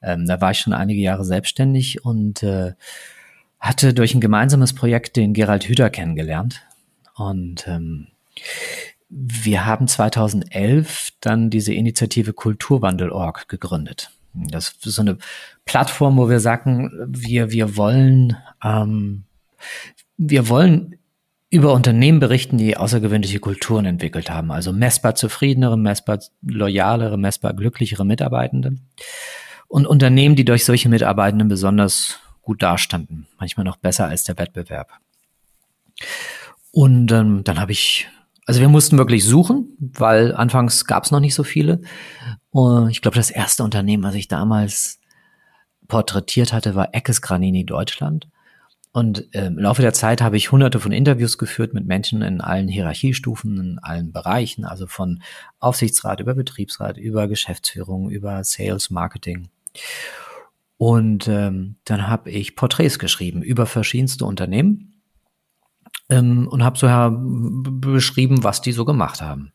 Ähm, 0.00 0.26
da 0.26 0.40
war 0.40 0.52
ich 0.52 0.60
schon 0.60 0.72
einige 0.72 1.00
Jahre 1.02 1.24
selbstständig 1.24 2.04
und 2.04 2.42
äh, 2.42 2.72
hatte 3.62 3.94
durch 3.94 4.14
ein 4.14 4.20
gemeinsames 4.20 4.74
Projekt 4.74 5.16
den 5.16 5.32
Gerald 5.34 5.68
Hüder 5.68 5.88
kennengelernt. 5.88 6.62
Und 7.14 7.66
ähm, 7.68 8.08
wir 9.08 9.64
haben 9.64 9.86
2011 9.86 11.10
dann 11.20 11.48
diese 11.48 11.72
Initiative 11.72 12.32
Kulturwandel.org 12.32 13.48
gegründet. 13.48 14.10
Das 14.34 14.74
ist 14.84 14.94
so 14.94 15.02
eine 15.02 15.18
Plattform, 15.64 16.16
wo 16.16 16.28
wir 16.28 16.40
sagen, 16.40 16.90
wir, 17.06 17.52
wir 17.52 17.76
wollen, 17.76 18.36
ähm, 18.64 19.24
wir 20.16 20.48
wollen 20.48 20.98
über 21.48 21.72
Unternehmen 21.72 22.18
berichten, 22.18 22.58
die 22.58 22.76
außergewöhnliche 22.76 23.38
Kulturen 23.38 23.84
entwickelt 23.84 24.28
haben. 24.28 24.50
Also 24.50 24.72
messbar 24.72 25.14
zufriedenere, 25.14 25.78
messbar 25.78 26.18
loyalere, 26.40 27.16
messbar 27.16 27.54
glücklichere 27.54 28.04
Mitarbeitende. 28.04 28.76
Und 29.68 29.86
Unternehmen, 29.86 30.34
die 30.34 30.44
durch 30.44 30.64
solche 30.64 30.88
Mitarbeitenden 30.88 31.46
besonders 31.46 32.18
gut 32.42 32.62
dastanden, 32.62 33.26
manchmal 33.38 33.64
noch 33.64 33.76
besser 33.76 34.08
als 34.08 34.24
der 34.24 34.38
Wettbewerb. 34.38 34.90
Und 36.72 37.12
ähm, 37.12 37.44
dann 37.44 37.60
habe 37.60 37.72
ich, 37.72 38.08
also 38.46 38.60
wir 38.60 38.68
mussten 38.68 38.98
wirklich 38.98 39.24
suchen, 39.24 39.76
weil 39.78 40.34
anfangs 40.34 40.84
gab 40.86 41.04
es 41.04 41.10
noch 41.10 41.20
nicht 41.20 41.34
so 41.34 41.44
viele. 41.44 41.80
Und 42.50 42.90
ich 42.90 43.00
glaube, 43.00 43.16
das 43.16 43.30
erste 43.30 43.62
Unternehmen, 43.62 44.02
was 44.02 44.14
ich 44.14 44.28
damals 44.28 45.00
porträtiert 45.88 46.52
hatte, 46.52 46.74
war 46.74 46.94
Eckes 46.94 47.22
Granini 47.22 47.64
Deutschland. 47.64 48.28
Und 48.92 49.26
ähm, 49.32 49.56
im 49.56 49.58
Laufe 49.58 49.80
der 49.80 49.94
Zeit 49.94 50.20
habe 50.20 50.36
ich 50.36 50.52
hunderte 50.52 50.78
von 50.78 50.92
Interviews 50.92 51.38
geführt 51.38 51.72
mit 51.72 51.86
Menschen 51.86 52.20
in 52.20 52.42
allen 52.42 52.68
Hierarchiestufen, 52.68 53.58
in 53.58 53.78
allen 53.78 54.12
Bereichen, 54.12 54.66
also 54.66 54.86
von 54.86 55.22
Aufsichtsrat 55.60 56.20
über 56.20 56.34
Betriebsrat, 56.34 56.98
über 56.98 57.26
Geschäftsführung, 57.26 58.10
über 58.10 58.44
Sales, 58.44 58.90
Marketing. 58.90 59.48
Und 60.84 61.28
ähm, 61.28 61.76
dann 61.84 62.08
habe 62.08 62.28
ich 62.32 62.56
Porträts 62.56 62.98
geschrieben 62.98 63.40
über 63.40 63.66
verschiedenste 63.66 64.24
Unternehmen 64.24 65.00
ähm, 66.08 66.48
und 66.48 66.64
habe 66.64 66.76
so 66.76 66.88
ja, 66.88 67.08
beschrieben, 67.14 68.42
was 68.42 68.62
die 68.62 68.72
so 68.72 68.84
gemacht 68.84 69.22
haben. 69.22 69.52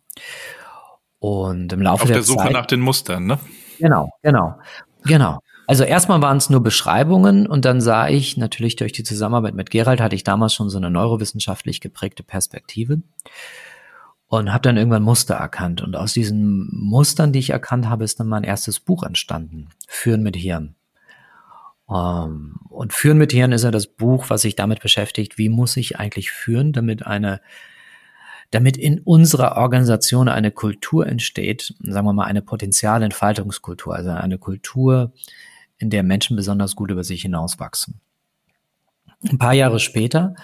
Und 1.20 1.74
im 1.74 1.82
Laufe 1.82 2.04
Auf 2.04 2.08
der, 2.08 2.16
der 2.16 2.24
Suche 2.24 2.46
Zeit, 2.46 2.54
nach 2.54 2.66
den 2.66 2.80
Mustern, 2.80 3.26
ne? 3.26 3.40
Genau, 3.78 4.10
genau, 4.22 4.58
genau. 5.04 5.40
Also 5.68 5.84
erstmal 5.84 6.22
waren 6.22 6.38
es 6.38 6.50
nur 6.50 6.64
Beschreibungen 6.64 7.46
und 7.46 7.66
dann 7.66 7.82
sah 7.82 8.08
ich 8.08 8.38
natürlich 8.38 8.78
durch 8.78 8.94
die 8.94 9.04
Zusammenarbeit 9.04 9.54
mit 9.54 9.70
Gerald 9.70 10.00
hatte 10.00 10.16
ich 10.16 10.24
damals 10.24 10.54
schon 10.54 10.70
so 10.70 10.78
eine 10.78 10.90
neurowissenschaftlich 10.90 11.82
geprägte 11.82 12.24
Perspektive 12.24 13.02
und 14.28 14.54
habe 14.54 14.62
dann 14.62 14.78
irgendwann 14.78 15.04
Muster 15.04 15.36
erkannt 15.36 15.82
und 15.82 15.98
aus 15.98 16.14
diesen 16.14 16.70
Mustern, 16.72 17.34
die 17.34 17.40
ich 17.40 17.50
erkannt 17.50 17.90
habe, 17.90 18.06
ist 18.06 18.18
dann 18.22 18.28
mein 18.28 18.46
erstes 18.46 18.80
Buch 18.80 19.04
entstanden, 19.04 19.68
Führen 19.90 20.24
mit 20.24 20.38
Hirn. 20.38 20.78
Um, 21.88 21.96
ähm, 21.96 22.56
und 22.70 22.94
Führen 22.94 23.18
mit 23.18 23.32
Hirn 23.32 23.54
ist 23.54 23.64
ja 23.64 23.72
das 23.72 23.88
Buch, 23.88 24.30
was 24.30 24.42
sich 24.42 24.56
damit 24.56 24.82
beschäftigt, 24.82 25.38
wie 25.38 25.50
muss 25.50 25.78
ich 25.78 25.98
eigentlich 25.98 26.32
führen, 26.32 26.74
damit 26.74 27.08
eine, 27.08 27.42
damit 28.52 28.78
in 28.78 29.00
unserer 29.00 29.56
Organisation 29.58 30.28
eine 30.28 30.52
Kultur 30.52 31.08
entsteht, 31.08 31.74
sagen 31.80 32.06
wir 32.06 32.14
mal 32.14 32.26
eine 32.26 32.42
Potenzialentfaltungskultur, 32.42 33.96
also 33.96 34.10
eine 34.12 34.38
Kultur, 34.38 35.14
in 35.78 35.90
der 35.90 36.04
Menschen 36.04 36.36
besonders 36.36 36.76
gut 36.76 36.92
über 36.92 37.04
sich 37.04 37.22
hinauswachsen. 37.22 38.02
Ein 39.30 39.38
paar 39.38 39.54
Jahre 39.54 39.80
später, 39.80 40.36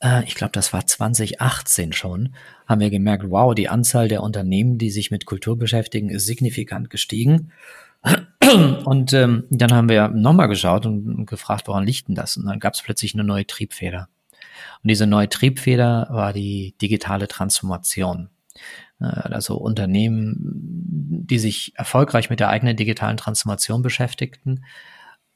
äh, 0.00 0.24
ich 0.24 0.34
glaube, 0.34 0.52
das 0.52 0.72
war 0.72 0.86
2018 0.86 1.92
schon, 1.92 2.34
haben 2.66 2.80
wir 2.80 2.90
gemerkt, 2.90 3.24
wow, 3.28 3.54
die 3.54 3.68
Anzahl 3.68 4.08
der 4.08 4.22
Unternehmen, 4.22 4.78
die 4.78 4.90
sich 4.90 5.10
mit 5.10 5.26
Kultur 5.26 5.58
beschäftigen, 5.58 6.10
ist 6.10 6.26
signifikant 6.26 6.90
gestiegen. 6.90 7.52
Und 8.54 9.12
ähm, 9.12 9.44
dann 9.50 9.72
haben 9.72 9.88
wir 9.88 10.08
nochmal 10.08 10.48
geschaut 10.48 10.86
und 10.86 11.26
gefragt, 11.26 11.66
woran 11.66 11.84
liegt 11.84 12.08
denn 12.08 12.14
das? 12.14 12.36
Und 12.36 12.46
dann 12.46 12.60
gab 12.60 12.74
es 12.74 12.82
plötzlich 12.82 13.14
eine 13.14 13.24
neue 13.24 13.46
Triebfeder. 13.46 14.08
Und 14.82 14.88
diese 14.88 15.06
neue 15.06 15.28
Triebfeder 15.28 16.08
war 16.10 16.32
die 16.32 16.74
digitale 16.80 17.28
Transformation. 17.28 18.30
Äh, 19.00 19.04
also 19.04 19.56
Unternehmen, 19.56 20.36
die 20.40 21.38
sich 21.38 21.72
erfolgreich 21.76 22.30
mit 22.30 22.40
der 22.40 22.48
eigenen 22.48 22.76
digitalen 22.76 23.16
Transformation 23.16 23.82
beschäftigten, 23.82 24.64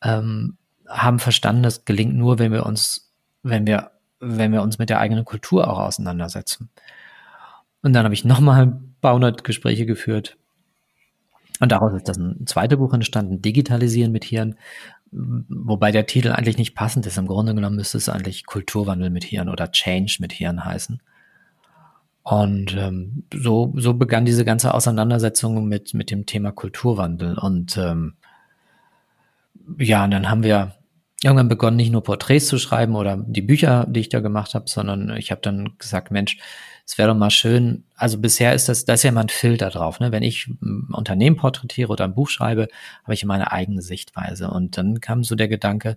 ähm, 0.02 0.56
haben 0.88 1.18
verstanden, 1.18 1.62
das 1.62 1.84
gelingt 1.84 2.14
nur, 2.14 2.38
wenn 2.38 2.52
wir 2.52 2.66
uns, 2.66 3.12
wenn 3.42 3.66
wir, 3.66 3.92
wenn 4.20 4.52
wir 4.52 4.62
uns 4.62 4.78
mit 4.78 4.90
der 4.90 5.00
eigenen 5.00 5.24
Kultur 5.24 5.68
auch 5.68 5.78
auseinandersetzen. 5.78 6.70
Und 7.82 7.92
dann 7.92 8.04
habe 8.04 8.14
ich 8.14 8.24
nochmal 8.24 8.62
ein 8.66 8.94
paar 9.00 9.14
hundert 9.14 9.44
Gespräche 9.44 9.86
geführt 9.86 10.36
und 11.60 11.72
daraus 11.72 11.92
ist 11.94 12.08
das 12.08 12.16
ein 12.16 12.46
zweites 12.46 12.78
Buch 12.78 12.92
entstanden, 12.92 13.42
Digitalisieren 13.42 14.12
mit 14.12 14.24
Hirn, 14.24 14.56
wobei 15.10 15.92
der 15.92 16.06
Titel 16.06 16.32
eigentlich 16.32 16.58
nicht 16.58 16.74
passend 16.74 17.06
ist. 17.06 17.18
Im 17.18 17.26
Grunde 17.26 17.54
genommen 17.54 17.76
müsste 17.76 17.98
es 17.98 18.08
eigentlich 18.08 18.46
Kulturwandel 18.46 19.10
mit 19.10 19.24
Hirn 19.24 19.48
oder 19.48 19.70
Change 19.70 20.18
mit 20.20 20.32
Hirn 20.32 20.64
heißen. 20.64 21.00
Und 22.22 22.76
ähm, 22.76 23.24
so, 23.34 23.72
so 23.76 23.94
begann 23.94 24.24
diese 24.24 24.44
ganze 24.44 24.74
Auseinandersetzung 24.74 25.66
mit, 25.66 25.92
mit 25.92 26.10
dem 26.10 26.24
Thema 26.24 26.52
Kulturwandel. 26.52 27.36
Und 27.36 27.76
ähm, 27.76 28.14
ja, 29.78 30.04
und 30.04 30.12
dann 30.12 30.30
haben 30.30 30.44
wir 30.44 30.72
irgendwann 31.24 31.48
begonnen, 31.48 31.76
nicht 31.76 31.92
nur 31.92 32.02
Porträts 32.02 32.48
zu 32.48 32.58
schreiben 32.58 32.96
oder 32.96 33.16
die 33.16 33.42
Bücher, 33.42 33.86
die 33.88 34.00
ich 34.00 34.08
da 34.08 34.20
gemacht 34.20 34.54
habe, 34.54 34.68
sondern 34.68 35.16
ich 35.16 35.30
habe 35.30 35.40
dann 35.40 35.76
gesagt, 35.78 36.10
Mensch, 36.10 36.38
es 36.84 36.98
wäre 36.98 37.08
doch 37.08 37.16
mal 37.16 37.30
schön, 37.30 37.84
also 37.94 38.18
bisher 38.18 38.54
ist 38.54 38.68
das, 38.68 38.84
da 38.84 38.94
ist 38.94 39.04
ja 39.04 39.10
immer 39.10 39.20
ein 39.20 39.28
Filter 39.28 39.70
drauf. 39.70 40.00
Ne? 40.00 40.10
Wenn 40.10 40.24
ich 40.24 40.48
ein 40.48 40.88
Unternehmen 40.92 41.36
porträtiere 41.36 41.92
oder 41.92 42.04
ein 42.04 42.14
Buch 42.14 42.28
schreibe, 42.28 42.68
habe 43.04 43.14
ich 43.14 43.24
meine 43.24 43.52
eigene 43.52 43.82
Sichtweise. 43.82 44.50
Und 44.50 44.76
dann 44.76 45.00
kam 45.00 45.22
so 45.22 45.36
der 45.36 45.48
Gedanke, 45.48 45.96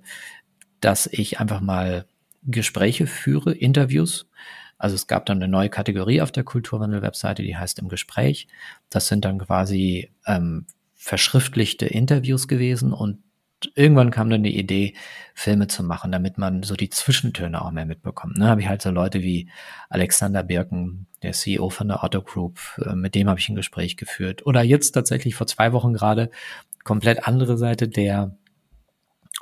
dass 0.79 1.07
ich 1.07 1.39
einfach 1.39 1.61
mal 1.61 2.05
Gespräche 2.43 3.07
führe, 3.07 3.51
Interviews. 3.51 4.27
Also 4.77 4.93
es 4.95 5.07
gab 5.07 5.25
dann 5.25 5.37
eine 5.37 5.47
neue 5.47 5.69
Kategorie 5.69 6.21
auf 6.21 6.31
der 6.31 6.43
Kulturwandel-Webseite, 6.43 7.41
die 7.41 7.57
heißt 7.57 7.79
im 7.79 7.89
Gespräch. 7.89 8.47
Das 8.89 9.07
sind 9.07 9.25
dann 9.25 9.39
quasi 9.39 10.11
ähm, 10.27 10.67
verschriftlichte 10.93 11.87
Interviews 11.87 12.47
gewesen 12.47 12.93
und 12.93 13.19
irgendwann 13.75 14.11
kam 14.11 14.29
dann 14.29 14.43
die 14.43 14.57
Idee, 14.57 14.93
Filme 15.33 15.67
zu 15.67 15.83
machen, 15.83 16.11
damit 16.11 16.37
man 16.37 16.63
so 16.63 16.75
die 16.75 16.89
Zwischentöne 16.89 17.63
auch 17.63 17.71
mehr 17.71 17.85
mitbekommt. 17.85 18.37
Ne, 18.37 18.47
habe 18.47 18.61
ich 18.61 18.67
halt 18.67 18.81
so 18.81 18.91
Leute 18.91 19.21
wie 19.21 19.49
Alexander 19.89 20.43
Birken, 20.43 21.07
der 21.23 21.33
CEO 21.33 21.69
von 21.69 21.87
der 21.87 22.03
Otto 22.03 22.21
Group, 22.21 22.59
äh, 22.85 22.95
mit 22.95 23.15
dem 23.15 23.29
habe 23.29 23.39
ich 23.39 23.49
ein 23.49 23.55
Gespräch 23.55 23.97
geführt. 23.97 24.45
Oder 24.45 24.61
jetzt 24.61 24.91
tatsächlich 24.91 25.35
vor 25.35 25.47
zwei 25.47 25.73
Wochen 25.73 25.93
gerade 25.93 26.29
komplett 26.83 27.27
andere 27.27 27.57
Seite, 27.57 27.87
der 27.87 28.37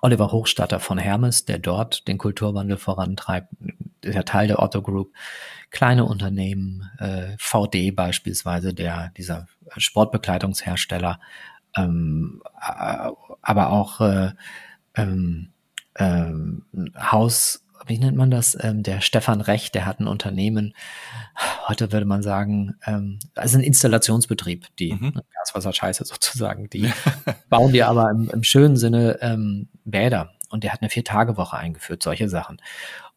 Oliver 0.01 0.31
Hochstatter 0.31 0.79
von 0.79 0.97
Hermes, 0.97 1.45
der 1.45 1.59
dort 1.59 2.07
den 2.07 2.17
Kulturwandel 2.17 2.77
vorantreibt, 2.77 3.47
der 4.03 4.25
Teil 4.25 4.47
der 4.47 4.61
Otto 4.61 4.81
Group, 4.81 5.13
kleine 5.69 6.03
Unternehmen, 6.03 6.89
äh, 6.99 7.35
VD 7.37 7.91
beispielsweise, 7.91 8.73
der 8.73 9.11
dieser 9.15 9.47
Sportbekleidungshersteller, 9.77 11.21
ähm, 11.75 12.41
äh, 12.59 13.09
aber 13.41 13.71
auch 13.71 14.01
äh, 14.01 14.31
ähm, 14.95 15.49
ähm, 15.95 16.65
Haus, 16.97 17.63
wie 17.85 17.97
nennt 17.97 18.17
man 18.17 18.31
das? 18.31 18.57
Ähm, 18.59 18.83
der 18.83 19.01
Stefan 19.01 19.41
Recht, 19.41 19.75
der 19.75 19.85
hat 19.85 19.99
ein 19.99 20.07
Unternehmen, 20.07 20.73
heute 21.67 21.91
würde 21.91 22.05
man 22.05 22.23
sagen, 22.23 22.75
ähm, 22.85 23.19
also 23.35 23.57
ein 23.57 23.63
Installationsbetrieb, 23.63 24.67
die 24.77 24.93
mhm. 24.93 25.21
Gaswasserscheiße 25.37 26.05
sozusagen, 26.05 26.69
die 26.69 26.91
bauen 27.49 27.73
die 27.73 27.83
aber 27.83 28.09
im, 28.11 28.29
im 28.29 28.43
schönen 28.43 28.77
Sinne 28.77 29.19
ähm, 29.21 29.69
Bäder 29.83 30.31
und 30.49 30.63
der 30.63 30.71
hat 30.71 30.81
eine 30.81 30.89
Vier-Tage-Woche 30.89 31.57
eingeführt, 31.57 32.03
solche 32.03 32.29
Sachen. 32.29 32.61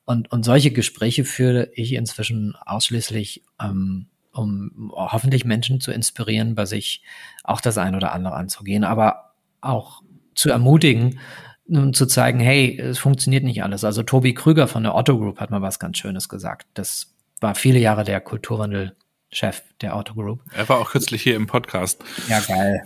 Und, 0.04 0.30
und 0.30 0.44
solche 0.44 0.70
Gespräche 0.70 1.24
führe 1.24 1.68
ich 1.74 1.92
inzwischen 1.92 2.54
ausschließlich 2.56 3.42
ähm, 3.60 4.06
um 4.36 4.92
hoffentlich 4.94 5.44
Menschen 5.44 5.80
zu 5.80 5.92
inspirieren, 5.92 6.54
bei 6.54 6.66
sich 6.66 7.02
auch 7.44 7.60
das 7.60 7.78
ein 7.78 7.94
oder 7.94 8.12
andere 8.12 8.34
anzugehen, 8.34 8.84
aber 8.84 9.34
auch 9.60 10.02
zu 10.34 10.50
ermutigen, 10.50 11.18
nun 11.66 11.94
zu 11.94 12.06
zeigen, 12.06 12.38
hey, 12.38 12.78
es 12.78 12.98
funktioniert 12.98 13.44
nicht 13.44 13.62
alles. 13.62 13.84
Also 13.84 14.02
Tobi 14.02 14.34
Krüger 14.34 14.68
von 14.68 14.82
der 14.82 14.94
Otto 14.94 15.18
Group 15.18 15.40
hat 15.40 15.50
mal 15.50 15.62
was 15.62 15.78
ganz 15.78 15.98
Schönes 15.98 16.28
gesagt. 16.28 16.66
Das 16.74 17.14
war 17.40 17.54
viele 17.54 17.78
Jahre 17.78 18.04
der 18.04 18.20
Kulturwandel-Chef 18.20 19.62
der 19.80 19.96
Otto 19.96 20.14
Group. 20.14 20.42
Er 20.54 20.68
war 20.68 20.78
auch 20.78 20.90
kürzlich 20.90 21.22
hier 21.22 21.36
im 21.36 21.46
Podcast. 21.46 22.04
Ja, 22.28 22.40
geil. 22.40 22.82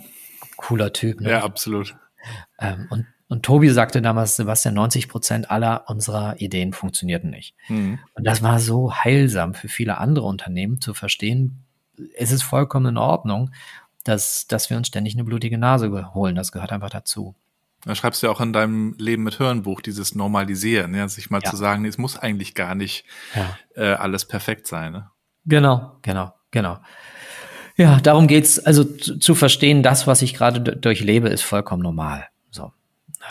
Cooler 0.57 0.93
Typ. 0.93 1.21
Ne? 1.21 1.31
Ja, 1.31 1.43
absolut. 1.43 1.95
Ähm, 2.59 2.87
und 2.89 3.05
und 3.31 3.43
Tobi 3.43 3.69
sagte 3.69 4.01
damals, 4.01 4.35
Sebastian, 4.35 4.73
90 4.73 5.07
Prozent 5.07 5.51
aller 5.51 5.89
unserer 5.89 6.41
Ideen 6.41 6.73
funktionierten 6.73 7.29
nicht. 7.29 7.55
Mhm. 7.69 7.97
Und 8.13 8.25
das 8.25 8.41
war 8.41 8.59
so 8.59 8.93
heilsam 8.93 9.53
für 9.53 9.69
viele 9.69 9.99
andere 9.99 10.25
Unternehmen 10.25 10.81
zu 10.81 10.93
verstehen, 10.93 11.63
es 12.17 12.33
ist 12.33 12.43
vollkommen 12.43 12.87
in 12.87 12.97
Ordnung, 12.97 13.51
dass, 14.03 14.47
dass 14.47 14.69
wir 14.69 14.75
uns 14.75 14.87
ständig 14.87 15.13
eine 15.13 15.23
blutige 15.23 15.57
Nase 15.57 16.13
holen. 16.13 16.35
Das 16.35 16.51
gehört 16.51 16.73
einfach 16.73 16.89
dazu. 16.89 17.33
Da 17.85 17.95
schreibst 17.95 18.21
du 18.21 18.27
ja 18.27 18.33
auch 18.33 18.41
in 18.41 18.51
deinem 18.51 18.95
Leben 18.97 19.23
mit 19.23 19.39
Hörnbuch 19.39 19.79
dieses 19.79 20.13
Normalisieren, 20.13 20.93
ja, 20.93 21.07
sich 21.07 21.29
mal 21.29 21.39
ja. 21.41 21.49
zu 21.49 21.55
sagen, 21.55 21.85
es 21.85 21.97
muss 21.97 22.17
eigentlich 22.17 22.53
gar 22.53 22.75
nicht 22.75 23.05
ja. 23.33 23.57
äh, 23.75 23.93
alles 23.93 24.25
perfekt 24.25 24.67
sein. 24.67 24.91
Ne? 24.91 25.09
Genau, 25.45 25.93
genau, 26.01 26.33
genau. 26.51 26.79
Ja, 27.77 28.01
darum 28.01 28.27
geht's. 28.27 28.59
Also 28.59 28.83
zu, 28.83 29.19
zu 29.19 29.35
verstehen, 29.35 29.83
das, 29.83 30.05
was 30.05 30.21
ich 30.21 30.33
gerade 30.33 30.59
durchlebe, 30.59 31.29
ist 31.29 31.43
vollkommen 31.43 31.81
normal. 31.81 32.27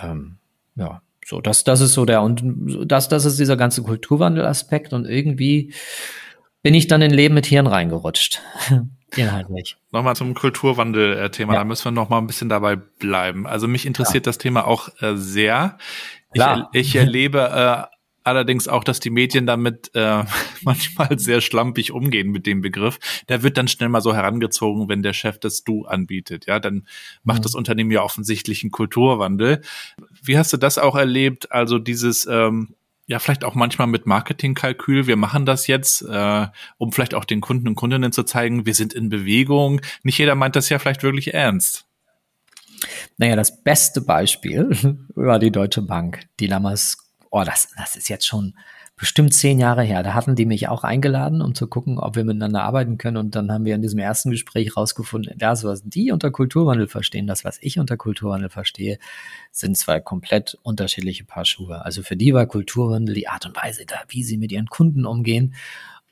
Ähm, 0.03 0.37
ja, 0.77 1.03
so, 1.25 1.41
das, 1.41 1.65
das 1.65 1.81
ist 1.81 1.95
so 1.95 2.05
der, 2.05 2.23
und 2.23 2.43
das, 2.87 3.09
das 3.09 3.25
ist 3.25 3.39
dieser 3.39 3.57
ganze 3.57 3.83
Kulturwandelaspekt 3.83 4.93
und 4.93 5.07
irgendwie 5.07 5.73
bin 6.63 6.75
ich 6.75 6.89
dann 6.89 7.03
in 7.03 7.11
Leben 7.11 7.35
mit 7.35 7.47
Hirn 7.47 7.67
reingerutscht. 7.67 8.41
Inhaltlich. 9.17 9.77
Nochmal 9.93 10.15
zum 10.15 10.35
Kulturwandel-Thema, 10.35 11.55
ja. 11.55 11.61
da 11.61 11.65
müssen 11.65 11.85
wir 11.85 11.91
noch 11.91 12.09
mal 12.09 12.19
ein 12.19 12.27
bisschen 12.27 12.49
dabei 12.49 12.77
bleiben. 12.77 13.47
Also 13.47 13.67
mich 13.67 13.87
interessiert 13.87 14.27
ja. 14.27 14.31
das 14.31 14.39
Thema 14.39 14.67
auch 14.67 14.89
äh, 15.01 15.17
sehr. 15.17 15.79
Ich, 16.33 16.43
ich, 16.73 16.97
erlebe 16.97 17.89
äh, 17.91 17.97
allerdings 18.25 18.69
auch, 18.69 18.85
dass 18.85 19.01
die 19.01 19.11
Medien 19.11 19.47
damit 19.47 19.91
äh, 19.95 20.25
manchmal 20.63 21.19
sehr 21.19 21.41
schlampig 21.41 21.93
umgehen 21.93 22.31
mit 22.31 22.47
dem 22.47 22.61
Begriff. 22.61 22.99
Der 23.29 23.43
wird 23.43 23.57
dann 23.57 23.69
schnell 23.69 23.89
mal 23.89 24.01
so 24.01 24.15
herangezogen, 24.15 24.89
wenn 24.89 25.03
der 25.03 25.13
Chef 25.13 25.39
das 25.39 25.65
Du 25.65 25.85
anbietet. 25.85 26.47
Ja, 26.47 26.59
dann 26.61 26.87
macht 27.23 27.45
das 27.45 27.55
Unternehmen 27.55 27.91
ja 27.91 28.03
offensichtlich 28.03 28.63
einen 28.63 28.71
Kulturwandel. 28.71 29.63
Wie 30.23 30.39
hast 30.39 30.53
du 30.53 30.57
das 30.57 30.79
auch 30.79 30.97
erlebt? 30.97 31.53
Also 31.53 31.79
dieses 31.79 32.27
ähm, 32.27 32.75
ja, 33.11 33.19
vielleicht 33.19 33.43
auch 33.43 33.57
manchmal 33.57 33.89
mit 33.89 34.07
Marketingkalkül. 34.07 35.09
Wir 35.09 35.17
machen 35.17 35.45
das 35.45 35.67
jetzt, 35.67 36.03
äh, 36.03 36.47
um 36.79 36.93
vielleicht 36.93 37.15
auch 37.15 37.25
den 37.25 37.41
Kunden 37.41 37.67
und 37.67 37.75
Kundinnen 37.75 38.13
zu 38.13 38.23
zeigen, 38.23 38.67
wir 38.67 38.75
sind 38.75 38.95
in 38.95 39.09
Bewegung. 39.09 39.81
Nicht 40.05 40.19
jeder 40.19 40.37
meint 40.37 40.55
das 40.55 40.69
ja 40.69 40.79
vielleicht 40.79 41.03
wirklich 41.03 41.35
ernst. 41.35 41.87
Naja, 43.19 43.35
das 43.35 43.65
beste 43.65 44.01
Beispiel 44.01 44.71
war 45.17 45.41
die 45.41 45.51
Deutsche 45.51 45.83
Bank, 45.83 46.27
die 46.39 46.47
damals 46.47 47.10
oh, 47.31 47.45
das, 47.45 47.69
das 47.77 47.97
ist 47.97 48.09
jetzt 48.09 48.27
schon 48.27 48.55
bestimmt 49.01 49.33
zehn 49.33 49.59
Jahre 49.59 49.83
her. 49.83 50.03
Da 50.03 50.13
hatten 50.13 50.37
die 50.37 50.45
mich 50.45 50.69
auch 50.69 50.85
eingeladen, 50.85 51.41
um 51.41 51.55
zu 51.55 51.67
gucken, 51.67 51.99
ob 51.99 52.17
wir 52.17 52.25
miteinander 52.25 52.63
arbeiten 52.63 52.99
können. 52.99 53.17
Und 53.17 53.35
dann 53.35 53.51
haben 53.51 53.65
wir 53.65 53.75
in 53.75 53.81
diesem 53.81 53.99
ersten 53.99 54.31
Gespräch 54.31 54.77
rausgefunden, 54.77 55.39
das, 55.39 55.65
was 55.65 55.83
die 55.83 56.13
unter 56.13 56.31
Kulturwandel 56.31 56.87
verstehen, 56.87 57.27
das, 57.27 57.43
was 57.43 57.57
ich 57.63 57.79
unter 57.79 57.97
Kulturwandel 57.97 58.51
verstehe, 58.51 58.99
sind 59.53 59.79
zwei 59.79 60.01
komplett 60.01 60.59
unterschiedliche 60.63 61.25
Paar 61.25 61.47
Schuhe. 61.47 61.83
Also 61.83 62.03
für 62.03 62.15
die 62.15 62.35
war 62.35 62.45
Kulturwandel 62.45 63.15
die 63.15 63.27
Art 63.27 63.47
und 63.47 63.57
Weise, 63.57 63.87
da, 63.87 63.97
wie 64.09 64.23
sie 64.23 64.37
mit 64.37 64.53
ihren 64.53 64.67
Kunden 64.67 65.07
umgehen. 65.07 65.55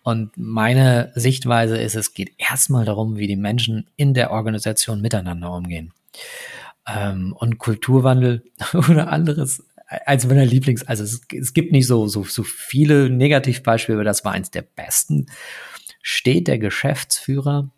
Und 0.03 0.31
meine 0.39 1.13
Sichtweise 1.15 1.77
ist, 1.77 1.95
es 1.95 2.15
geht 2.15 2.33
erstmal 2.39 2.87
darum, 2.87 3.19
wie 3.19 3.27
die 3.27 3.37
Menschen 3.37 3.87
in 3.97 4.15
der 4.15 4.31
Organisation 4.31 5.03
miteinander 5.03 5.53
umgehen. 5.53 5.93
Ähm, 6.87 7.35
und 7.39 7.59
Kulturwandel 7.59 8.45
oder 8.73 9.13
anderes 9.13 9.63
eins 9.89 10.27
meiner 10.27 10.45
Lieblings, 10.45 10.87
also 10.87 11.03
es, 11.03 11.23
es 11.33 11.55
gibt 11.55 11.73
nicht 11.73 11.87
so, 11.87 12.07
so, 12.07 12.25
so 12.25 12.43
viele 12.43 13.09
Negativbeispiele, 13.11 13.97
aber 13.97 14.05
das 14.05 14.25
war 14.25 14.33
eins 14.33 14.51
der 14.51 14.63
besten. 14.63 15.27
Steht 16.03 16.47
der 16.47 16.59
Geschäftsführer 16.59 17.71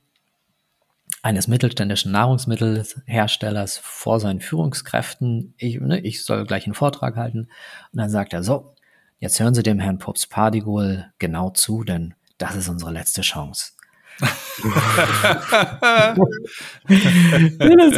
eines 1.23 1.49
mittelständischen 1.49 2.13
Nahrungsmittelherstellers 2.13 3.79
vor 3.79 4.21
seinen 4.21 4.41
Führungskräften. 4.41 5.55
Ich, 5.57 5.81
ne, 5.81 6.01
ich 6.01 6.25
soll 6.25 6.45
gleich 6.47 6.67
einen 6.67 6.75
Vortrag 6.75 7.17
halten. 7.17 7.49
Und 7.93 7.99
dann 7.99 8.11
sagt 8.11 8.33
er 8.33 8.43
so, 8.43 8.75
jetzt 9.19 9.39
hören 9.39 9.55
Sie 9.55 9.63
dem 9.63 9.81
Herrn 9.81 9.99
Pops 9.99 10.27
Pardigol 10.27 11.07
genau 11.19 11.51
zu, 11.51 11.85
denn 11.85 12.15
das 12.39 12.57
ist 12.57 12.69
unsere 12.69 12.91
letzte 12.91 13.21
Chance. 13.21 13.73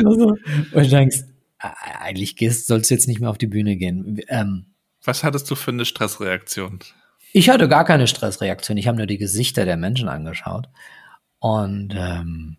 so. 0.03 0.37
Und 0.73 0.85
du 0.85 0.89
denkst, 0.89 1.25
eigentlich 1.63 2.37
gehst, 2.37 2.67
sollst 2.67 2.91
du 2.91 2.95
jetzt 2.95 3.09
nicht 3.09 3.21
mehr 3.21 3.31
auf 3.31 3.39
die 3.39 3.47
Bühne 3.47 3.77
gehen. 3.77 4.21
Ähm, 4.29 4.67
Was 5.05 5.25
hattest 5.25 5.51
du 5.51 5.55
für 5.55 5.71
eine 5.71 5.85
Stressreaktion? 5.85 6.81
Ich 7.33 7.49
hatte 7.49 7.69
gar 7.69 7.85
keine 7.85 8.07
Stressreaktion. 8.07 8.77
Ich 8.77 8.89
habe 8.89 8.99
nur 8.99 9.07
die 9.07 9.19
Gesichter 9.19 9.65
der 9.65 9.77
Menschen 9.77 10.09
angeschaut 10.09 10.69
und 11.39 11.95
ähm, 11.97 12.59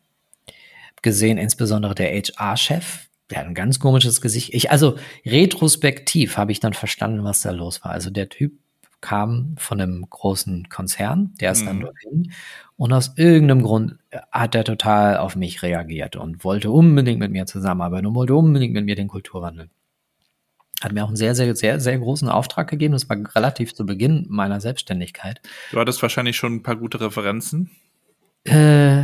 gesehen, 1.01 1.37
insbesondere 1.37 1.93
der 1.93 2.11
HR-Chef, 2.11 3.07
der 3.29 3.39
hat 3.39 3.45
ein 3.45 3.53
ganz 3.53 3.79
komisches 3.79 4.19
Gesicht. 4.21 4.53
Ich, 4.53 4.71
also 4.71 4.97
retrospektiv 5.25 6.37
habe 6.37 6.51
ich 6.51 6.59
dann 6.59 6.73
verstanden, 6.73 7.23
was 7.23 7.41
da 7.41 7.51
los 7.51 7.83
war. 7.83 7.91
Also 7.91 8.09
der 8.09 8.29
Typ 8.29 8.53
kam 9.03 9.55
von 9.57 9.81
einem 9.81 10.09
großen 10.09 10.69
Konzern, 10.69 11.33
der 11.41 11.51
ist 11.51 11.61
mhm. 11.61 11.65
dann 11.65 11.79
dorthin 11.81 12.31
und 12.77 12.93
aus 12.93 13.11
irgendeinem 13.17 13.61
Grund 13.61 13.97
hat 14.31 14.55
er 14.55 14.63
total 14.63 15.17
auf 15.17 15.35
mich 15.35 15.61
reagiert 15.61 16.15
und 16.15 16.45
wollte 16.45 16.71
unbedingt 16.71 17.19
mit 17.19 17.29
mir 17.29 17.45
zusammenarbeiten 17.45 18.07
und 18.07 18.15
wollte 18.15 18.33
unbedingt 18.33 18.73
mit 18.73 18.85
mir 18.85 18.95
den 18.95 19.09
Kulturwandel. 19.09 19.69
Hat 20.81 20.93
mir 20.93 21.03
auch 21.03 21.09
einen 21.09 21.17
sehr, 21.17 21.35
sehr, 21.35 21.53
sehr, 21.53 21.81
sehr 21.81 21.99
großen 21.99 22.29
Auftrag 22.29 22.69
gegeben. 22.69 22.93
Das 22.93 23.09
war 23.09 23.17
relativ 23.35 23.75
zu 23.75 23.85
Beginn 23.85 24.25
meiner 24.29 24.61
Selbstständigkeit. 24.61 25.41
Du 25.71 25.79
hattest 25.79 26.01
wahrscheinlich 26.01 26.37
schon 26.37 26.55
ein 26.55 26.63
paar 26.63 26.77
gute 26.77 27.01
Referenzen. 27.01 27.71
Äh, 28.45 29.03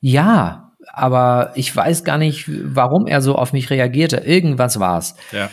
ja, 0.00 0.72
aber 0.92 1.52
ich 1.54 1.74
weiß 1.74 2.04
gar 2.04 2.18
nicht, 2.18 2.44
warum 2.46 3.06
er 3.06 3.22
so 3.22 3.36
auf 3.36 3.54
mich 3.54 3.70
reagierte. 3.70 4.18
Irgendwas 4.18 4.78
war's. 4.78 5.16
Ja. 5.32 5.50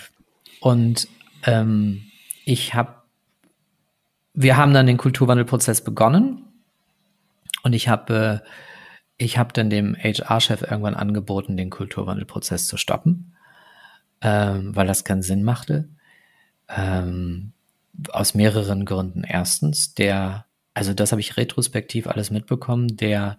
Und 0.60 1.08
ähm, 1.46 2.04
ich 2.46 2.74
habe 2.74 2.95
wir 4.36 4.58
haben 4.58 4.74
dann 4.74 4.88
den 4.88 4.98
Kulturwandelprozess 4.98 5.82
begonnen 5.82 6.44
und 7.64 7.74
ich 7.74 7.88
habe 7.88 8.42
äh, 8.44 8.50
ich 9.18 9.38
habe 9.38 9.54
dann 9.54 9.70
dem 9.70 9.96
HR-Chef 9.96 10.62
irgendwann 10.62 10.96
angeboten, 10.96 11.56
den 11.56 11.70
Kulturwandelprozess 11.70 12.68
zu 12.68 12.76
stoppen, 12.76 13.34
ähm, 14.22 14.76
weil 14.76 14.88
das 14.88 15.06
keinen 15.06 15.22
Sinn 15.22 15.44
machte. 15.44 15.88
Ähm, 16.68 17.54
aus 18.12 18.34
mehreren 18.34 18.84
Gründen. 18.84 19.24
Erstens, 19.24 19.94
der, 19.94 20.46
also 20.74 20.94
das 20.94 21.12
habe 21.12 21.22
ich 21.22 21.38
retrospektiv 21.38 22.08
alles 22.08 22.30
mitbekommen, 22.30 22.98
der 22.98 23.38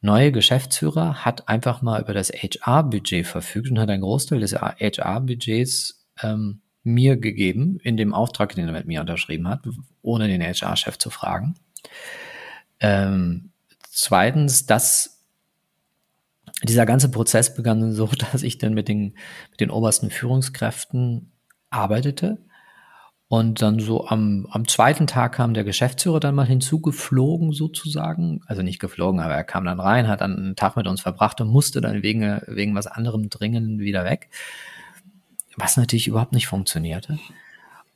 neue 0.00 0.32
Geschäftsführer 0.32 1.24
hat 1.24 1.48
einfach 1.48 1.82
mal 1.82 2.00
über 2.00 2.14
das 2.14 2.30
HR-Budget 2.30 3.26
verfügt 3.26 3.70
und 3.70 3.78
hat 3.78 3.90
einen 3.90 4.02
Großteil 4.02 4.40
des 4.40 4.54
HR-Budgets 4.54 6.06
ähm, 6.22 6.62
mir 6.88 7.16
gegeben, 7.16 7.78
in 7.82 7.96
dem 7.96 8.14
Auftrag, 8.14 8.54
den 8.54 8.66
er 8.66 8.72
mit 8.72 8.86
mir 8.86 9.00
unterschrieben 9.00 9.48
hat, 9.48 9.60
ohne 10.02 10.28
den 10.28 10.42
HR-Chef 10.42 10.98
zu 10.98 11.10
fragen. 11.10 11.54
Ähm, 12.80 13.50
zweitens, 13.90 14.66
dass 14.66 15.24
dieser 16.62 16.86
ganze 16.86 17.10
Prozess 17.10 17.54
begann 17.54 17.92
so, 17.92 18.06
dass 18.32 18.42
ich 18.42 18.58
dann 18.58 18.74
mit 18.74 18.88
den, 18.88 19.16
mit 19.50 19.60
den 19.60 19.70
obersten 19.70 20.10
Führungskräften 20.10 21.32
arbeitete. 21.70 22.38
Und 23.30 23.60
dann 23.60 23.78
so 23.78 24.06
am, 24.06 24.48
am 24.50 24.66
zweiten 24.66 25.06
Tag 25.06 25.34
kam 25.34 25.52
der 25.52 25.64
Geschäftsführer 25.64 26.18
dann 26.18 26.34
mal 26.34 26.46
hinzugeflogen 26.46 27.52
sozusagen. 27.52 28.40
Also 28.46 28.62
nicht 28.62 28.78
geflogen, 28.78 29.20
aber 29.20 29.34
er 29.34 29.44
kam 29.44 29.66
dann 29.66 29.80
rein, 29.80 30.08
hat 30.08 30.22
dann 30.22 30.34
einen 30.34 30.56
Tag 30.56 30.76
mit 30.76 30.86
uns 30.86 31.02
verbracht 31.02 31.38
und 31.42 31.48
musste 31.48 31.82
dann 31.82 32.02
wegen, 32.02 32.40
wegen 32.46 32.74
was 32.74 32.86
anderem 32.86 33.28
dringend 33.28 33.80
wieder 33.80 34.04
weg 34.06 34.30
was 35.58 35.76
natürlich 35.76 36.08
überhaupt 36.08 36.32
nicht 36.32 36.46
funktionierte. 36.46 37.18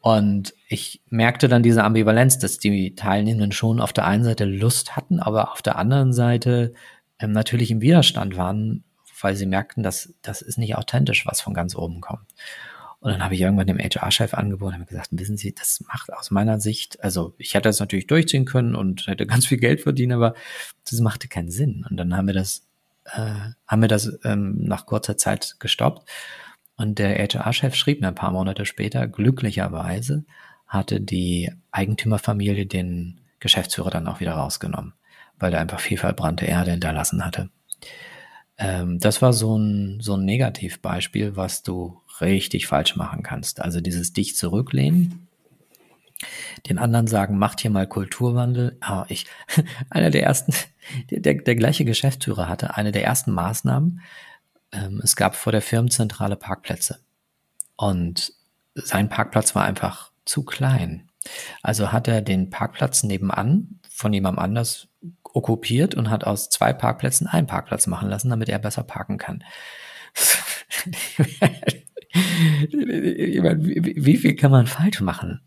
Und 0.01 0.53
ich 0.69 1.01
merkte 1.11 1.49
dann 1.49 1.63
diese 1.63 1.85
Ambivalenz, 1.85 2.39
dass 2.39 2.59
die 2.59 2.97
Teilnehmenden 2.97 3.53
schon 3.53 3.81
auf 3.81 3.93
der 3.93 4.05
einen 4.05 4.25
Seite 4.25 4.45
Lust 4.45 4.97
hatten, 4.97 5.21
aber 5.21 5.53
auf 5.53 5.63
der 5.63 5.77
anderen 5.77 6.13
Seite 6.13 6.75
ähm, 7.21 7.31
natürlich 7.31 7.71
im 7.71 7.81
Widerstand 7.81 8.37
waren, 8.37 8.83
weil 9.21 9.37
sie 9.37 9.47
merkten, 9.47 9.85
dass 9.85 10.13
das 10.23 10.43
ist 10.43 10.59
nicht 10.59 10.77
authentisch, 10.77 11.25
was 11.25 11.41
von 11.41 11.55
ganz 11.55 11.77
oben 11.77 12.01
kommt. 12.01 12.27
Und 12.99 13.11
dann 13.11 13.23
habe 13.23 13.35
ich 13.35 13.41
irgendwann 13.41 13.67
dem 13.67 13.79
HR-Chef 13.79 14.35
angeboten 14.35 14.81
und 14.81 14.89
gesagt, 14.89 15.09
wissen 15.13 15.37
Sie, 15.37 15.53
das 15.53 15.83
macht 15.89 16.13
aus 16.13 16.31
meiner 16.31 16.61
Sicht, 16.61 17.03
also 17.03 17.35
ich 17.37 17.55
hätte 17.55 17.69
das 17.69 17.81
natürlich 17.81 18.07
durchziehen 18.07 18.45
können 18.45 18.75
und 18.75 19.07
hätte 19.07 19.27
ganz 19.29 19.47
viel 19.47 19.59
Geld 19.59 19.81
verdienen, 19.81 20.13
aber 20.13 20.35
das 20.89 21.01
machte 21.01 21.29
keinen 21.29 21.51
Sinn. 21.51 21.87
Und 21.89 21.97
dann 21.97 22.17
haben 22.17 22.27
wir 22.27 22.35
das, 22.35 22.67
äh, 23.05 23.51
haben 23.69 23.83
wir 23.83 23.89
das 23.89 24.19
ähm, 24.25 24.65
nach 24.65 24.87
kurzer 24.87 25.17
Zeit 25.17 25.57
gestoppt. 25.59 26.09
Und 26.77 26.99
der 26.99 27.17
HR-Chef 27.19 27.75
schrieb 27.75 28.01
mir 28.01 28.09
ein 28.09 28.15
paar 28.15 28.33
Monate 28.33 28.65
später, 28.65 29.07
glücklicherweise 29.07 30.25
hatte 30.67 31.01
die 31.01 31.53
Eigentümerfamilie 31.71 32.67
den 32.67 33.21
Geschäftsführer 33.41 33.91
dann 33.91 34.09
auch 34.09 34.21
wieder 34.21 34.33
rausgenommen, 34.33 34.95
weil 35.39 35.53
er 35.53 35.61
einfach 35.61 35.81
viel 35.81 35.99
verbrannte 35.99 36.47
Erde 36.47 36.71
hinterlassen 36.71 37.25
hatte. 37.25 37.51
Ähm, 38.57 38.99
das 38.99 39.21
war 39.21 39.33
so 39.33 39.57
ein, 39.57 40.01
so 40.01 40.15
ein 40.15 40.25
Negativbeispiel, 40.25 41.37
was 41.37 41.63
du 41.63 42.01
richtig 42.21 42.67
falsch 42.67 42.97
machen 42.97 43.23
kannst. 43.23 43.61
Also 43.61 43.81
dieses 43.81 44.13
dich 44.13 44.37
zurücklehnen, 44.37 45.29
den 46.69 46.79
anderen 46.79 47.07
sagen, 47.07 47.39
macht 47.39 47.61
hier 47.61 47.71
mal 47.71 47.87
Kulturwandel. 47.87 48.77
Ah, 48.81 49.05
ich, 49.09 49.27
einer 49.91 50.11
der 50.11 50.23
ersten, 50.23 50.55
der, 51.11 51.21
der, 51.21 51.35
der 51.35 51.57
gleiche 51.57 51.85
Geschäftsführer 51.85 52.49
hatte 52.49 52.77
eine 52.77 52.93
der 52.93 53.05
ersten 53.05 53.33
Maßnahmen, 53.33 54.01
ähm, 54.73 55.01
es 55.03 55.17
gab 55.17 55.37
vor 55.37 55.53
der 55.53 55.63
Firmenzentrale 55.63 56.37
Parkplätze. 56.37 56.99
Und 57.77 58.33
sein 58.75 59.09
Parkplatz 59.09 59.55
war 59.55 59.65
einfach 59.65 60.11
zu 60.25 60.45
klein. 60.45 61.09
Also 61.63 61.93
hat 61.93 62.09
er 62.09 62.23
den 62.23 62.51
Parkplatz 62.51 63.03
nebenan 63.03 63.81
von 63.89 64.13
jemandem 64.13 64.43
anders 64.43 64.89
okkupiert 65.23 65.95
und 65.95 66.11
hat 66.11 66.25
aus 66.25 66.51
zwei 66.51 66.73
Parkplätzen 66.73 67.27
einen 67.27 67.47
Parkplatz 67.47 67.87
machen 67.87 68.09
lassen, 68.09 68.31
damit 68.31 68.49
er 68.49 68.59
besser 68.59 68.83
parken 68.83 69.19
kann. 69.19 69.45
wie 72.73 74.17
viel 74.17 74.35
kann 74.37 74.51
man 74.51 74.67
falsch 74.67 75.01
machen 75.01 75.41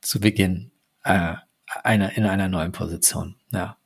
zu 0.00 0.20
Beginn 0.20 0.70
äh, 1.02 1.34
einer, 1.82 2.16
in 2.16 2.24
einer 2.26 2.48
neuen 2.48 2.72
Position? 2.72 3.36
Ja. 3.50 3.76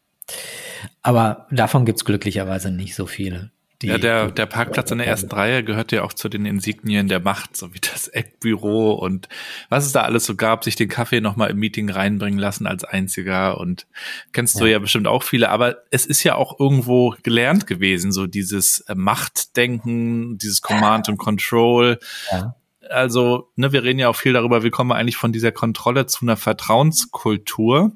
Aber 1.03 1.47
davon 1.51 1.87
gibt's 1.87 2.05
glücklicherweise 2.05 2.71
nicht 2.71 2.95
so 2.95 3.07
viele. 3.07 3.51
Die, 3.83 3.87
ja, 3.87 3.99
der, 3.99 4.33
der 4.33 4.47
Parkplatz 4.47 4.91
in 4.91 4.99
der 4.99 5.07
ersten 5.07 5.31
Reihe 5.31 5.63
gehört 5.63 5.93
ja 5.93 6.03
auch 6.03 6.13
zu 6.13 6.29
den 6.29 6.47
Insignien 6.47 7.07
der 7.07 7.21
Macht, 7.21 7.57
so 7.57 7.75
wie 7.75 7.79
das 7.79 8.09
Eckbüro 8.09 8.93
und 8.95 9.29
was 9.69 9.87
es 9.87 9.93
da 9.93 10.03
alles 10.03 10.27
so 10.27 10.35
gab, 10.35 10.65
sich 10.65 10.75
den 10.75 10.89
Kaffee 10.89 11.21
nochmal 11.21 11.51
im 11.51 11.59
Meeting 11.59 11.89
reinbringen 11.89 12.41
lassen 12.41 12.67
als 12.67 12.83
einziger 12.83 13.59
und 13.59 13.87
kennst 14.33 14.57
ja. 14.57 14.61
du 14.61 14.71
ja 14.73 14.79
bestimmt 14.81 15.07
auch 15.07 15.23
viele, 15.23 15.51
aber 15.51 15.77
es 15.93 16.07
ist 16.07 16.25
ja 16.25 16.35
auch 16.35 16.59
irgendwo 16.59 17.15
gelernt 17.23 17.69
gewesen, 17.69 18.11
so 18.11 18.27
dieses 18.27 18.81
äh, 18.89 18.97
Machtdenken, 18.97 20.39
dieses 20.39 20.61
Command 20.61 21.09
and 21.09 21.19
Control. 21.19 22.01
Ja. 22.33 22.57
Also, 22.91 23.53
ne, 23.55 23.71
wir 23.71 23.85
reden 23.85 24.01
ja 24.01 24.09
auch 24.09 24.17
viel 24.17 24.33
darüber, 24.33 24.65
wie 24.65 24.71
kommen 24.71 24.91
wir 24.91 24.97
eigentlich 24.97 25.19
von 25.19 25.31
dieser 25.33 25.53
Kontrolle 25.53 26.07
zu 26.07 26.25
einer 26.25 26.37
Vertrauenskultur. 26.37 27.93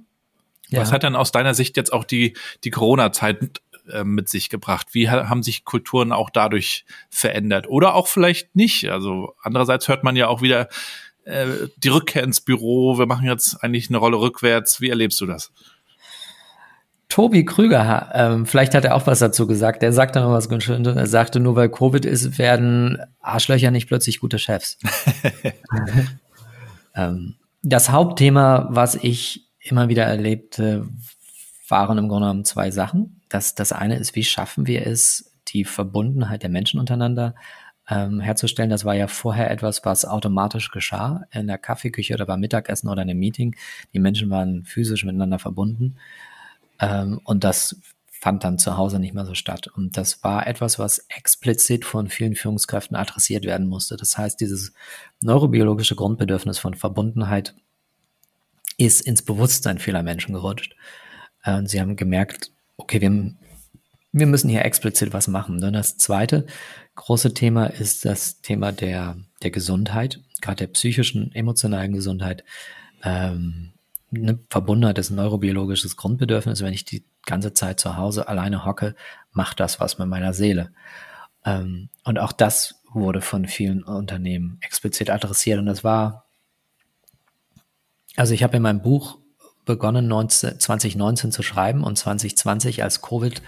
Ja. 0.69 0.81
Was 0.81 0.93
hat 0.93 1.03
dann 1.03 1.17
aus 1.17 1.33
deiner 1.33 1.55
Sicht 1.55 1.77
jetzt 1.77 1.93
auch 1.93 2.05
die, 2.05 2.37
die 2.63 2.71
Corona-Zeit 2.71 3.61
äh, 3.91 4.05
mit 4.05 4.29
sich 4.29 4.49
gebracht? 4.49 4.89
Wie 4.93 5.11
haben 5.11 5.43
sich 5.43 5.65
Kulturen 5.65 6.13
auch 6.13 6.31
dadurch 6.31 6.85
verändert? 7.11 7.69
Oder 7.69 7.95
auch 7.95 8.07
vielleicht 8.07 8.55
nicht? 8.55 8.91
Also 8.91 9.35
andererseits 9.43 9.89
hört 9.89 10.05
man 10.05 10.17
ja 10.17 10.29
auch 10.29 10.43
wieder 10.43 10.69
äh, 11.25 11.47
die 11.77 11.89
Rückkehr 11.89 12.23
ins 12.23 12.41
Büro. 12.41 12.99
Wir 12.99 13.07
machen 13.07 13.27
jetzt 13.27 13.63
eigentlich 13.63 13.89
eine 13.89 13.99
Rolle 13.99 14.21
rückwärts. 14.21 14.81
Wie 14.81 14.91
erlebst 14.91 15.21
du 15.21 15.27
das? 15.27 15.53
Tobi 17.09 17.45
Krüger, 17.45 18.11
ähm, 18.15 18.47
vielleicht 18.47 18.75
hat 18.75 18.87
er 18.87 18.95
auch 18.95 19.07
was 19.07 19.19
dazu 19.19 19.47
gesagt. 19.47 19.83
Der 19.83 19.93
sagte 19.93 20.21
noch 20.21 20.31
was 20.31 20.49
ganz 20.49 20.65
Schönes. 20.65 20.97
Er 20.97 21.07
sagte, 21.07 21.41
nur 21.41 21.57
weil 21.57 21.69
Covid 21.69 22.07
ist, 22.07 22.39
werden 22.39 22.99
Arschlöcher 23.21 23.71
nicht 23.71 23.87
plötzlich 23.87 24.19
gute 24.19 24.39
Chefs. 24.39 24.79
ähm, 26.95 27.35
das 27.63 27.91
Hauptthema, 27.91 28.67
was 28.71 28.95
ich 28.95 29.47
immer 29.61 29.89
wieder 29.89 30.05
erlebte, 30.05 30.89
waren 31.69 31.99
im 31.99 32.09
Grunde 32.09 32.27
genommen 32.27 32.45
zwei 32.45 32.71
Sachen. 32.71 33.21
Das, 33.33 33.55
das 33.55 33.73
eine 33.73 33.97
ist, 33.97 34.15
wie 34.15 34.25
schaffen 34.25 34.67
wir 34.67 34.87
es, 34.87 35.33
die 35.49 35.65
Verbundenheit 35.65 36.43
der 36.43 36.51
Menschen 36.51 36.79
untereinander 36.79 37.35
ähm, 37.89 38.21
herzustellen. 38.21 38.69
Das 38.69 38.85
war 38.85 38.95
ja 38.95 39.09
vorher 39.09 39.51
etwas, 39.51 39.85
was 39.85 40.05
automatisch 40.05 40.71
geschah 40.71 41.25
in 41.31 41.47
der 41.47 41.59
Kaffeeküche 41.59 42.15
oder 42.15 42.27
beim 42.27 42.41
Mittagessen 42.41 42.89
oder 42.89 43.03
in 43.03 43.11
einem 43.11 43.19
Meeting. 43.19 43.57
Die 43.95 43.99
Menschen 44.01 44.29
waren 44.29 44.65
physisch 44.65 45.05
miteinander 45.05 45.39
verbunden. 45.39 45.97
Ähm, 46.79 47.21
und 47.25 47.43
das 47.43 47.77
fand 48.07 48.45
dann 48.45 48.59
zu 48.59 48.77
Hause 48.77 48.99
nicht 48.99 49.15
mehr 49.15 49.25
so 49.25 49.35
statt. 49.35 49.67
Und 49.67 49.97
das 49.97 50.23
war 50.23 50.47
etwas, 50.47 50.79
was 50.79 51.07
explizit 51.09 51.87
von 51.87 52.09
vielen 52.09 52.37
Führungskräften 52.37 52.97
adressiert 52.97 53.45
werden 53.45 53.67
musste. 53.67 53.97
Das 53.97 54.19
heißt, 54.19 54.41
dieses 54.41 54.75
neurobiologische 55.23 55.97
Grundbedürfnis 55.97 56.59
von 56.59 56.75
Verbundenheit 56.75 57.55
ist 58.77 59.01
ins 59.01 59.23
Bewusstsein 59.23 59.79
vieler 59.79 60.03
Menschen 60.03 60.35
gerutscht. 60.35 60.77
Und 61.45 61.69
sie 61.69 61.81
haben 61.81 61.97
gemerkt, 61.97 62.53
okay, 62.77 63.01
wir 63.01 63.35
wir 64.13 64.27
müssen 64.27 64.51
hier 64.51 64.65
explizit 64.65 65.13
was 65.13 65.27
machen. 65.27 65.61
Dann 65.61 65.73
das 65.73 65.97
zweite 65.97 66.47
große 66.95 67.33
Thema 67.33 67.67
ist 67.67 68.05
das 68.05 68.43
Thema 68.43 68.71
der, 68.71 69.17
der 69.43 69.51
Gesundheit, 69.51 70.21
gerade 70.43 70.59
der 70.59 70.67
psychischen, 70.69 71.35
emotionalen 71.35 71.93
Gesundheit. 71.93 72.45
Ähm, 73.03 73.73
eine 74.15 74.39
Verbundenheit 74.51 74.99
ist 74.99 75.11
ein 75.11 75.17
neurobiologisches 75.17 75.97
Grundbedürfnis. 75.97 76.63
Wenn 76.63 76.75
ich 76.75 76.85
die 76.85 77.05
ganze 77.25 77.55
Zeit 77.55 77.81
zu 77.81 77.97
Hause 77.97 78.29
alleine 78.29 78.67
hocke, 78.67 78.95
macht 79.33 79.61
das 79.61 79.81
was 79.81 79.99
mit 79.99 80.09
meiner 80.09 80.35
Seele. 80.35 80.73
Ähm, 81.47 81.89
und 82.05 82.19
auch 82.19 82.33
das 82.33 82.83
wurde 82.93 83.23
von 83.23 83.47
vielen 83.47 83.83
Unternehmen 83.83 84.59
explizit 84.61 85.09
adressiert. 85.09 85.59
Und 85.59 85.67
das 85.67 85.83
war, 85.83 86.27
also 88.17 88.35
ich 88.35 88.43
habe 88.43 88.59
in 88.59 88.63
meinem 88.63 88.83
Buch 88.83 89.22
begonnen, 89.65 90.09
19, 90.09 90.59
2019 90.59 91.33
zu 91.33 91.43
schreiben 91.43 91.85
und 91.85 91.97
2020 91.97 92.83
als 92.83 93.01
Covid 93.03 93.43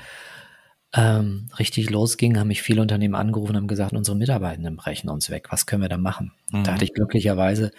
ähm, 0.96 1.48
richtig 1.58 1.90
losging, 1.90 2.38
haben 2.38 2.48
mich 2.48 2.62
viele 2.62 2.80
Unternehmen 2.80 3.16
angerufen 3.16 3.50
und 3.50 3.56
haben 3.56 3.68
gesagt, 3.68 3.94
unsere 3.94 4.16
Mitarbeitenden 4.16 4.76
brechen 4.76 5.10
uns 5.10 5.28
weg. 5.28 5.48
Was 5.50 5.66
können 5.66 5.82
wir 5.82 5.88
da 5.88 5.98
machen? 5.98 6.32
Mhm. 6.52 6.64
Da 6.64 6.74
hatte 6.74 6.84
ich 6.84 6.94
glücklicherweise, 6.94 7.72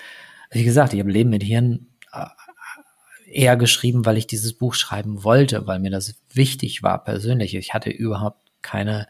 wie 0.51 0.65
gesagt, 0.65 0.93
ich 0.93 0.99
habe 0.99 1.11
Leben 1.11 1.29
mit 1.29 1.43
Hirn 1.43 1.87
äh, 2.11 2.25
eher 3.25 3.55
geschrieben, 3.55 4.05
weil 4.05 4.17
ich 4.17 4.27
dieses 4.27 4.53
Buch 4.53 4.73
schreiben 4.73 5.23
wollte, 5.23 5.65
weil 5.65 5.79
mir 5.79 5.91
das 5.91 6.15
wichtig 6.33 6.83
war 6.83 7.03
persönlich. 7.03 7.55
Ich 7.55 7.73
hatte 7.73 7.89
überhaupt 7.89 8.51
keine 8.61 9.07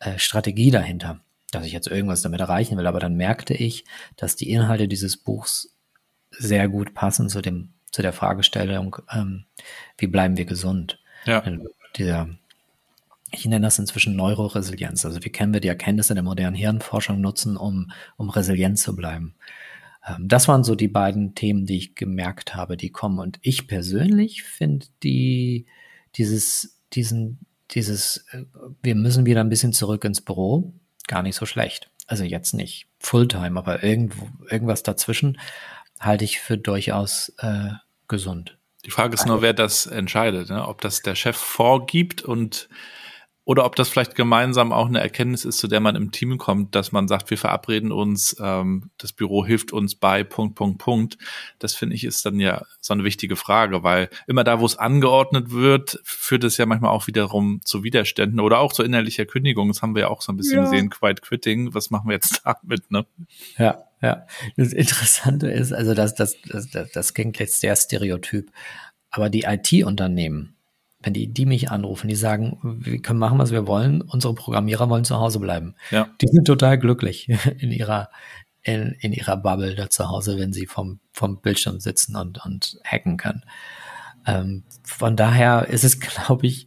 äh, 0.00 0.18
Strategie 0.18 0.72
dahinter, 0.72 1.20
dass 1.52 1.64
ich 1.64 1.72
jetzt 1.72 1.86
irgendwas 1.86 2.22
damit 2.22 2.40
erreichen 2.40 2.76
will. 2.76 2.88
Aber 2.88 3.00
dann 3.00 3.14
merkte 3.14 3.54
ich, 3.54 3.84
dass 4.16 4.34
die 4.34 4.50
Inhalte 4.50 4.88
dieses 4.88 5.16
Buchs 5.16 5.76
sehr 6.30 6.68
gut 6.68 6.92
passen 6.94 7.28
zu 7.28 7.40
dem 7.40 7.72
zu 7.90 8.02
der 8.02 8.12
Fragestellung, 8.12 8.96
ähm, 9.12 9.44
wie 9.96 10.06
bleiben 10.06 10.36
wir 10.36 10.44
gesund? 10.44 10.98
Ja. 11.24 11.42
Dieser 11.96 12.28
ich 13.30 13.44
nenne 13.44 13.66
das 13.66 13.78
inzwischen 13.78 14.16
Neuroresilienz. 14.16 15.04
Also 15.04 15.24
wie 15.24 15.30
können 15.30 15.52
wir 15.52 15.60
die 15.60 15.68
Erkenntnisse 15.68 16.14
der 16.14 16.22
modernen 16.22 16.56
Hirnforschung 16.56 17.20
nutzen, 17.20 17.56
um, 17.56 17.92
um 18.16 18.30
resilient 18.30 18.78
zu 18.78 18.96
bleiben? 18.96 19.34
Ähm, 20.06 20.28
das 20.28 20.48
waren 20.48 20.64
so 20.64 20.74
die 20.74 20.88
beiden 20.88 21.34
Themen, 21.34 21.66
die 21.66 21.76
ich 21.76 21.94
gemerkt 21.94 22.54
habe, 22.54 22.76
die 22.76 22.90
kommen. 22.90 23.18
Und 23.18 23.38
ich 23.42 23.68
persönlich 23.68 24.42
finde 24.42 24.86
die, 25.02 25.66
dieses, 26.16 26.80
diesen, 26.92 27.40
dieses, 27.70 28.24
äh, 28.30 28.44
wir 28.82 28.94
müssen 28.94 29.26
wieder 29.26 29.40
ein 29.40 29.50
bisschen 29.50 29.72
zurück 29.72 30.04
ins 30.04 30.20
Büro, 30.20 30.72
gar 31.06 31.22
nicht 31.22 31.36
so 31.36 31.46
schlecht. 31.46 31.90
Also 32.06 32.24
jetzt 32.24 32.54
nicht 32.54 32.86
Fulltime, 32.98 33.58
aber 33.58 33.84
irgendwo, 33.84 34.28
irgendwas 34.48 34.82
dazwischen 34.82 35.38
halte 36.00 36.24
ich 36.24 36.40
für 36.40 36.58
durchaus 36.58 37.32
äh, 37.38 37.70
gesund. 38.08 38.58
Die 38.84 38.90
Frage 38.90 39.14
ist 39.14 39.26
nur, 39.26 39.42
wer 39.42 39.52
das 39.52 39.86
entscheidet, 39.86 40.50
ne? 40.50 40.66
ob 40.66 40.80
das 40.80 41.02
der 41.02 41.14
Chef 41.14 41.36
vorgibt 41.36 42.22
und 42.22 42.68
oder 43.48 43.64
ob 43.64 43.76
das 43.76 43.88
vielleicht 43.88 44.14
gemeinsam 44.14 44.74
auch 44.74 44.88
eine 44.88 45.00
Erkenntnis 45.00 45.46
ist, 45.46 45.56
zu 45.56 45.68
der 45.68 45.80
man 45.80 45.96
im 45.96 46.12
Team 46.12 46.36
kommt, 46.36 46.74
dass 46.74 46.92
man 46.92 47.08
sagt, 47.08 47.30
wir 47.30 47.38
verabreden 47.38 47.92
uns, 47.92 48.36
ähm, 48.40 48.90
das 48.98 49.14
Büro 49.14 49.42
hilft 49.42 49.72
uns 49.72 49.94
bei 49.94 50.22
Punkt, 50.22 50.54
Punkt, 50.54 50.76
Punkt. 50.76 51.16
Das 51.58 51.74
finde 51.74 51.96
ich 51.96 52.04
ist 52.04 52.26
dann 52.26 52.40
ja 52.40 52.66
so 52.82 52.92
eine 52.92 53.04
wichtige 53.04 53.36
Frage, 53.36 53.82
weil 53.82 54.10
immer 54.26 54.44
da, 54.44 54.60
wo 54.60 54.66
es 54.66 54.76
angeordnet 54.76 55.50
wird, 55.50 55.98
führt 56.04 56.44
es 56.44 56.58
ja 56.58 56.66
manchmal 56.66 56.90
auch 56.90 57.06
wiederum 57.06 57.62
zu 57.64 57.82
Widerständen 57.82 58.38
oder 58.38 58.58
auch 58.58 58.74
zu 58.74 58.82
innerlicher 58.82 59.24
Kündigung. 59.24 59.68
Das 59.68 59.80
haben 59.80 59.94
wir 59.94 60.02
ja 60.02 60.08
auch 60.08 60.20
so 60.20 60.30
ein 60.30 60.36
bisschen 60.36 60.58
ja. 60.58 60.64
gesehen, 60.64 60.90
Quiet 60.90 61.22
Quitting. 61.22 61.72
Was 61.72 61.88
machen 61.88 62.08
wir 62.08 62.16
jetzt 62.16 62.42
damit, 62.44 62.90
ne? 62.90 63.06
Ja, 63.56 63.82
ja. 64.02 64.26
Das 64.56 64.72
Interessante 64.72 65.48
ist, 65.50 65.72
also 65.72 65.94
das, 65.94 66.14
das, 66.14 66.36
das, 66.48 66.70
das, 66.70 66.90
das 66.92 67.14
klingt 67.14 67.38
jetzt 67.38 67.60
sehr 67.60 67.76
stereotyp, 67.76 68.50
aber 69.10 69.30
die 69.30 69.42
IT-Unternehmen, 69.42 70.56
wenn 71.00 71.12
die, 71.12 71.28
die 71.28 71.46
mich 71.46 71.70
anrufen, 71.70 72.08
die 72.08 72.16
sagen, 72.16 72.58
wir 72.62 73.00
können 73.00 73.18
machen, 73.18 73.38
was 73.38 73.52
wir 73.52 73.66
wollen, 73.66 74.02
unsere 74.02 74.34
Programmierer 74.34 74.88
wollen 74.88 75.04
zu 75.04 75.16
Hause 75.16 75.38
bleiben. 75.38 75.74
Ja. 75.90 76.08
Die 76.20 76.26
sind 76.26 76.46
total 76.46 76.78
glücklich 76.78 77.28
in 77.58 77.70
ihrer, 77.70 78.10
in, 78.62 78.96
in 79.00 79.12
ihrer 79.12 79.36
Bubble 79.36 79.74
da 79.74 79.90
zu 79.90 80.08
Hause, 80.08 80.38
wenn 80.38 80.52
sie 80.52 80.66
vom, 80.66 81.00
vom 81.12 81.40
Bildschirm 81.40 81.80
sitzen 81.80 82.16
und, 82.16 82.44
und 82.44 82.78
hacken 82.84 83.16
können. 83.16 83.44
Ähm, 84.26 84.64
von 84.82 85.16
daher 85.16 85.68
ist 85.68 85.84
es, 85.84 86.00
glaube 86.00 86.46
ich, 86.46 86.66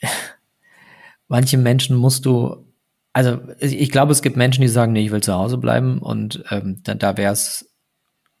manche 1.28 1.56
Menschen 1.56 1.96
musst 1.96 2.26
du, 2.26 2.65
also 3.16 3.40
ich 3.60 3.90
glaube, 3.90 4.12
es 4.12 4.20
gibt 4.20 4.36
Menschen, 4.36 4.60
die 4.60 4.68
sagen, 4.68 4.92
nee, 4.92 5.06
ich 5.06 5.10
will 5.10 5.22
zu 5.22 5.32
Hause 5.32 5.56
bleiben 5.56 6.00
und 6.00 6.44
ähm, 6.50 6.82
da, 6.84 6.94
da 6.94 7.16
wäre 7.16 7.32
es 7.32 7.72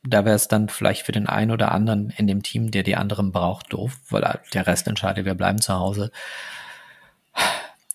da 0.04 0.26
wäre 0.26 0.38
dann 0.50 0.68
vielleicht 0.68 1.06
für 1.06 1.12
den 1.12 1.26
einen 1.26 1.50
oder 1.50 1.72
anderen 1.72 2.10
in 2.10 2.26
dem 2.26 2.42
Team, 2.42 2.70
der 2.70 2.82
die 2.82 2.94
anderen 2.94 3.32
braucht, 3.32 3.72
doof, 3.72 3.98
weil 4.10 4.38
der 4.52 4.66
Rest 4.66 4.86
entscheidet, 4.86 5.24
wir 5.24 5.34
bleiben 5.34 5.62
zu 5.62 5.72
Hause. 5.72 6.12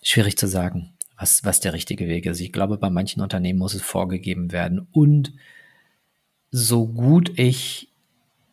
Schwierig 0.02 0.36
zu 0.36 0.48
sagen, 0.48 0.92
was, 1.16 1.44
was 1.44 1.60
der 1.60 1.72
richtige 1.72 2.08
Weg 2.08 2.26
ist. 2.26 2.40
Ich 2.40 2.52
glaube, 2.52 2.78
bei 2.78 2.90
manchen 2.90 3.22
Unternehmen 3.22 3.60
muss 3.60 3.74
es 3.74 3.82
vorgegeben 3.82 4.50
werden. 4.50 4.88
Und 4.90 5.32
so 6.50 6.88
gut 6.88 7.30
ich 7.38 7.90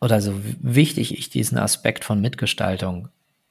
oder 0.00 0.20
so 0.20 0.40
wichtig 0.60 1.18
ich 1.18 1.30
diesen 1.30 1.58
Aspekt 1.58 2.04
von 2.04 2.20
Mitgestaltung 2.20 3.08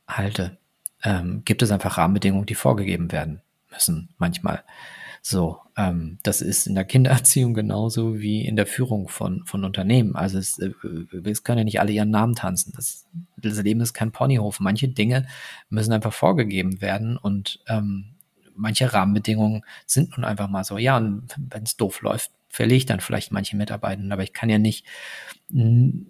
halte, 0.07 0.57
ähm, 1.03 1.41
gibt 1.43 1.63
es 1.63 1.69
einfach 1.69 1.97
Rahmenbedingungen, 1.97 2.45
die 2.45 2.55
vorgegeben 2.55 3.11
werden 3.11 3.41
müssen 3.71 4.09
manchmal. 4.17 4.63
So, 5.21 5.59
ähm, 5.75 6.17
das 6.23 6.41
ist 6.41 6.65
in 6.65 6.75
der 6.75 6.85
Kindererziehung 6.85 7.53
genauso 7.53 8.19
wie 8.19 8.45
in 8.45 8.55
der 8.55 8.65
Führung 8.65 9.09
von, 9.09 9.45
von 9.45 9.65
Unternehmen. 9.65 10.15
Also 10.15 10.37
es, 10.37 10.59
äh, 10.59 10.71
es 11.25 11.43
können 11.43 11.59
ja 11.59 11.63
nicht 11.65 11.79
alle 11.79 11.91
ihren 11.91 12.09
Namen 12.09 12.35
tanzen. 12.35 12.71
Das, 12.75 13.05
das 13.37 13.61
Leben 13.61 13.81
ist 13.81 13.93
kein 13.93 14.11
Ponyhof. 14.11 14.59
Manche 14.59 14.87
Dinge 14.87 15.27
müssen 15.69 15.91
einfach 15.93 16.13
vorgegeben 16.13 16.81
werden 16.81 17.17
und 17.17 17.59
ähm, 17.67 18.15
manche 18.55 18.93
Rahmenbedingungen 18.93 19.63
sind 19.85 20.15
nun 20.15 20.25
einfach 20.25 20.49
mal 20.49 20.63
so. 20.63 20.77
Ja, 20.77 20.97
und 20.97 21.35
wenn 21.37 21.63
es 21.63 21.77
doof 21.77 22.01
läuft, 22.01 22.31
verliere 22.49 22.77
ich 22.77 22.85
dann 22.85 22.99
vielleicht 22.99 23.31
manche 23.31 23.57
Mitarbeiter. 23.57 24.01
Aber 24.11 24.23
ich 24.23 24.33
kann 24.33 24.49
ja 24.49 24.57
nicht. 24.59 24.85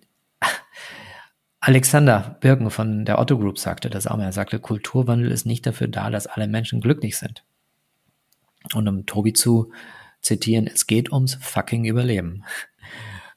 Alexander 1.62 2.38
Birken 2.40 2.70
von 2.72 3.06
der 3.06 3.20
Otto 3.20 3.38
Group 3.38 3.60
sagte 3.60 3.90
das 3.90 4.08
auch 4.08 4.18
mal. 4.18 4.24
Er 4.24 4.32
sagte, 4.32 4.60
Kulturwandel 4.60 5.32
ist 5.32 5.46
nicht 5.46 5.66
dafür 5.66 5.88
da, 5.88 6.10
dass 6.10 6.28
alle 6.28 6.48
Menschen 6.48 6.80
glücklich 6.80 7.18
sind. 7.18 7.44
Und 8.74 8.88
um 8.88 9.06
Tobi 9.06 9.34
zu 9.34 9.72
zitieren, 10.22 10.68
es 10.68 10.88
geht 10.88 11.12
ums 11.12 11.36
fucking 11.36 11.86
Überleben. 11.86 12.44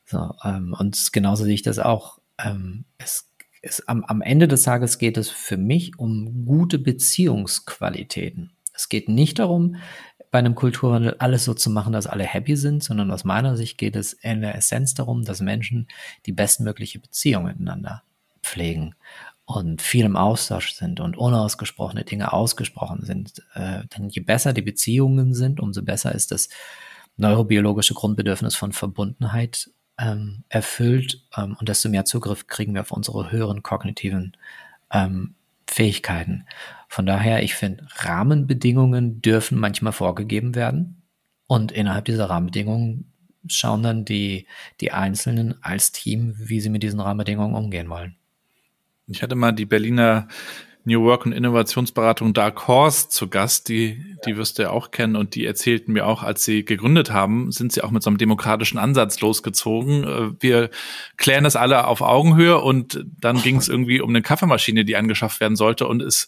So, 0.04 0.34
ähm, 0.44 0.76
und 0.78 1.10
genauso 1.14 1.44
sehe 1.44 1.54
ich 1.54 1.62
das 1.62 1.78
auch. 1.78 2.18
Ähm, 2.36 2.84
es, 2.98 3.30
es, 3.62 3.88
am, 3.88 4.04
am 4.04 4.20
Ende 4.20 4.46
des 4.46 4.62
Tages 4.62 4.98
geht 4.98 5.16
es 5.16 5.30
für 5.30 5.56
mich 5.56 5.98
um 5.98 6.44
gute 6.44 6.78
Beziehungsqualitäten. 6.78 8.52
Es 8.74 8.90
geht 8.90 9.08
nicht 9.08 9.38
darum, 9.38 9.76
bei 10.30 10.38
einem 10.38 10.54
Kulturwandel 10.54 11.16
alles 11.18 11.46
so 11.46 11.54
zu 11.54 11.70
machen, 11.70 11.94
dass 11.94 12.06
alle 12.06 12.24
happy 12.24 12.56
sind, 12.56 12.82
sondern 12.82 13.10
aus 13.10 13.24
meiner 13.24 13.56
Sicht 13.56 13.78
geht 13.78 13.96
es 13.96 14.12
in 14.12 14.42
der 14.42 14.54
Essenz 14.54 14.92
darum, 14.92 15.24
dass 15.24 15.40
Menschen 15.40 15.88
die 16.26 16.32
bestmögliche 16.32 16.98
Beziehung 16.98 17.44
miteinander 17.44 18.02
pflegen 18.42 18.94
und 19.56 19.82
viel 19.82 20.04
im 20.04 20.16
Austausch 20.16 20.72
sind 20.72 21.00
und 21.00 21.16
unausgesprochene 21.16 22.04
Dinge 22.04 22.32
ausgesprochen 22.32 23.04
sind. 23.04 23.42
Äh, 23.54 23.82
denn 23.96 24.08
je 24.08 24.22
besser 24.22 24.52
die 24.52 24.62
Beziehungen 24.62 25.34
sind, 25.34 25.60
umso 25.60 25.82
besser 25.82 26.14
ist 26.14 26.30
das 26.30 26.48
neurobiologische 27.16 27.94
Grundbedürfnis 27.94 28.54
von 28.54 28.72
Verbundenheit 28.72 29.70
ähm, 29.98 30.44
erfüllt 30.48 31.24
ähm, 31.36 31.56
und 31.58 31.68
desto 31.68 31.88
mehr 31.88 32.04
Zugriff 32.04 32.46
kriegen 32.46 32.74
wir 32.74 32.80
auf 32.80 32.92
unsere 32.92 33.30
höheren 33.30 33.62
kognitiven 33.62 34.36
ähm, 34.90 35.34
Fähigkeiten. 35.68 36.46
Von 36.88 37.06
daher, 37.06 37.42
ich 37.42 37.54
finde, 37.54 37.86
Rahmenbedingungen 37.96 39.22
dürfen 39.22 39.58
manchmal 39.58 39.92
vorgegeben 39.92 40.54
werden 40.54 41.02
und 41.46 41.72
innerhalb 41.72 42.04
dieser 42.04 42.28
Rahmenbedingungen 42.30 43.12
schauen 43.48 43.82
dann 43.82 44.04
die, 44.04 44.46
die 44.80 44.92
Einzelnen 44.92 45.62
als 45.62 45.92
Team, 45.92 46.34
wie 46.36 46.60
sie 46.60 46.70
mit 46.70 46.82
diesen 46.82 47.00
Rahmenbedingungen 47.00 47.56
umgehen 47.56 47.88
wollen. 47.88 48.16
Ich 49.12 49.22
hatte 49.22 49.34
mal 49.34 49.52
die 49.52 49.66
Berliner 49.66 50.28
New 50.84 51.04
Work 51.04 51.26
und 51.26 51.32
Innovationsberatung 51.32 52.34
Dark 52.34 52.66
Horse 52.66 53.08
zu 53.08 53.28
Gast, 53.28 53.68
die, 53.68 54.16
die 54.26 54.36
wirst 54.36 54.58
du 54.58 54.62
ja 54.62 54.70
auch 54.70 54.90
kennen 54.90 55.14
und 55.14 55.36
die 55.36 55.46
erzählten 55.46 55.92
mir 55.92 56.06
auch, 56.06 56.24
als 56.24 56.44
sie 56.44 56.64
gegründet 56.64 57.12
haben, 57.12 57.52
sind 57.52 57.72
sie 57.72 57.82
auch 57.82 57.92
mit 57.92 58.02
so 58.02 58.10
einem 58.10 58.18
demokratischen 58.18 58.78
Ansatz 58.78 59.20
losgezogen. 59.20 60.04
Äh, 60.04 60.42
wir 60.42 60.70
klären 61.16 61.44
das 61.44 61.54
alle 61.54 61.86
auf 61.86 62.00
Augenhöhe 62.00 62.58
und 62.58 63.04
dann 63.20 63.40
ging 63.42 63.56
es 63.56 63.68
irgendwie 63.68 64.00
um 64.00 64.10
eine 64.10 64.22
Kaffeemaschine, 64.22 64.84
die 64.84 64.96
angeschafft 64.96 65.40
werden 65.40 65.56
sollte 65.56 65.86
und 65.86 66.02
es 66.02 66.26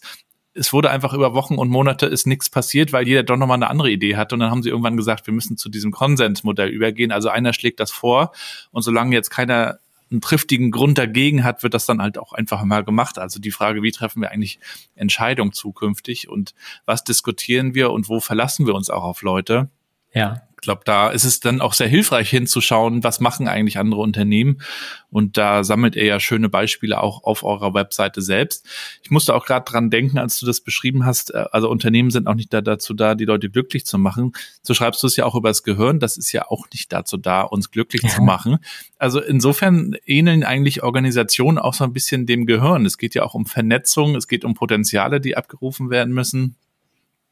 es 0.57 0.71
wurde 0.71 0.89
einfach 0.89 1.13
über 1.13 1.33
Wochen 1.33 1.55
und 1.55 1.69
Monate 1.69 2.05
ist 2.05 2.27
nichts 2.27 2.49
passiert, 2.49 2.93
weil 2.93 3.05
jeder 3.05 3.23
doch 3.23 3.35
nochmal 3.35 3.57
eine 3.57 3.69
andere 3.69 3.91
Idee 3.91 4.15
hat. 4.15 4.31
Und 4.31 4.39
dann 4.39 4.51
haben 4.51 4.63
sie 4.63 4.69
irgendwann 4.69 4.95
gesagt, 4.95 5.27
wir 5.27 5.33
müssen 5.33 5.57
zu 5.57 5.67
diesem 5.67 5.91
Konsensmodell 5.91 6.69
übergehen. 6.69 7.11
Also 7.11 7.27
einer 7.27 7.51
schlägt 7.51 7.81
das 7.81 7.91
vor 7.91 8.31
und 8.71 8.81
solange 8.81 9.13
jetzt 9.13 9.29
keiner 9.29 9.79
einen 10.11 10.21
triftigen 10.21 10.71
Grund 10.71 10.97
dagegen 10.97 11.43
hat, 11.43 11.63
wird 11.63 11.73
das 11.73 11.85
dann 11.85 12.01
halt 12.01 12.17
auch 12.17 12.33
einfach 12.33 12.63
mal 12.63 12.83
gemacht. 12.83 13.17
Also 13.17 13.39
die 13.39 13.51
Frage, 13.51 13.81
wie 13.81 13.91
treffen 13.91 14.21
wir 14.21 14.31
eigentlich 14.31 14.59
Entscheidungen 14.95 15.51
zukünftig 15.51 16.29
und 16.29 16.53
was 16.85 17.03
diskutieren 17.03 17.73
wir 17.73 17.91
und 17.91 18.07
wo 18.07 18.19
verlassen 18.19 18.67
wir 18.67 18.75
uns 18.75 18.89
auch 18.89 19.03
auf 19.03 19.21
Leute? 19.21 19.69
Ja. 20.13 20.44
Glaube, 20.57 20.81
da 20.85 21.09
ist 21.09 21.23
es 21.23 21.39
dann 21.39 21.61
auch 21.61 21.73
sehr 21.73 21.87
hilfreich 21.87 22.29
hinzuschauen, 22.29 23.03
was 23.03 23.19
machen 23.19 23.47
eigentlich 23.47 23.77
andere 23.77 24.01
Unternehmen. 24.01 24.61
Und 25.09 25.37
da 25.37 25.63
sammelt 25.63 25.95
ihr 25.95 26.05
ja 26.05 26.19
schöne 26.19 26.49
Beispiele 26.49 27.01
auch 27.01 27.23
auf 27.23 27.43
eurer 27.43 27.73
Webseite 27.73 28.21
selbst. 28.21 28.67
Ich 29.01 29.11
musste 29.11 29.33
auch 29.33 29.45
gerade 29.45 29.69
dran 29.69 29.89
denken, 29.89 30.17
als 30.17 30.39
du 30.39 30.45
das 30.45 30.61
beschrieben 30.61 31.05
hast, 31.05 31.33
äh, 31.33 31.45
also 31.51 31.69
Unternehmen 31.69 32.11
sind 32.11 32.27
auch 32.27 32.33
nicht 32.33 32.53
da, 32.53 32.61
dazu 32.61 32.93
da, 32.93 33.15
die 33.15 33.25
Leute 33.25 33.49
glücklich 33.49 33.85
zu 33.85 33.97
machen. 33.97 34.33
So 34.61 34.73
schreibst 34.73 35.01
du 35.03 35.07
es 35.07 35.15
ja 35.15 35.25
auch 35.25 35.35
über 35.35 35.49
das 35.49 35.63
Gehirn. 35.63 35.99
Das 35.99 36.17
ist 36.17 36.31
ja 36.31 36.47
auch 36.47 36.67
nicht 36.73 36.91
dazu 36.91 37.17
da, 37.17 37.41
uns 37.41 37.71
glücklich 37.71 38.03
ja. 38.03 38.09
zu 38.09 38.21
machen. 38.21 38.57
Also 38.97 39.21
insofern 39.21 39.95
ähneln 40.05 40.43
eigentlich 40.43 40.83
Organisationen 40.83 41.57
auch 41.57 41.73
so 41.73 41.83
ein 41.83 41.93
bisschen 41.93 42.25
dem 42.25 42.45
Gehirn. 42.45 42.85
Es 42.85 42.97
geht 42.97 43.15
ja 43.15 43.23
auch 43.23 43.35
um 43.35 43.45
Vernetzung, 43.45 44.15
es 44.15 44.27
geht 44.27 44.43
um 44.43 44.53
Potenziale, 44.53 45.21
die 45.21 45.37
abgerufen 45.37 45.89
werden 45.89 46.13
müssen. 46.13 46.55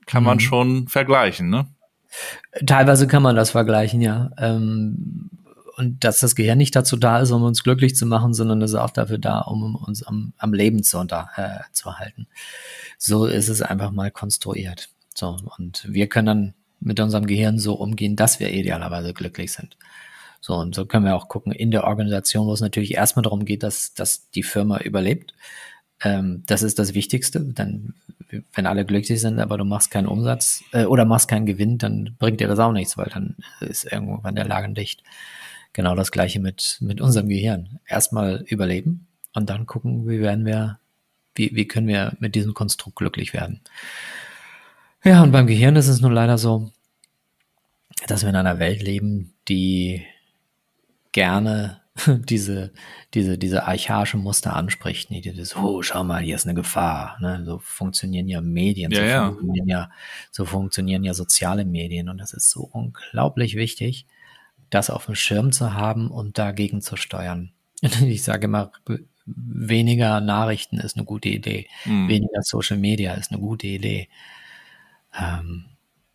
Kann 0.06 0.24
mhm. 0.24 0.28
man 0.28 0.40
schon 0.40 0.88
vergleichen, 0.88 1.50
ne? 1.50 1.68
Teilweise 2.66 3.08
kann 3.08 3.24
man 3.24 3.36
das 3.36 3.52
vergleichen, 3.52 4.02
ja. 4.02 4.32
Ähm, 4.38 5.30
und 5.76 6.04
dass 6.04 6.20
das 6.20 6.36
Gehirn 6.36 6.58
nicht 6.58 6.76
dazu 6.76 6.98
da 6.98 7.20
ist, 7.20 7.32
um 7.32 7.44
uns 7.44 7.64
glücklich 7.64 7.96
zu 7.96 8.06
machen, 8.06 8.34
sondern 8.34 8.62
es 8.62 8.72
ist 8.72 8.78
auch 8.78 8.92
dafür 8.92 9.18
da, 9.18 9.40
um 9.40 9.76
uns 9.76 10.04
am, 10.04 10.34
am 10.38 10.54
Leben 10.54 10.84
zu, 10.84 11.00
unter, 11.00 11.30
äh, 11.36 11.60
zu 11.72 11.98
halten. 11.98 12.28
So 12.98 13.26
ist 13.26 13.50
es 13.50 13.62
einfach 13.62 13.92
mal 13.92 14.12
konstruiert. 14.12 14.90
So, 15.16 15.40
und 15.58 15.86
wir 15.88 16.08
können 16.08 16.26
dann 16.26 16.54
mit 16.80 17.00
unserem 17.00 17.26
Gehirn 17.26 17.58
so 17.60 17.74
umgehen, 17.74 18.16
dass 18.16 18.40
wir 18.40 18.52
idealerweise 18.52 19.14
glücklich 19.14 19.52
sind. 19.52 19.78
So, 20.42 20.56
und 20.56 20.76
so 20.76 20.86
können 20.86 21.06
wir 21.06 21.16
auch 21.16 21.30
gucken 21.30 21.54
in 21.54 21.72
der 21.72 21.86
Organisation, 21.86 22.48
wo 22.48 22.54
es 22.54 22.62
natürlich 22.62 22.96
erstmal 22.96 23.24
darum 23.24 23.46
geht, 23.46 23.64
dass, 23.64 23.94
dass 23.94 24.30
die 24.32 24.44
Firma 24.44 24.80
überlebt. 24.80 25.34
Ähm, 26.04 26.44
das 26.46 26.64
ist 26.64 26.80
das 26.80 26.94
Wichtigste. 26.94 27.40
Dann 27.42 27.94
wenn 28.54 28.66
alle 28.66 28.86
glücklich 28.86 29.22
sind, 29.22 29.40
aber 29.40 29.58
du 29.58 29.66
machst 29.66 29.92
keinen 29.92 30.08
Umsatz 30.08 30.64
äh, 30.72 30.86
oder 30.86 31.06
machst 31.06 31.28
keinen 31.28 31.46
Gewinn, 31.46 31.78
dann 31.78 32.16
bringt 32.18 32.40
dir 32.40 32.48
das 32.48 32.60
auch 32.60 32.72
nichts, 32.72 32.98
weil 32.98 33.10
dann 33.14 33.36
ist 33.60 33.92
irgendwann 33.92 34.36
der 34.36 34.48
Lagen 34.48 34.74
dicht. 34.74 35.04
Genau 35.74 35.96
das 35.96 36.12
gleiche 36.12 36.40
mit, 36.40 36.78
mit 36.82 37.02
unserem 37.02 37.30
Gehirn. 37.30 37.80
Erstmal 37.88 38.44
überleben 38.48 39.08
und 39.34 39.50
dann 39.50 39.66
gucken, 39.66 40.08
wie 40.08 40.20
werden 40.20 40.46
wir, 40.46 40.80
wie, 41.36 41.56
wie 41.56 41.68
können 41.68 41.88
wir 41.88 42.14
mit 42.20 42.36
diesem 42.36 42.54
Konstrukt 42.54 42.98
glücklich 42.98 43.34
werden. 43.34 43.62
Ja, 45.04 45.24
und 45.24 45.32
beim 45.32 45.48
Gehirn 45.48 45.76
ist 45.76 45.88
es 45.88 46.02
nun 46.02 46.14
leider 46.14 46.38
so, 46.38 46.72
dass 48.08 48.22
wir 48.22 48.30
in 48.30 48.36
einer 48.36 48.60
Welt 48.60 48.82
leben, 48.82 49.34
die 49.48 50.06
gerne 51.12 51.82
diese, 52.08 52.72
diese, 53.14 53.38
diese 53.38 53.66
archaische 53.68 54.18
Muster 54.18 54.56
anspricht, 54.56 55.12
nicht 55.12 55.26
dieses, 55.26 55.56
oh, 55.56 55.82
schau 55.84 56.04
mal, 56.04 56.24
hier 56.24 56.36
ist 56.36 56.46
eine 56.46 56.56
Gefahr. 56.56 57.18
Ne? 57.22 57.44
So 57.46 57.60
funktionieren 57.60 58.28
ja 58.28 58.42
Medien, 58.42 58.92
ja, 58.92 59.00
so, 59.00 59.04
ja. 59.06 59.28
Funktionieren 59.28 59.68
ja, 59.68 59.92
so 60.32 60.46
funktionieren 60.46 61.04
ja 61.04 61.14
soziale 61.14 61.66
Medien 61.66 62.10
und 62.10 62.18
das 62.18 62.34
ist 62.34 62.50
so 62.50 62.62
unglaublich 62.62 63.56
wichtig, 63.56 64.08
das 64.70 64.90
auf 64.90 65.06
dem 65.06 65.16
Schirm 65.16 65.52
zu 65.52 65.74
haben 65.74 66.10
und 66.10 66.38
dagegen 66.38 66.82
zu 66.82 66.96
steuern. 66.96 67.52
Ich 68.02 68.24
sage 68.24 68.46
immer, 68.46 68.72
weniger 69.26 70.20
Nachrichten 70.20 70.80
ist 70.80 70.98
eine 70.98 71.06
gute 71.06 71.30
Idee, 71.30 71.68
mhm. 71.86 72.08
weniger 72.08 72.42
Social 72.42 72.78
Media 72.78 73.14
ist 73.14 73.32
eine 73.32 73.40
gute 73.40 73.68
Idee. 73.68 74.10
Ähm, 75.16 75.66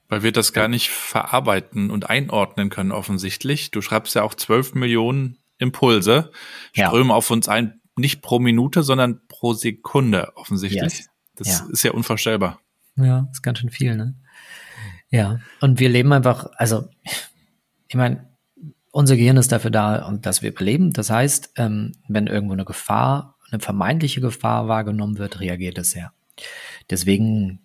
weil 0.09 0.22
wir 0.22 0.33
das 0.33 0.53
gar 0.53 0.68
nicht 0.68 0.89
verarbeiten 0.89 1.91
und 1.91 2.09
einordnen 2.09 2.70
können, 2.70 2.93
offensichtlich. 2.93 3.70
Du 3.70 3.83
schreibst 3.83 4.14
ja 4.14 4.22
auch 4.22 4.35
12 4.35 4.74
Millionen 4.74 5.39
Impulse 5.59 6.31
strömen 6.73 7.09
ja. 7.09 7.15
auf 7.15 7.31
uns 7.31 7.49
ein, 7.49 7.81
nicht 7.97 8.23
pro 8.23 8.39
Minute, 8.39 8.83
sondern 8.83 9.21
pro 9.29 9.53
Sekunde 9.53 10.33
offensichtlich. 10.37 10.83
Yes. 10.83 11.09
Das 11.35 11.49
ja. 11.49 11.69
ist 11.71 11.83
ja 11.83 11.93
unvorstellbar. 11.93 12.61
Ja, 12.97 13.29
ist 13.31 13.43
ganz 13.43 13.59
schön 13.59 13.71
viel, 13.71 13.97
ne? 13.97 14.15
Ja, 15.11 15.41
und 15.61 15.79
wir 15.81 15.89
leben 15.89 16.13
einfach, 16.13 16.47
also 16.57 16.89
ich 17.89 17.95
meine, 17.95 18.29
unser 18.91 19.17
Gehirn 19.17 19.37
ist 19.37 19.53
dafür 19.53 19.71
da, 19.71 20.07
und 20.07 20.27
dass 20.27 20.43
wir 20.43 20.51
überleben. 20.51 20.93
Das 20.93 21.11
heißt, 21.11 21.53
ähm, 21.57 21.93
wenn 22.09 22.27
irgendwo 22.27 22.55
eine 22.55 22.65
Gefahr, 22.65 23.37
eine 23.51 23.61
vermeintliche 23.61 24.21
Gefahr 24.21 24.69
wahrgenommen 24.69 25.19
wird, 25.19 25.41
reagiert 25.41 25.79
es 25.79 25.95
ja. 25.95 26.13
Deswegen 26.91 27.61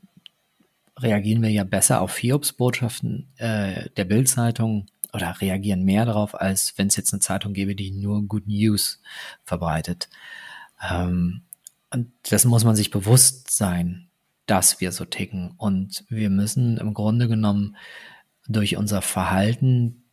reagieren 0.98 1.42
wir 1.42 1.50
ja 1.50 1.64
besser 1.64 2.02
auf 2.02 2.18
Hiobsbotschaften 2.18 3.32
äh, 3.38 3.90
der 3.98 4.06
Bildzeitung 4.06 4.86
oder 5.14 5.40
reagieren 5.40 5.84
mehr 5.84 6.06
darauf, 6.06 6.40
als 6.40 6.74
wenn 6.78 6.88
es 6.88 6.96
jetzt 6.96 7.14
eine 7.14 7.20
Zeitung 7.20 7.54
gäbe, 7.54 7.76
die 7.76 7.92
nur 7.92 8.24
Good 8.24 8.48
News 8.48 9.00
verbreitet. 9.46 10.10
Ähm, 10.90 11.42
und 11.92 12.12
das 12.30 12.46
muss 12.46 12.64
man 12.64 12.76
sich 12.76 12.90
bewusst 12.90 13.52
sein, 13.52 14.08
dass 14.48 14.82
wir 14.82 14.92
so 14.92 15.06
ticken. 15.06 15.54
Und 15.58 16.04
wir 16.10 16.30
müssen 16.30 16.78
im 16.78 16.94
Grunde 16.94 17.28
genommen 17.28 17.78
durch 18.48 18.76
unser 18.76 19.02
Verhalten 19.02 20.04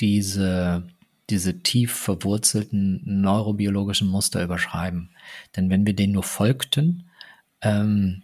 diese, 0.00 0.86
diese 1.30 1.62
tief 1.62 1.92
verwurzelten 1.92 3.00
neurobiologischen 3.04 4.08
Muster 4.08 4.42
überschreiben. 4.42 5.10
Denn 5.56 5.70
wenn 5.70 5.86
wir 5.86 5.94
denen 5.94 6.12
nur 6.14 6.24
folgten, 6.24 7.08
ähm, 7.62 8.22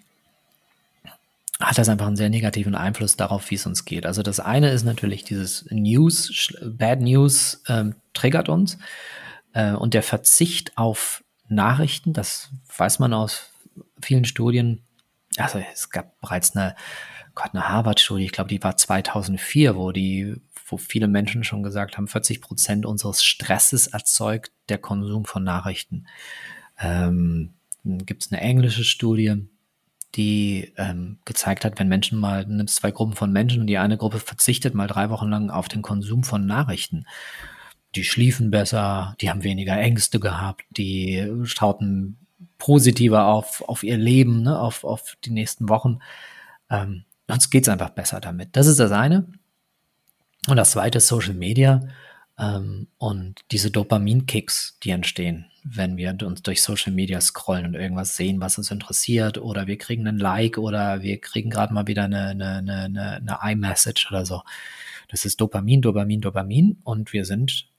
hat 1.60 1.78
das 1.78 1.88
einfach 1.88 2.06
einen 2.06 2.16
sehr 2.16 2.30
negativen 2.30 2.74
Einfluss 2.74 3.16
darauf, 3.16 3.50
wie 3.50 3.54
es 3.54 3.66
uns 3.66 3.84
geht. 3.84 4.06
Also 4.06 4.22
das 4.22 4.40
eine 4.40 4.70
ist 4.70 4.84
natürlich 4.84 5.24
dieses 5.24 5.66
News, 5.70 6.52
Bad 6.62 7.00
News 7.00 7.62
ähm, 7.68 7.94
triggert 8.12 8.48
uns 8.48 8.78
äh, 9.52 9.72
und 9.72 9.94
der 9.94 10.02
Verzicht 10.02 10.76
auf 10.76 11.22
Nachrichten, 11.48 12.12
das 12.12 12.50
weiß 12.76 12.98
man 12.98 13.12
aus 13.12 13.50
vielen 14.00 14.24
Studien. 14.24 14.82
Also 15.36 15.62
es 15.72 15.90
gab 15.90 16.20
bereits 16.20 16.56
eine, 16.56 16.74
Gott, 17.34 17.50
eine 17.52 17.68
Harvard-Studie, 17.68 18.24
ich 18.24 18.32
glaube, 18.32 18.48
die 18.48 18.62
war 18.62 18.76
2004, 18.76 19.76
wo 19.76 19.92
die, 19.92 20.36
wo 20.66 20.76
viele 20.76 21.06
Menschen 21.06 21.44
schon 21.44 21.62
gesagt 21.62 21.96
haben, 21.96 22.08
40 22.08 22.40
Prozent 22.40 22.86
unseres 22.86 23.22
Stresses 23.22 23.86
erzeugt 23.86 24.52
der 24.68 24.78
Konsum 24.78 25.24
von 25.24 25.44
Nachrichten. 25.44 26.06
Ähm, 26.78 27.54
Gibt 27.84 28.24
es 28.24 28.32
eine 28.32 28.40
englische 28.40 28.82
Studie, 28.82 29.46
die 30.14 30.72
ähm, 30.76 31.18
gezeigt 31.24 31.64
hat, 31.64 31.78
wenn 31.78 31.88
Menschen 31.88 32.18
mal, 32.18 32.46
nimmst 32.46 32.76
zwei 32.76 32.90
Gruppen 32.90 33.14
von 33.14 33.32
Menschen 33.32 33.62
und 33.62 33.66
die 33.66 33.78
eine 33.78 33.96
Gruppe 33.96 34.20
verzichtet 34.20 34.74
mal 34.74 34.86
drei 34.86 35.10
Wochen 35.10 35.28
lang 35.28 35.50
auf 35.50 35.68
den 35.68 35.82
Konsum 35.82 36.22
von 36.22 36.46
Nachrichten. 36.46 37.06
Die 37.94 38.04
schliefen 38.04 38.50
besser, 38.50 39.14
die 39.20 39.30
haben 39.30 39.42
weniger 39.42 39.76
Ängste 39.76 40.20
gehabt, 40.20 40.64
die 40.70 41.28
schauten 41.44 42.18
positiver 42.58 43.26
auf, 43.26 43.62
auf 43.68 43.82
ihr 43.82 43.96
Leben, 43.96 44.42
ne, 44.42 44.58
auf, 44.58 44.84
auf 44.84 45.16
die 45.24 45.30
nächsten 45.30 45.68
Wochen. 45.68 45.98
Ähm, 46.70 47.04
uns 47.26 47.50
geht's 47.50 47.68
einfach 47.68 47.90
besser 47.90 48.20
damit. 48.20 48.50
Das 48.52 48.66
ist 48.66 48.80
das 48.80 48.92
eine. 48.92 49.26
Und 50.46 50.56
das 50.56 50.72
zweite 50.72 50.98
ist 50.98 51.08
Social 51.08 51.34
Media 51.34 51.88
ähm, 52.38 52.88
und 52.98 53.40
diese 53.50 53.70
Dopamin-Kicks, 53.70 54.78
die 54.82 54.90
entstehen 54.90 55.46
wenn 55.64 55.96
wir 55.96 56.14
uns 56.22 56.42
durch 56.42 56.62
Social 56.62 56.92
Media 56.92 57.20
scrollen 57.22 57.64
und 57.64 57.74
irgendwas 57.74 58.16
sehen, 58.16 58.40
was 58.40 58.58
uns 58.58 58.70
interessiert, 58.70 59.38
oder 59.38 59.66
wir 59.66 59.78
kriegen 59.78 60.06
einen 60.06 60.18
Like 60.18 60.58
oder 60.58 61.00
wir 61.00 61.18
kriegen 61.18 61.48
gerade 61.48 61.72
mal 61.72 61.86
wieder 61.86 62.04
eine, 62.04 62.28
eine, 62.28 62.58
eine, 62.58 63.12
eine 63.16 63.38
iMessage 63.52 64.08
oder 64.10 64.26
so. 64.26 64.42
Das 65.08 65.24
ist 65.24 65.40
Dopamin, 65.40 65.80
Dopamin, 65.80 66.20
Dopamin 66.20 66.76
und 66.84 67.14
wir 67.14 67.24
sind, 67.24 67.70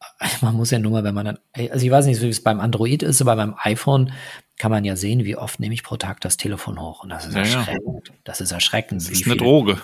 man 0.40 0.56
muss 0.56 0.72
ja 0.72 0.80
nur 0.80 0.90
mal, 0.90 1.04
wenn 1.04 1.14
man 1.14 1.26
dann, 1.26 1.38
also 1.52 1.86
ich 1.86 1.92
weiß 1.92 2.06
nicht, 2.06 2.20
wie 2.20 2.28
es 2.28 2.42
beim 2.42 2.58
Android 2.58 3.04
ist, 3.04 3.20
aber 3.20 3.36
beim 3.36 3.54
iPhone 3.58 4.12
kann 4.58 4.72
man 4.72 4.84
ja 4.84 4.96
sehen, 4.96 5.24
wie 5.24 5.36
oft 5.36 5.60
nehme 5.60 5.74
ich 5.74 5.84
pro 5.84 5.96
Tag 5.96 6.20
das 6.20 6.36
Telefon 6.36 6.80
hoch 6.80 7.04
und 7.04 7.10
das 7.10 7.26
ist 7.26 7.34
ja, 7.34 7.40
erschreckend. 7.40 8.12
Das 8.24 8.40
ist 8.40 8.50
erschreckend. 8.50 9.02
Das 9.02 9.08
ist 9.08 9.26
eine 9.26 9.36
Droge. 9.36 9.80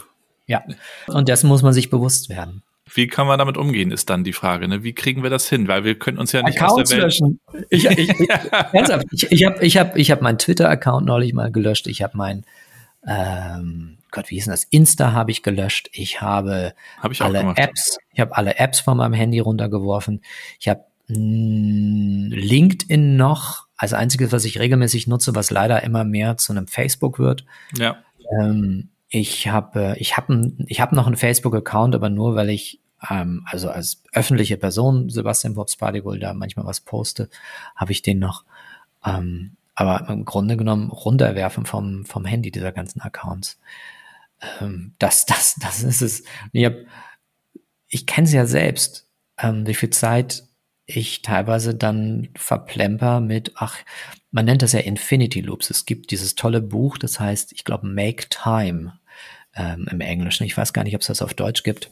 Ja, 0.48 0.64
und 1.06 1.28
dessen 1.28 1.48
muss 1.48 1.62
man 1.62 1.72
sich 1.72 1.90
bewusst 1.90 2.28
werden. 2.28 2.62
Wie 2.92 3.08
kann 3.08 3.26
man 3.26 3.38
damit 3.38 3.56
umgehen, 3.56 3.90
ist 3.90 4.10
dann 4.10 4.22
die 4.22 4.32
Frage. 4.32 4.68
Ne? 4.68 4.84
Wie 4.84 4.94
kriegen 4.94 5.22
wir 5.22 5.30
das 5.30 5.48
hin? 5.48 5.66
Weil 5.66 5.84
wir 5.84 5.98
können 5.98 6.18
uns 6.18 6.32
ja 6.32 6.42
nicht 6.42 6.60
Accounts 6.60 6.82
aus 6.82 6.88
der 6.88 6.98
Welt 6.98 7.04
löschen. 7.04 7.40
Ich, 7.68 7.84
ich, 7.84 8.08
ich, 8.10 8.30
ernsthaft, 8.72 9.06
ich, 9.10 9.32
ich 9.32 9.44
habe 9.44 9.64
ich 9.64 9.76
hab, 9.76 9.96
ich 9.96 10.10
hab 10.10 10.22
meinen 10.22 10.38
Twitter-Account 10.38 11.04
neulich 11.04 11.34
mal 11.34 11.50
gelöscht. 11.50 11.88
Ich 11.88 12.02
habe 12.02 12.16
mein, 12.16 12.44
ähm, 13.06 13.98
Gott, 14.12 14.30
wie 14.30 14.36
hieß 14.36 14.44
denn 14.44 14.52
das? 14.52 14.64
Insta 14.64 15.12
habe 15.12 15.32
ich 15.32 15.42
gelöscht. 15.42 15.90
Ich 15.92 16.20
habe 16.20 16.74
hab 17.00 17.10
ich 17.10 17.22
alle 17.22 17.40
Apps, 17.56 17.98
ich 18.12 18.20
habe 18.20 18.36
alle 18.36 18.58
Apps 18.58 18.78
von 18.80 18.96
meinem 18.96 19.14
Handy 19.14 19.40
runtergeworfen. 19.40 20.22
Ich 20.60 20.68
habe 20.68 20.84
hm, 21.08 22.30
LinkedIn 22.30 23.16
noch 23.16 23.66
als 23.76 23.94
einziges, 23.94 24.32
was 24.32 24.44
ich 24.44 24.60
regelmäßig 24.60 25.06
nutze, 25.08 25.34
was 25.34 25.50
leider 25.50 25.82
immer 25.82 26.04
mehr 26.04 26.36
zu 26.36 26.52
einem 26.52 26.68
Facebook 26.68 27.18
wird. 27.18 27.44
Ja. 27.76 27.98
Ähm, 28.40 28.90
ich 29.08 29.48
habe 29.48 29.96
ich 29.98 30.16
habe 30.16 30.52
ich 30.66 30.80
habe 30.80 30.94
noch 30.96 31.06
einen 31.06 31.16
Facebook-Account, 31.16 31.94
aber 31.94 32.10
nur 32.10 32.34
weil 32.34 32.50
ich 32.50 32.80
ähm, 33.10 33.44
also 33.50 33.70
als 33.70 34.02
öffentliche 34.12 34.56
Person 34.56 35.08
Sebastian 35.08 35.54
Bobs 35.54 35.76
Partygold 35.76 36.22
da 36.22 36.34
manchmal 36.34 36.66
was 36.66 36.80
poste, 36.80 37.28
habe 37.74 37.92
ich 37.92 38.02
den 38.02 38.18
noch. 38.18 38.44
Ähm, 39.04 39.56
aber 39.74 40.08
im 40.08 40.24
Grunde 40.24 40.56
genommen 40.56 40.90
runterwerfen 40.90 41.66
vom 41.66 42.04
vom 42.04 42.24
Handy 42.24 42.50
dieser 42.50 42.72
ganzen 42.72 43.00
Accounts. 43.00 43.60
Ähm, 44.60 44.94
das 44.98 45.26
das 45.26 45.56
das 45.56 45.82
ist 45.82 46.02
es. 46.02 46.24
Ich 46.52 46.64
habe 46.64 46.86
ich 47.88 48.06
kenne 48.06 48.26
es 48.26 48.32
ja 48.32 48.46
selbst, 48.46 49.08
ähm, 49.38 49.66
wie 49.66 49.74
viel 49.74 49.90
Zeit 49.90 50.44
ich 50.86 51.22
teilweise 51.22 51.74
dann 51.74 52.28
verplemper 52.36 53.20
mit, 53.20 53.52
ach, 53.56 53.78
man 54.36 54.44
nennt 54.44 54.60
das 54.60 54.72
ja 54.72 54.80
Infinity 54.80 55.40
Loops. 55.40 55.70
Es 55.70 55.86
gibt 55.86 56.10
dieses 56.10 56.34
tolle 56.34 56.60
Buch, 56.60 56.98
das 56.98 57.18
heißt, 57.18 57.52
ich 57.52 57.64
glaube, 57.64 57.86
Make 57.86 58.28
Time 58.28 58.92
ähm, 59.54 59.88
im 59.90 60.02
Englischen. 60.02 60.44
Ich 60.44 60.54
weiß 60.54 60.74
gar 60.74 60.84
nicht, 60.84 60.94
ob 60.94 61.00
es 61.00 61.06
das 61.06 61.22
auf 61.22 61.32
Deutsch 61.32 61.62
gibt. 61.62 61.90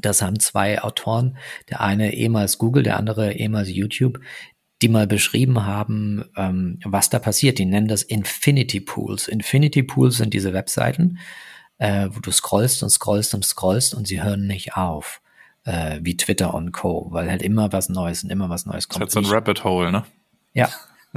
Das 0.00 0.20
haben 0.20 0.40
zwei 0.40 0.82
Autoren, 0.82 1.38
der 1.70 1.80
eine 1.80 2.12
ehemals 2.12 2.58
Google, 2.58 2.82
der 2.82 2.96
andere 2.96 3.34
ehemals 3.34 3.70
YouTube, 3.70 4.18
die 4.82 4.88
mal 4.88 5.06
beschrieben 5.06 5.64
haben, 5.64 6.24
ähm, 6.36 6.80
was 6.84 7.08
da 7.08 7.20
passiert. 7.20 7.60
Die 7.60 7.66
nennen 7.66 7.86
das 7.86 8.02
Infinity 8.02 8.80
Pools. 8.80 9.28
Infinity 9.28 9.84
Pools 9.84 10.16
sind 10.16 10.34
diese 10.34 10.52
Webseiten, 10.52 11.20
äh, 11.78 12.08
wo 12.10 12.18
du 12.18 12.32
scrollst 12.32 12.82
und 12.82 12.90
scrollst 12.90 13.32
und 13.32 13.44
scrollst 13.44 13.94
und 13.94 14.08
sie 14.08 14.24
hören 14.24 14.48
nicht 14.48 14.76
auf, 14.76 15.20
äh, 15.62 16.00
wie 16.02 16.16
Twitter 16.16 16.52
und 16.52 16.72
Co., 16.72 17.06
weil 17.10 17.30
halt 17.30 17.42
immer 17.42 17.72
was 17.72 17.88
Neues 17.88 18.24
und 18.24 18.30
immer 18.30 18.50
was 18.50 18.66
Neues 18.66 18.88
kommt. 18.88 19.04
Das 19.04 19.10
ist 19.10 19.16
halt 19.16 19.26
so 19.26 19.30
ein 19.30 19.34
Rabbit 19.36 19.62
Hole, 19.62 19.92
ne? 19.92 20.04
Ja, 20.52 20.68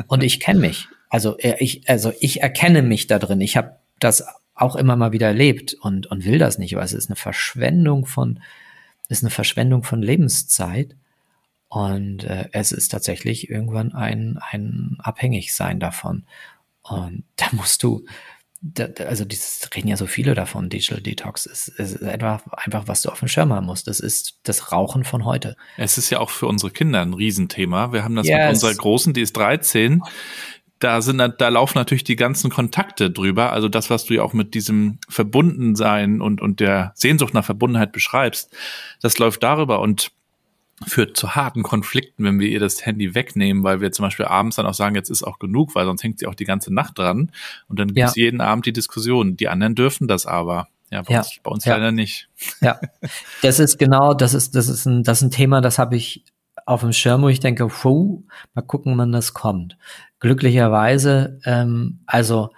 und 0.08 0.24
ich 0.24 0.40
kenne 0.40 0.60
mich. 0.60 0.88
Also 1.10 1.38
äh, 1.38 1.56
ich, 1.60 1.88
also 1.90 2.14
ich 2.20 2.42
erkenne 2.42 2.82
mich 2.82 3.08
da 3.08 3.20
drin. 3.20 3.42
Ich 3.42 3.58
habe 3.58 3.78
das 4.00 4.24
auch 4.56 4.76
immer 4.76 4.96
mal 4.96 5.12
wieder 5.12 5.28
erlebt 5.28 5.74
und, 5.74 6.08
und 6.08 6.26
will 6.26 6.38
das 6.38 6.58
nicht, 6.58 6.76
weil 6.76 6.84
es 6.86 6.94
ist 6.94 7.10
eine 7.10 7.16
Verschwendung 7.16 8.06
von, 8.06 8.40
ist 9.10 9.24
eine 9.24 9.32
Verschwendung 9.32 9.84
von 9.84 10.02
Lebenszeit. 10.02 10.96
Und 11.68 12.26
äh, 12.26 12.50
es 12.52 12.72
ist 12.72 12.90
tatsächlich 12.90 13.50
irgendwann 13.50 13.94
ein, 13.94 14.40
ein 14.52 14.98
Abhängigsein 15.00 15.80
davon. 15.80 16.26
Und 16.82 17.24
da 17.38 17.46
musst 17.52 17.84
du, 17.84 18.06
da, 18.62 18.86
also 19.06 19.26
dieses 19.26 19.68
reden 19.76 19.88
ja 19.88 19.98
so 19.98 20.06
viele 20.06 20.36
davon, 20.36 20.70
Digital 20.70 21.02
Detox. 21.02 21.48
Es 21.48 21.68
ist 21.68 22.04
einfach, 22.04 22.46
einfach, 22.54 22.88
was 22.88 23.02
du 23.02 23.10
auf 23.10 23.20
dem 23.20 23.28
Schirm 23.28 23.52
haben 23.52 23.66
musst. 23.66 23.88
Das 23.88 24.00
ist 24.00 24.40
das 24.44 24.72
Rauchen 24.72 25.04
von 25.04 25.26
heute. 25.26 25.56
Es 25.78 25.98
ist 25.98 26.12
ja 26.12 26.20
auch 26.20 26.30
für 26.30 26.46
unsere 26.46 26.72
Kinder 26.72 27.02
ein 27.02 27.14
Riesenthema. 27.14 27.92
Wir 27.92 28.04
haben 28.04 28.16
das 28.16 28.28
yes. 28.28 28.38
mit 28.38 28.50
unserer 28.50 28.76
Großen, 28.76 29.14
die 29.14 29.22
ist 29.22 29.36
13 29.36 30.02
da 30.84 31.02
sind, 31.02 31.20
da 31.38 31.48
laufen 31.50 31.78
natürlich 31.78 32.04
die 32.04 32.16
ganzen 32.16 32.50
Kontakte 32.50 33.12
drüber. 33.12 33.54
Also 33.54 33.70
das, 33.70 33.90
was 33.90 34.06
du 34.06 34.16
ja 34.16 34.24
auch 34.24 34.34
mit 34.34 34.54
diesem 34.54 34.98
Verbundensein 35.08 36.22
und, 36.22 36.42
und 36.42 36.60
der 36.60 36.92
Sehnsucht 36.96 37.34
nach 37.34 37.46
Verbundenheit 37.46 37.92
beschreibst, 37.92 38.52
das 39.00 39.18
läuft 39.20 39.44
darüber 39.44 39.80
und 39.80 40.12
führt 40.86 41.18
zu 41.18 41.36
harten 41.36 41.64
Konflikten, 41.64 42.24
wenn 42.24 42.40
wir 42.40 42.48
ihr 42.48 42.60
das 42.60 42.86
Handy 42.86 43.16
wegnehmen, 43.16 43.64
weil 43.64 43.82
wir 43.82 43.92
zum 43.92 44.04
Beispiel 44.04 44.26
abends 44.26 44.56
dann 44.56 44.66
auch 44.66 44.74
sagen, 44.74 44.96
jetzt 44.96 45.10
ist 45.10 45.24
auch 45.24 45.40
genug, 45.40 45.76
weil 45.76 45.86
sonst 45.86 46.04
hängt 46.04 46.20
sie 46.20 46.28
auch 46.28 46.36
die 46.36 46.46
ganze 46.46 46.74
Nacht 46.74 46.98
dran. 46.98 47.32
Und 47.68 47.80
dann 47.80 47.88
gibt 47.88 48.00
es 48.00 48.16
ja. 48.16 48.24
jeden 48.24 48.42
Abend 48.42 48.66
die 48.66 48.74
Diskussion. 48.74 49.38
Die 49.38 49.48
anderen 49.48 49.76
dürfen 49.76 50.08
das 50.08 50.26
aber. 50.26 50.68
Ja, 50.92 51.04
bei 51.04 51.14
ja. 51.14 51.20
uns, 51.20 51.40
bei 51.42 51.52
uns 51.52 51.66
ja. 51.66 51.76
leider 51.76 51.92
nicht. 51.92 52.30
Ja, 52.60 52.80
das 53.42 53.60
ist 53.60 53.78
genau, 53.78 54.14
das 54.14 54.34
ist, 54.34 54.56
das 54.56 54.68
ist 54.68 54.86
ein, 54.86 55.04
das 55.04 55.20
ist 55.20 55.24
ein 55.24 55.32
Thema, 55.32 55.62
das 55.62 55.80
habe 55.80 55.96
ich 55.96 56.26
auf 56.66 56.82
dem 56.82 56.94
Schirm, 56.94 57.22
wo 57.22 57.30
ich 57.30 57.40
denke, 57.40 57.68
puh, 57.68 58.24
mal 58.54 58.62
gucken, 58.62 58.98
wann 58.98 59.12
das 59.12 59.34
kommt. 59.34 59.78
Glücklicherweise, 60.20 61.40
ähm, 61.46 62.00
also 62.06 62.52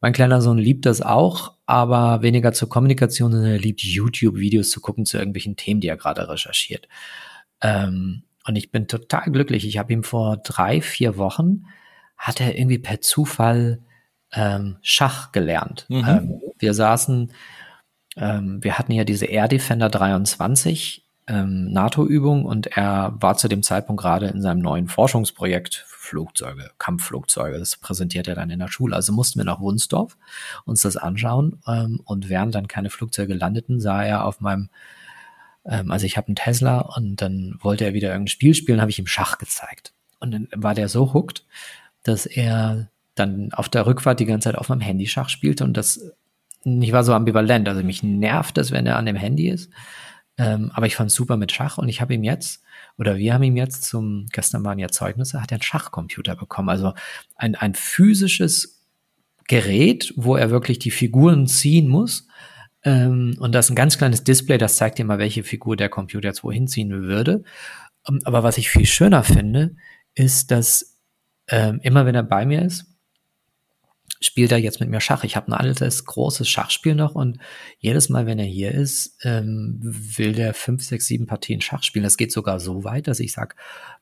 mein 0.00 0.12
kleiner 0.12 0.40
Sohn 0.40 0.58
liebt 0.58 0.86
das 0.86 1.02
auch, 1.02 1.54
aber 1.66 2.22
weniger 2.22 2.52
zur 2.52 2.68
Kommunikation, 2.68 3.32
sondern 3.32 3.50
er 3.50 3.58
liebt 3.58 3.82
YouTube-Videos 3.82 4.70
zu 4.70 4.80
gucken 4.80 5.06
zu 5.06 5.18
irgendwelchen 5.18 5.56
Themen, 5.56 5.80
die 5.80 5.88
er 5.88 5.96
gerade 5.96 6.28
recherchiert. 6.28 6.88
Ähm, 7.60 8.22
und 8.46 8.56
ich 8.56 8.70
bin 8.70 8.88
total 8.88 9.30
glücklich. 9.30 9.66
Ich 9.66 9.78
habe 9.78 9.92
ihm 9.92 10.02
vor 10.02 10.38
drei, 10.38 10.80
vier 10.80 11.16
Wochen, 11.18 11.64
hat 12.16 12.40
er 12.40 12.58
irgendwie 12.58 12.78
per 12.78 13.00
Zufall 13.00 13.80
ähm, 14.32 14.76
Schach 14.82 15.32
gelernt. 15.32 15.86
Mhm. 15.88 16.04
Ähm, 16.06 16.40
wir 16.58 16.74
saßen, 16.74 17.32
ähm, 18.16 18.62
wir 18.62 18.78
hatten 18.78 18.92
ja 18.92 19.04
diese 19.04 19.26
Air 19.26 19.48
Defender 19.48 19.88
23 19.88 21.04
ähm, 21.28 21.70
NATO-Übung 21.72 22.44
und 22.44 22.66
er 22.68 23.14
war 23.20 23.36
zu 23.36 23.48
dem 23.48 23.62
Zeitpunkt 23.62 24.00
gerade 24.00 24.28
in 24.28 24.40
seinem 24.40 24.60
neuen 24.60 24.88
Forschungsprojekt 24.88 25.84
Flugzeuge, 25.86 26.70
Kampfflugzeuge. 26.78 27.58
Das 27.58 27.76
präsentiert 27.76 28.28
er 28.28 28.34
dann 28.34 28.48
in 28.48 28.60
der 28.60 28.68
Schule. 28.68 28.96
Also 28.96 29.12
mussten 29.12 29.38
wir 29.38 29.44
nach 29.44 29.60
Wunsdorf 29.60 30.16
uns 30.64 30.80
das 30.80 30.96
anschauen 30.96 31.60
ähm, 31.66 32.00
und 32.04 32.30
während 32.30 32.54
dann 32.54 32.66
keine 32.66 32.88
Flugzeuge 32.88 33.34
landeten, 33.34 33.78
sah 33.78 34.02
er 34.02 34.24
auf 34.24 34.40
meinem 34.40 34.70
ähm, 35.68 35.90
also 35.90 36.06
ich 36.06 36.16
habe 36.16 36.28
einen 36.28 36.36
Tesla 36.36 36.80
und 36.80 37.16
dann 37.22 37.56
wollte 37.60 37.84
er 37.84 37.94
wieder 37.94 38.08
irgendein 38.08 38.28
Spiel 38.28 38.54
spielen, 38.54 38.80
habe 38.80 38.90
ich 38.90 38.98
ihm 38.98 39.06
Schach 39.06 39.38
gezeigt. 39.38 39.92
Und 40.18 40.32
dann 40.32 40.48
war 40.54 40.74
der 40.74 40.88
so 40.88 41.14
hooked, 41.14 41.44
dass 42.02 42.26
er 42.26 42.88
dann 43.14 43.52
auf 43.52 43.68
der 43.68 43.86
Rückfahrt 43.86 44.20
die 44.20 44.26
ganze 44.26 44.48
Zeit 44.48 44.58
auf 44.58 44.68
meinem 44.68 44.80
Handy 44.80 45.06
Schach 45.06 45.28
spielte 45.28 45.64
und 45.64 45.76
das 45.76 46.00
ich 46.64 46.92
war 46.92 47.04
so 47.04 47.14
ambivalent. 47.14 47.68
Also 47.68 47.82
mich 47.82 48.02
nervt 48.02 48.56
das, 48.56 48.70
wenn 48.70 48.86
er 48.86 48.96
an 48.96 49.06
dem 49.06 49.16
Handy 49.16 49.48
ist. 49.48 49.70
Ähm, 50.36 50.70
aber 50.72 50.86
ich 50.86 50.96
fand 50.96 51.10
super 51.10 51.36
mit 51.36 51.52
Schach 51.52 51.78
und 51.78 51.88
ich 51.88 52.00
habe 52.00 52.14
ihm 52.14 52.22
jetzt, 52.22 52.62
oder 52.96 53.16
wir 53.16 53.34
haben 53.34 53.42
ihm 53.42 53.56
jetzt 53.56 53.84
zum, 53.84 54.26
gestern 54.32 54.64
waren 54.64 54.78
ja 54.78 54.88
Zeugnisse, 54.88 55.42
hat 55.42 55.50
er 55.50 55.56
einen 55.56 55.62
Schachcomputer 55.62 56.36
bekommen. 56.36 56.68
Also 56.68 56.94
ein, 57.36 57.54
ein 57.54 57.74
physisches 57.74 58.82
Gerät, 59.48 60.12
wo 60.16 60.36
er 60.36 60.50
wirklich 60.50 60.78
die 60.78 60.90
Figuren 60.90 61.46
ziehen 61.46 61.88
muss. 61.88 62.27
Ähm, 62.84 63.36
und 63.40 63.54
das 63.54 63.66
ist 63.66 63.70
ein 63.70 63.76
ganz 63.76 63.98
kleines 63.98 64.24
Display, 64.24 64.58
das 64.58 64.76
zeigt 64.76 64.98
dir 64.98 65.04
mal, 65.04 65.18
welche 65.18 65.42
Figur 65.42 65.76
der 65.76 65.88
Computer 65.88 66.28
jetzt 66.28 66.44
wohin 66.44 66.68
ziehen 66.68 66.90
würde. 66.90 67.42
Um, 68.06 68.16
ähm, 68.16 68.20
aber 68.24 68.42
was 68.42 68.58
ich 68.58 68.70
viel 68.70 68.86
schöner 68.86 69.24
finde, 69.24 69.76
ist, 70.14 70.50
dass 70.50 70.98
ähm, 71.48 71.80
immer 71.82 72.06
wenn 72.06 72.14
er 72.14 72.22
bei 72.22 72.46
mir 72.46 72.62
ist, 72.62 72.86
spielt 74.20 74.52
er 74.52 74.58
jetzt 74.58 74.80
mit 74.80 74.88
mir 74.88 75.00
Schach. 75.00 75.24
Ich 75.24 75.36
habe 75.36 75.48
ein 75.48 75.52
altes, 75.52 76.04
großes 76.04 76.48
Schachspiel 76.48 76.94
noch 76.94 77.14
und 77.14 77.38
jedes 77.78 78.08
Mal, 78.08 78.26
wenn 78.26 78.38
er 78.38 78.46
hier 78.46 78.72
ist, 78.72 79.16
ähm, 79.22 79.78
will 79.80 80.32
der 80.32 80.54
fünf, 80.54 80.82
sechs, 80.82 81.06
sieben 81.06 81.26
Partien 81.26 81.60
Schach 81.60 81.82
spielen. 81.82 82.02
Das 82.02 82.16
geht 82.16 82.32
sogar 82.32 82.58
so 82.58 82.84
weit, 82.84 83.06
dass 83.06 83.20
ich 83.20 83.32
sage, 83.32 83.54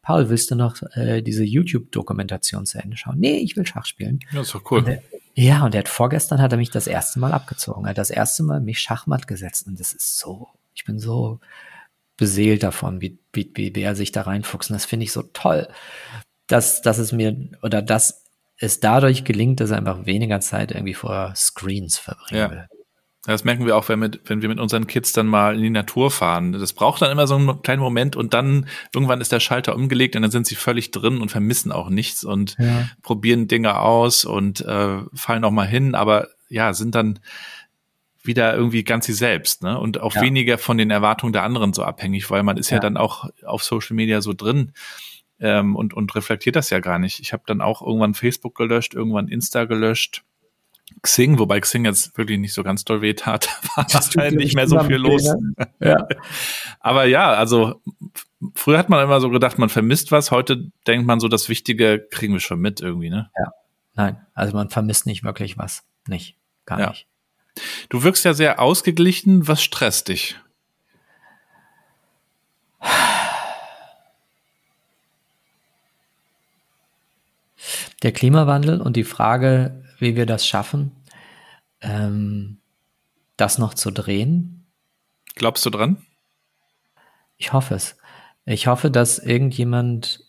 Paul, 0.02 0.28
willst 0.28 0.50
du 0.50 0.54
noch 0.54 0.80
äh, 0.94 1.22
diese 1.22 1.44
YouTube-Dokumentation 1.44 2.66
zu 2.66 2.78
Ende 2.78 2.96
schauen? 2.96 3.18
Nee, 3.18 3.38
ich 3.38 3.56
will 3.56 3.66
Schach 3.66 3.84
spielen. 3.84 4.20
Ja, 4.32 4.40
ist 4.40 4.54
doch 4.54 4.70
cool. 4.70 4.78
Und 4.78 4.98
ja, 5.38 5.66
und 5.66 5.74
er 5.74 5.80
hat 5.80 5.88
vorgestern 5.88 6.40
hat 6.40 6.52
er 6.52 6.58
mich 6.58 6.70
das 6.70 6.86
erste 6.86 7.18
Mal 7.18 7.32
abgezogen. 7.32 7.84
Er 7.84 7.90
hat 7.90 7.98
das 7.98 8.08
erste 8.08 8.42
Mal 8.42 8.60
mich 8.60 8.80
Schachmatt 8.80 9.26
gesetzt 9.26 9.66
und 9.66 9.78
das 9.78 9.92
ist 9.92 10.18
so, 10.18 10.48
ich 10.74 10.86
bin 10.86 10.98
so 10.98 11.40
beseelt 12.16 12.62
davon, 12.62 13.02
wie, 13.02 13.18
wie, 13.34 13.52
wie, 13.54 13.82
er 13.82 13.94
sich 13.94 14.12
da 14.12 14.22
reinfuchst. 14.22 14.70
Und 14.70 14.74
das 14.74 14.86
finde 14.86 15.04
ich 15.04 15.12
so 15.12 15.22
toll, 15.22 15.68
dass, 16.46 16.80
dass 16.80 16.96
es 16.96 17.12
mir, 17.12 17.36
oder 17.62 17.82
dass 17.82 18.24
es 18.56 18.80
dadurch 18.80 19.24
gelingt, 19.24 19.60
dass 19.60 19.72
er 19.72 19.76
einfach 19.76 20.06
weniger 20.06 20.40
Zeit 20.40 20.72
irgendwie 20.72 20.94
vor 20.94 21.34
Screens 21.36 21.98
verbringen 21.98 22.40
ja. 22.40 22.50
will. 22.50 22.68
Das 23.26 23.44
merken 23.44 23.66
wir 23.66 23.76
auch, 23.76 23.88
wenn, 23.88 23.98
mit, 23.98 24.20
wenn 24.24 24.42
wir 24.42 24.48
mit 24.48 24.60
unseren 24.60 24.86
Kids 24.86 25.12
dann 25.12 25.26
mal 25.26 25.56
in 25.56 25.62
die 25.62 25.70
Natur 25.70 26.10
fahren. 26.10 26.52
Das 26.52 26.72
braucht 26.72 27.02
dann 27.02 27.10
immer 27.10 27.26
so 27.26 27.36
einen 27.36 27.62
kleinen 27.62 27.82
Moment 27.82 28.16
und 28.16 28.34
dann 28.34 28.66
irgendwann 28.94 29.20
ist 29.20 29.32
der 29.32 29.40
Schalter 29.40 29.74
umgelegt 29.74 30.16
und 30.16 30.22
dann 30.22 30.30
sind 30.30 30.46
sie 30.46 30.54
völlig 30.54 30.92
drin 30.92 31.20
und 31.20 31.30
vermissen 31.30 31.72
auch 31.72 31.88
nichts 31.88 32.24
und 32.24 32.56
ja. 32.58 32.88
probieren 33.02 33.48
Dinge 33.48 33.80
aus 33.80 34.24
und 34.24 34.60
äh, 34.60 34.98
fallen 35.12 35.44
auch 35.44 35.50
mal 35.50 35.66
hin, 35.66 35.94
aber 35.94 36.28
ja, 36.48 36.72
sind 36.72 36.94
dann 36.94 37.18
wieder 38.22 38.54
irgendwie 38.54 38.84
ganz 38.84 39.06
sie 39.06 39.12
selbst, 39.12 39.62
ne? 39.62 39.78
Und 39.78 40.00
auch 40.00 40.14
ja. 40.14 40.22
weniger 40.22 40.58
von 40.58 40.78
den 40.78 40.90
Erwartungen 40.90 41.32
der 41.32 41.44
anderen 41.44 41.72
so 41.72 41.82
abhängig, 41.82 42.30
weil 42.30 42.42
man 42.42 42.56
ist 42.56 42.70
ja, 42.70 42.76
ja 42.76 42.80
dann 42.80 42.96
auch 42.96 43.28
auf 43.44 43.62
Social 43.62 43.94
Media 43.94 44.20
so 44.20 44.32
drin 44.32 44.72
ähm, 45.40 45.76
und, 45.76 45.94
und 45.94 46.14
reflektiert 46.14 46.56
das 46.56 46.70
ja 46.70 46.80
gar 46.80 46.98
nicht. 46.98 47.20
Ich 47.20 47.32
habe 47.32 47.44
dann 47.46 47.60
auch 47.60 47.82
irgendwann 47.82 48.14
Facebook 48.14 48.54
gelöscht, 48.54 48.94
irgendwann 48.94 49.28
Insta 49.28 49.64
gelöscht. 49.64 50.22
Xing, 51.02 51.38
wobei 51.38 51.60
Xing 51.60 51.84
jetzt 51.84 52.16
wirklich 52.16 52.38
nicht 52.38 52.54
so 52.54 52.62
ganz 52.62 52.84
doll 52.84 53.00
weh 53.00 53.14
tat, 53.14 53.48
war 53.76 53.86
halt 53.86 54.34
nicht 54.34 54.54
mehr 54.54 54.68
so 54.68 54.80
viel 54.80 54.96
los. 54.96 55.24
Ja. 55.78 56.06
Aber 56.80 57.04
ja, 57.04 57.32
also 57.32 57.82
früher 58.54 58.78
hat 58.78 58.88
man 58.88 59.04
immer 59.04 59.20
so 59.20 59.30
gedacht, 59.30 59.58
man 59.58 59.68
vermisst 59.68 60.10
was, 60.10 60.30
heute 60.30 60.70
denkt 60.86 61.06
man 61.06 61.20
so, 61.20 61.28
das 61.28 61.48
Wichtige 61.48 62.06
kriegen 62.10 62.32
wir 62.32 62.40
schon 62.40 62.60
mit 62.60 62.80
irgendwie, 62.80 63.10
ne? 63.10 63.30
Ja. 63.38 63.52
Nein, 63.94 64.26
also 64.34 64.54
man 64.54 64.70
vermisst 64.70 65.06
nicht 65.06 65.22
wirklich 65.22 65.58
was. 65.58 65.84
Nicht. 66.08 66.36
Gar 66.64 66.80
ja. 66.80 66.88
nicht. 66.90 67.06
Du 67.88 68.02
wirkst 68.02 68.24
ja 68.24 68.34
sehr 68.34 68.60
ausgeglichen. 68.60 69.48
Was 69.48 69.62
stresst 69.62 70.08
dich? 70.08 70.36
Der 78.02 78.12
Klimawandel 78.12 78.80
und 78.80 78.96
die 78.96 79.04
Frage, 79.04 79.82
wie 79.98 80.16
wir 80.16 80.26
das 80.26 80.46
schaffen, 80.46 80.92
ähm, 81.80 82.58
das 83.36 83.58
noch 83.58 83.74
zu 83.74 83.90
drehen. 83.90 84.66
Glaubst 85.34 85.64
du 85.66 85.70
dran? 85.70 85.98
Ich 87.36 87.52
hoffe 87.52 87.74
es. 87.74 87.96
Ich 88.44 88.66
hoffe, 88.66 88.90
dass 88.90 89.18
irgendjemand 89.18 90.24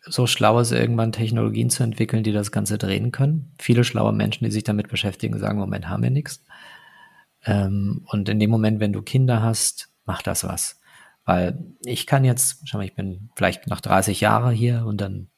so 0.00 0.26
schlau 0.26 0.60
ist, 0.60 0.70
irgendwann 0.70 1.12
Technologien 1.12 1.68
zu 1.68 1.82
entwickeln, 1.82 2.22
die 2.22 2.32
das 2.32 2.52
Ganze 2.52 2.78
drehen 2.78 3.10
können. 3.10 3.52
Viele 3.58 3.82
schlaue 3.82 4.12
Menschen, 4.12 4.44
die 4.44 4.50
sich 4.50 4.64
damit 4.64 4.88
beschäftigen, 4.88 5.38
sagen, 5.38 5.58
Moment, 5.58 5.88
haben 5.88 6.02
wir 6.02 6.10
nichts. 6.10 6.44
Ähm, 7.44 8.06
und 8.06 8.28
in 8.28 8.38
dem 8.38 8.50
Moment, 8.50 8.80
wenn 8.80 8.92
du 8.92 9.02
Kinder 9.02 9.42
hast, 9.42 9.90
macht 10.04 10.26
das 10.26 10.44
was. 10.44 10.80
Weil 11.24 11.58
ich 11.84 12.06
kann 12.06 12.24
jetzt, 12.24 12.60
schau 12.64 12.78
mal, 12.78 12.84
ich 12.84 12.94
bin 12.94 13.30
vielleicht 13.34 13.66
noch 13.66 13.80
30 13.80 14.20
Jahre 14.20 14.52
hier 14.52 14.86
und 14.86 15.00
dann 15.00 15.28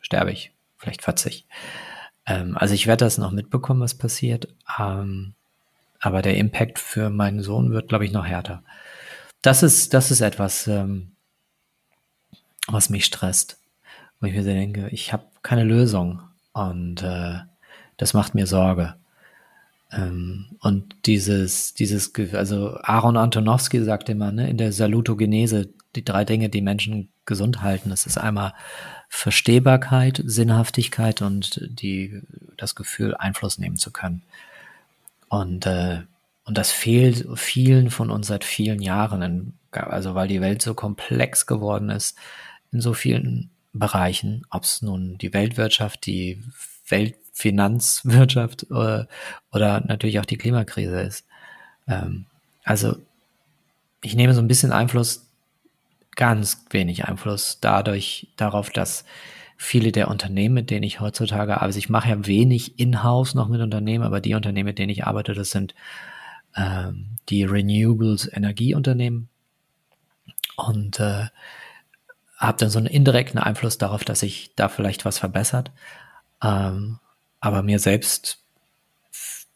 sterbe 0.00 0.32
ich 0.32 0.52
vielleicht 0.78 1.02
40. 1.02 1.46
Ähm, 2.26 2.56
also 2.56 2.74
ich 2.74 2.86
werde 2.86 3.04
das 3.04 3.18
noch 3.18 3.32
mitbekommen, 3.32 3.80
was 3.80 3.94
passiert. 3.94 4.48
Ähm, 4.78 5.34
aber 6.00 6.22
der 6.22 6.36
Impact 6.36 6.78
für 6.78 7.10
meinen 7.10 7.42
Sohn 7.42 7.70
wird, 7.72 7.88
glaube 7.88 8.04
ich, 8.04 8.12
noch 8.12 8.26
härter. 8.26 8.62
Das 9.42 9.62
ist, 9.62 9.94
das 9.94 10.10
ist 10.10 10.20
etwas, 10.20 10.66
ähm, 10.66 11.12
was 12.66 12.90
mich 12.90 13.04
stresst. 13.04 13.58
Wo 14.20 14.26
ich 14.26 14.34
mir 14.34 14.44
denke, 14.44 14.88
ich 14.88 15.12
habe 15.12 15.24
keine 15.42 15.64
Lösung. 15.64 16.20
Und 16.52 17.02
äh, 17.02 17.38
das 17.96 18.14
macht 18.14 18.34
mir 18.34 18.46
Sorge. 18.46 18.94
Ähm, 19.90 20.46
und 20.60 20.96
dieses, 21.06 21.74
dieses, 21.74 22.12
also 22.34 22.78
Aaron 22.82 23.16
Antonowski 23.16 23.82
sagte 23.82 24.12
immer, 24.12 24.32
ne, 24.32 24.50
in 24.50 24.58
der 24.58 24.72
Salutogenese, 24.72 25.68
die 25.96 26.04
drei 26.04 26.24
Dinge, 26.24 26.48
die 26.48 26.60
Menschen 26.60 27.08
gesund 27.26 27.62
halten, 27.62 27.90
das 27.90 28.06
ist 28.06 28.18
einmal 28.18 28.54
Verstehbarkeit, 29.08 30.22
Sinnhaftigkeit 30.24 31.22
und 31.22 31.60
die, 31.68 32.20
das 32.56 32.74
Gefühl, 32.74 33.14
Einfluss 33.14 33.58
nehmen 33.58 33.76
zu 33.76 33.90
können. 33.90 34.22
Und, 35.28 35.66
äh, 35.66 36.02
und 36.44 36.58
das 36.58 36.70
fehlt 36.70 37.26
vielen 37.38 37.90
von 37.90 38.10
uns 38.10 38.26
seit 38.26 38.44
vielen 38.44 38.80
Jahren, 38.80 39.22
in, 39.22 39.52
also 39.72 40.14
weil 40.14 40.28
die 40.28 40.40
Welt 40.40 40.62
so 40.62 40.74
komplex 40.74 41.46
geworden 41.46 41.90
ist 41.90 42.16
in 42.72 42.80
so 42.80 42.94
vielen 42.94 43.50
Bereichen, 43.72 44.46
ob 44.50 44.64
es 44.64 44.82
nun 44.82 45.18
die 45.18 45.32
Weltwirtschaft, 45.32 46.06
die 46.06 46.42
Weltfinanzwirtschaft 46.88 48.66
äh, 48.70 49.04
oder 49.52 49.80
natürlich 49.86 50.20
auch 50.20 50.24
die 50.24 50.38
Klimakrise 50.38 51.00
ist. 51.00 51.26
Ähm, 51.86 52.24
also 52.64 52.96
ich 54.02 54.14
nehme 54.14 54.34
so 54.34 54.40
ein 54.40 54.48
bisschen 54.48 54.72
Einfluss 54.72 55.27
ganz 56.18 56.66
wenig 56.70 57.06
Einfluss 57.06 57.60
dadurch 57.60 58.26
darauf, 58.36 58.70
dass 58.70 59.04
viele 59.56 59.92
der 59.92 60.08
Unternehmen, 60.08 60.54
mit 60.54 60.68
denen 60.68 60.82
ich 60.82 61.00
heutzutage 61.00 61.54
arbeite, 61.54 61.62
also 61.62 61.78
ich 61.78 61.88
mache 61.88 62.10
ja 62.10 62.26
wenig 62.26 62.78
in-house 62.78 63.34
noch 63.34 63.48
mit 63.48 63.60
Unternehmen, 63.60 64.04
aber 64.04 64.20
die 64.20 64.34
Unternehmen, 64.34 64.66
mit 64.66 64.78
denen 64.78 64.90
ich 64.90 65.06
arbeite, 65.06 65.32
das 65.32 65.52
sind 65.52 65.74
ähm, 66.56 67.06
die 67.28 67.44
Renewables 67.44 68.30
Energieunternehmen 68.30 69.28
und 70.56 70.98
äh, 70.98 71.26
habe 72.36 72.58
dann 72.58 72.70
so 72.70 72.78
einen 72.78 72.86
indirekten 72.86 73.38
Einfluss 73.38 73.78
darauf, 73.78 74.04
dass 74.04 74.20
sich 74.20 74.50
da 74.56 74.68
vielleicht 74.68 75.04
was 75.04 75.18
verbessert. 75.18 75.70
Ähm, 76.42 76.98
aber 77.40 77.62
mir 77.62 77.78
selbst 77.78 78.42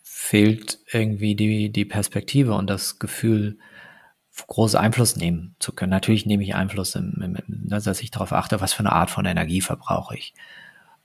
fehlt 0.05 0.79
irgendwie 0.93 1.35
die, 1.35 1.71
die 1.71 1.85
Perspektive 1.85 2.55
und 2.55 2.71
das 2.71 3.01
Gefühl, 3.01 3.59
großen 4.47 4.79
Einfluss 4.79 5.17
nehmen 5.17 5.55
zu 5.59 5.73
können. 5.73 5.91
Natürlich 5.91 6.27
nehme 6.27 6.43
ich 6.43 6.55
Einfluss, 6.55 6.95
im, 6.95 7.21
im, 7.21 7.69
dass 7.69 7.87
ich 7.87 8.11
darauf 8.11 8.33
achte, 8.33 8.61
was 8.61 8.73
für 8.73 8.81
eine 8.81 8.93
Art 8.93 9.11
von 9.11 9.25
Energie 9.25 9.61
verbrauche 9.61 10.17
ich. 10.17 10.35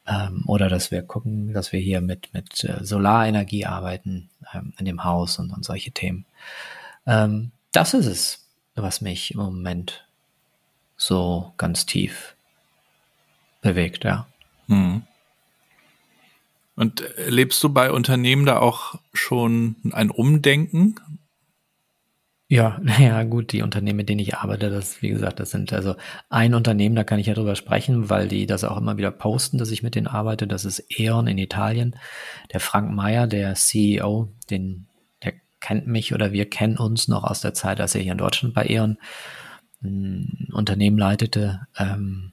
Ähm, 0.07 0.43
oder 0.47 0.69
dass 0.69 0.91
wir 0.91 1.01
gucken, 1.01 1.53
dass 1.53 1.73
wir 1.73 1.79
hier 1.79 1.99
mit, 2.01 2.33
mit 2.33 2.63
äh, 2.63 2.83
Solarenergie 2.83 3.65
arbeiten 3.65 4.29
ähm, 4.53 4.73
in 4.77 4.85
dem 4.85 5.03
Haus 5.03 5.39
und, 5.39 5.51
und 5.51 5.65
solche 5.65 5.91
Themen. 5.91 6.25
Ähm, 7.05 7.51
das 7.73 7.93
ist 7.93 8.05
es, 8.05 8.47
was 8.75 9.01
mich 9.01 9.31
im 9.31 9.41
Moment 9.41 10.05
so 10.95 11.53
ganz 11.57 11.85
tief 11.85 12.35
bewegt, 13.61 14.05
ja. 14.05 14.27
Hm. 14.67 15.03
Und 16.75 17.03
lebst 17.25 17.61
du 17.63 17.69
bei 17.69 17.91
Unternehmen 17.91 18.45
da 18.45 18.59
auch 18.59 18.99
schon 19.11 19.75
ein 19.91 20.11
Umdenken? 20.11 20.95
Ja, 22.49 22.79
naja, 22.81 23.23
gut, 23.23 23.51
die 23.51 23.61
Unternehmen, 23.61 23.97
mit 23.97 24.09
denen 24.09 24.19
ich 24.19 24.35
arbeite, 24.35 24.69
das, 24.69 25.01
wie 25.01 25.09
gesagt, 25.09 25.39
das 25.39 25.51
sind 25.51 25.73
also 25.73 25.95
ein 26.29 26.53
Unternehmen, 26.53 26.95
da 26.95 27.03
kann 27.03 27.19
ich 27.19 27.27
ja 27.27 27.33
drüber 27.33 27.55
sprechen, 27.55 28.09
weil 28.09 28.27
die 28.27 28.45
das 28.45 28.63
auch 28.63 28.77
immer 28.77 28.97
wieder 28.97 29.11
posten, 29.11 29.57
dass 29.57 29.71
ich 29.71 29.83
mit 29.83 29.95
denen 29.95 30.07
arbeite. 30.07 30.47
Das 30.47 30.63
ist 30.65 30.85
E.ON 30.97 31.27
in 31.27 31.37
Italien. 31.37 31.95
Der 32.53 32.59
Frank 32.59 32.91
Meyer, 32.91 33.27
der 33.27 33.55
CEO, 33.55 34.29
den, 34.49 34.87
der 35.23 35.33
kennt 35.59 35.87
mich 35.87 36.13
oder 36.13 36.31
wir 36.31 36.49
kennen 36.49 36.77
uns 36.77 37.07
noch 37.07 37.23
aus 37.23 37.41
der 37.41 37.53
Zeit, 37.53 37.81
als 37.81 37.95
er 37.95 38.01
hier 38.01 38.13
in 38.13 38.17
Deutschland 38.17 38.55
bei 38.55 38.65
E.ON 38.65 38.97
ein 39.83 40.49
Unternehmen 40.53 40.97
leitete. 40.97 41.67
Ähm, 41.77 42.31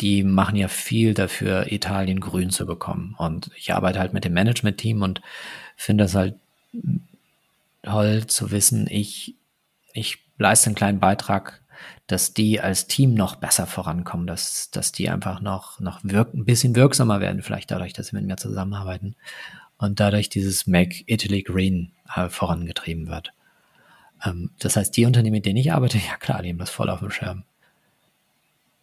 die 0.00 0.24
machen 0.24 0.56
ja 0.56 0.68
viel 0.68 1.14
dafür, 1.14 1.70
Italien 1.72 2.20
grün 2.20 2.50
zu 2.50 2.66
bekommen. 2.66 3.14
Und 3.18 3.50
ich 3.56 3.72
arbeite 3.72 3.98
halt 4.00 4.12
mit 4.12 4.24
dem 4.24 4.32
Management-Team 4.34 5.00
und 5.02 5.22
finde 5.76 6.04
das 6.04 6.14
halt 6.14 6.34
toll 7.82 8.26
zu 8.26 8.50
wissen, 8.50 8.86
ich, 8.88 9.36
ich 9.92 10.18
leiste 10.38 10.66
einen 10.66 10.76
kleinen 10.76 11.00
Beitrag, 11.00 11.62
dass 12.06 12.34
die 12.34 12.60
als 12.60 12.86
Team 12.86 13.14
noch 13.14 13.36
besser 13.36 13.66
vorankommen, 13.66 14.26
dass, 14.26 14.70
dass 14.70 14.92
die 14.92 15.08
einfach 15.08 15.40
noch, 15.40 15.80
noch 15.80 16.00
wirk 16.02 16.34
ein 16.34 16.44
bisschen 16.44 16.76
wirksamer 16.76 17.20
werden, 17.20 17.42
vielleicht 17.42 17.70
dadurch, 17.70 17.92
dass 17.92 18.08
sie 18.08 18.16
mit 18.16 18.26
mir 18.26 18.36
zusammenarbeiten 18.36 19.16
und 19.78 19.98
dadurch 19.98 20.28
dieses 20.28 20.66
Make 20.66 21.02
Italy 21.06 21.42
Green 21.42 21.92
äh, 22.14 22.28
vorangetrieben 22.28 23.08
wird. 23.08 23.32
Ähm, 24.24 24.50
das 24.58 24.76
heißt, 24.76 24.96
die 24.96 25.06
Unternehmen, 25.06 25.36
mit 25.36 25.46
denen 25.46 25.58
ich 25.58 25.72
arbeite, 25.72 25.98
ja 26.06 26.16
klar, 26.16 26.42
die 26.42 26.50
haben 26.50 26.58
das 26.58 26.70
voll 26.70 26.90
auf 26.90 27.00
dem 27.00 27.10
Schirm. 27.10 27.44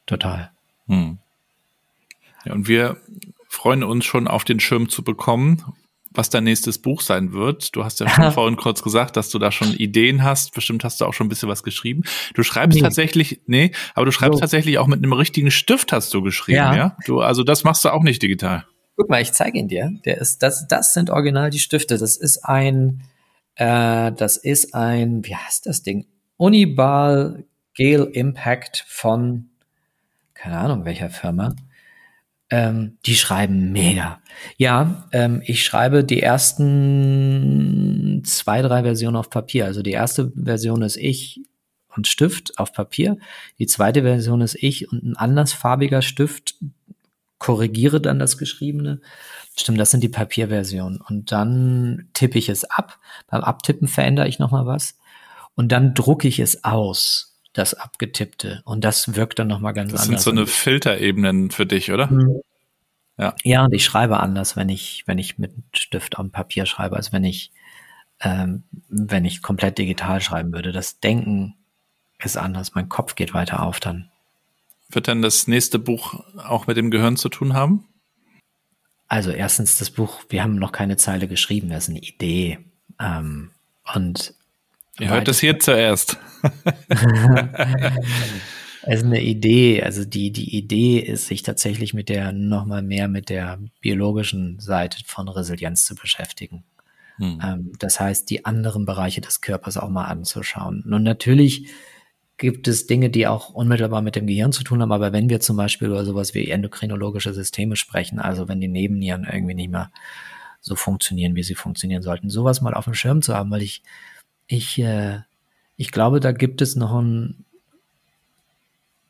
Total. 0.06 0.52
Hm. 0.88 1.20
Ja, 2.45 2.54
und 2.54 2.68
wir 2.68 2.97
freuen 3.47 3.84
uns 3.84 4.06
schon 4.06 4.28
auf 4.28 4.43
den 4.43 4.60
Schirm 4.60 4.89
zu 4.89 5.04
bekommen, 5.04 5.64
was 6.12 6.30
dein 6.30 6.43
nächstes 6.43 6.80
Buch 6.80 7.01
sein 7.01 7.34
wird. 7.34 7.76
Du 7.76 7.84
hast 7.84 7.99
ja 7.99 8.10
schon 8.10 8.32
vorhin 8.34 8.55
kurz 8.55 8.82
gesagt, 8.82 9.16
dass 9.18 9.30
du 9.30 9.39
da 9.39 9.51
schon 9.51 9.74
Ideen 9.74 10.24
hast. 10.24 10.53
Bestimmt 10.53 10.84
hast 10.84 11.01
du 11.01 11.05
auch 11.05 11.14
schon 11.14 11.28
ein 11.28 11.30
bisschen 11.30 11.49
was 11.49 11.64
geschrieben. 11.64 12.03
Du 12.34 12.43
schreibst 12.43 12.76
nee. 12.76 12.82
tatsächlich, 12.82 13.41
nee, 13.45 13.72
aber 13.93 14.05
du 14.05 14.12
schreibst 14.12 14.38
so. 14.38 14.41
tatsächlich 14.41 14.78
auch 14.80 14.88
mit 14.88 14.99
einem 14.99 15.14
richtigen 15.14 15.51
Stift 15.51 15.91
hast 15.91 16.14
du 16.14 16.22
geschrieben, 16.22 16.57
ja. 16.57 16.76
ja? 16.76 16.97
Du, 17.05 17.22
also 17.22 17.43
das 17.43 17.64
machst 17.64 17.86
du 17.86 17.89
auch 17.89 18.03
nicht 18.03 18.22
digital. 18.22 18.66
Guck 18.95 19.10
mal, 19.10 19.22
ich 19.22 19.32
zeige 19.32 19.57
ihn 19.57 19.68
dir. 19.68 19.91
Der 20.05 20.18
ist, 20.18 20.43
das, 20.43 20.68
das 20.68 20.93
sind 20.93 21.10
original 21.10 21.49
die 21.51 21.60
Stifte. 21.60 21.97
Das 21.97 22.18
ist 22.18 22.43
ein, 22.43 23.03
äh, 23.55 24.12
das 24.12 24.38
ist 24.38 24.74
ein, 24.74 25.26
wie 25.26 25.36
heißt 25.36 25.66
das 25.66 25.84
Ding? 25.84 26.05
Uniball 26.38 27.45
Gale 27.78 28.05
Impact 28.05 28.84
von, 28.88 29.51
keine 30.34 30.57
Ahnung 30.57 30.84
welcher 30.84 31.10
Firma. 31.10 31.55
Ähm, 32.52 32.97
die 33.06 33.16
schreiben 33.16 33.72
mega. 33.72 34.22
Ja, 34.58 35.08
ähm, 35.12 35.41
ich 35.45 35.64
schreibe 35.64 36.04
die 36.04 36.22
ersten 36.22 38.24
zwei, 38.26 38.64
drei 38.64 38.84
Versionen 38.84 39.18
auf 39.18 39.30
Papier. 39.30 39.66
Also 39.66 39.84
die 39.84 39.91
erste 39.91 40.32
Version 40.36 40.82
ist 40.82 40.97
ich 40.97 41.41
und 41.95 42.08
Stift 42.08 42.58
auf 42.58 42.74
Papier. 42.74 43.18
Die 43.60 43.68
zweite 43.68 44.02
Version 44.02 44.41
ist 44.41 44.56
ich 44.56 44.91
und 44.91 45.04
ein 45.04 45.16
andersfarbiger 45.16 46.02
Stift 46.02 46.56
korrigiere 47.38 48.02
dann 48.02 48.20
das 48.20 48.38
Geschriebene. 48.38 49.00
Stimmt, 49.58 49.80
das 49.80 49.91
sind 49.91 50.04
die 50.04 50.10
Papierversionen. 50.10 51.02
Und 51.02 51.32
dann 51.32 52.10
tippe 52.14 52.38
ich 52.38 52.50
es 52.50 52.66
ab. 52.66 53.00
Beim 53.28 53.41
Abtippen 53.41 53.88
verändere 53.88 54.28
ich 54.28 54.39
nochmal 54.39 54.66
was. 54.66 54.97
Und 55.56 55.72
dann 55.72 55.93
drucke 55.93 56.28
ich 56.28 56.39
es 56.39 56.64
aus 56.64 57.38
das 57.54 57.74
Abgetippte. 57.74 58.62
Und 58.66 58.84
das 58.84 59.16
wirkt 59.16 59.39
dann 59.39 59.47
nochmal 59.47 59.74
ganz 59.74 59.91
das 59.91 60.02
anders. 60.02 60.16
Das 60.18 60.24
sind 60.24 60.36
so 60.36 60.41
eine 60.41 60.47
Filterebenen 60.47 61.52
für 61.52 61.66
dich, 61.66 61.91
oder? 61.91 62.08
Mhm. 62.08 62.41
Ja. 63.18 63.36
ja, 63.43 63.66
und 63.66 63.74
ich 63.74 63.84
schreibe 63.84 64.22
anders, 64.22 64.56
wenn 64.56 64.70
ich, 64.70 65.04
wenn 65.06 65.18
ich 65.18 65.38
mit 65.38 65.52
Stift 65.74 66.18
am 66.18 66.32
Papier 66.32 66.66
schreibe, 66.66 66.95
als 66.95 67.12
wenn 67.12 67.26
ich, 67.26 67.52
ähm, 68.22 68.64
wenn 68.88 69.26
ich 69.26 69.41
komplett 69.41 69.78
digital 69.78 70.22
schreiben 70.22 70.54
würde. 70.54 70.72
Das 70.72 71.02
Denken 71.02 71.56
ist 72.24 72.38
anders. 72.38 72.76
Mein 72.76 72.88
Kopf 72.88 73.16
geht 73.16 73.34
weiter 73.34 73.62
auf 73.62 73.82
dann. 73.82 74.10
Wird 74.89 75.08
dann 75.10 75.22
das 75.22 75.47
nächste 75.47 75.80
Buch 75.80 76.24
auch 76.38 76.66
mit 76.66 76.78
dem 76.78 76.91
Gehirn 76.91 77.18
zu 77.18 77.28
tun 77.28 77.54
haben? 77.54 77.86
Also 79.10 79.32
erstens 79.32 79.78
das 79.78 79.89
Buch, 79.89 80.24
wir 80.30 80.41
haben 80.41 80.56
noch 80.56 80.72
keine 80.72 80.95
Zeile 80.95 81.28
geschrieben, 81.28 81.70
das 81.70 81.86
ist 81.86 81.89
eine 81.89 82.00
Idee. 82.00 82.60
Ähm, 83.00 83.52
und 83.93 84.34
Ihr 85.00 85.10
hört 85.10 85.28
es 85.28 85.39
hier 85.39 85.60
zuerst. 85.60 86.18
Es 88.84 89.00
ist 89.00 89.06
eine 89.06 89.22
Idee, 89.22 89.84
also 89.84 90.06
die, 90.06 90.32
die 90.32 90.58
Idee 90.58 91.00
ist, 91.00 91.28
sich 91.28 91.43
tatsächlich 91.43 91.93
mit 91.93 92.10
der, 92.10 92.32
nochmal 92.32 92.82
mehr 92.82 93.08
mit 93.08 93.30
der 93.30 93.60
biologischen 93.82 94.60
Seite 94.60 95.00
von 95.06 95.28
Resilienz 95.28 95.86
zu 95.86 95.95
beschäftigen. 95.95 96.64
Hm. 97.18 97.41
Ähm, 97.43 97.72
das 97.80 98.00
heißt, 98.00 98.30
die 98.30 98.45
anderen 98.45 98.86
Bereiche 98.86 99.22
des 99.22 99.41
Körpers 99.41 99.78
auch 99.78 99.89
mal 99.89 100.06
anzuschauen. 100.06 100.84
Und 100.84 101.04
natürlich 101.04 101.70
gibt 102.38 102.68
es 102.68 102.88
Dinge, 102.88 103.10
die 103.10 103.28
auch 103.28 103.50
unmittelbar 103.50 104.02
mit 104.02 104.16
dem 104.16 104.26
Gehirn 104.26 104.54
zu 104.54 104.64
tun 104.64 104.82
haben, 104.82 104.93
aber 104.93 105.12
wenn 105.12 105.30
wir 105.30 105.41
zum 105.41 105.58
Beispiel 105.58 105.89
über 105.89 106.06
sowas 106.06 106.34
wie 106.34 106.50
endokrinologische 106.50 107.34
Systeme 107.34 107.76
sprechen, 107.76 108.18
also 108.18 108.47
wenn 108.47 108.62
die 108.62 108.70
Nebennieren 108.70 109.28
irgendwie 109.30 109.56
nicht 109.56 109.70
mehr 109.70 109.91
so 110.62 110.76
funktionieren, 110.76 111.36
wie 111.36 111.43
sie 111.43 111.56
funktionieren 111.56 112.02
sollten, 112.02 112.30
sowas 112.30 112.62
mal 112.62 112.74
auf 112.74 112.86
dem 112.86 112.93
Schirm 112.93 113.22
zu 113.22 113.36
haben, 113.36 113.52
weil 113.52 113.62
ich, 113.62 113.84
ich, 114.50 114.80
äh, 114.80 115.20
ich 115.78 115.91
glaube, 115.91 116.20
da 116.20 116.34
gibt 116.34 116.62
es 116.62 116.76
noch 116.76 116.93
ein, 116.93 117.45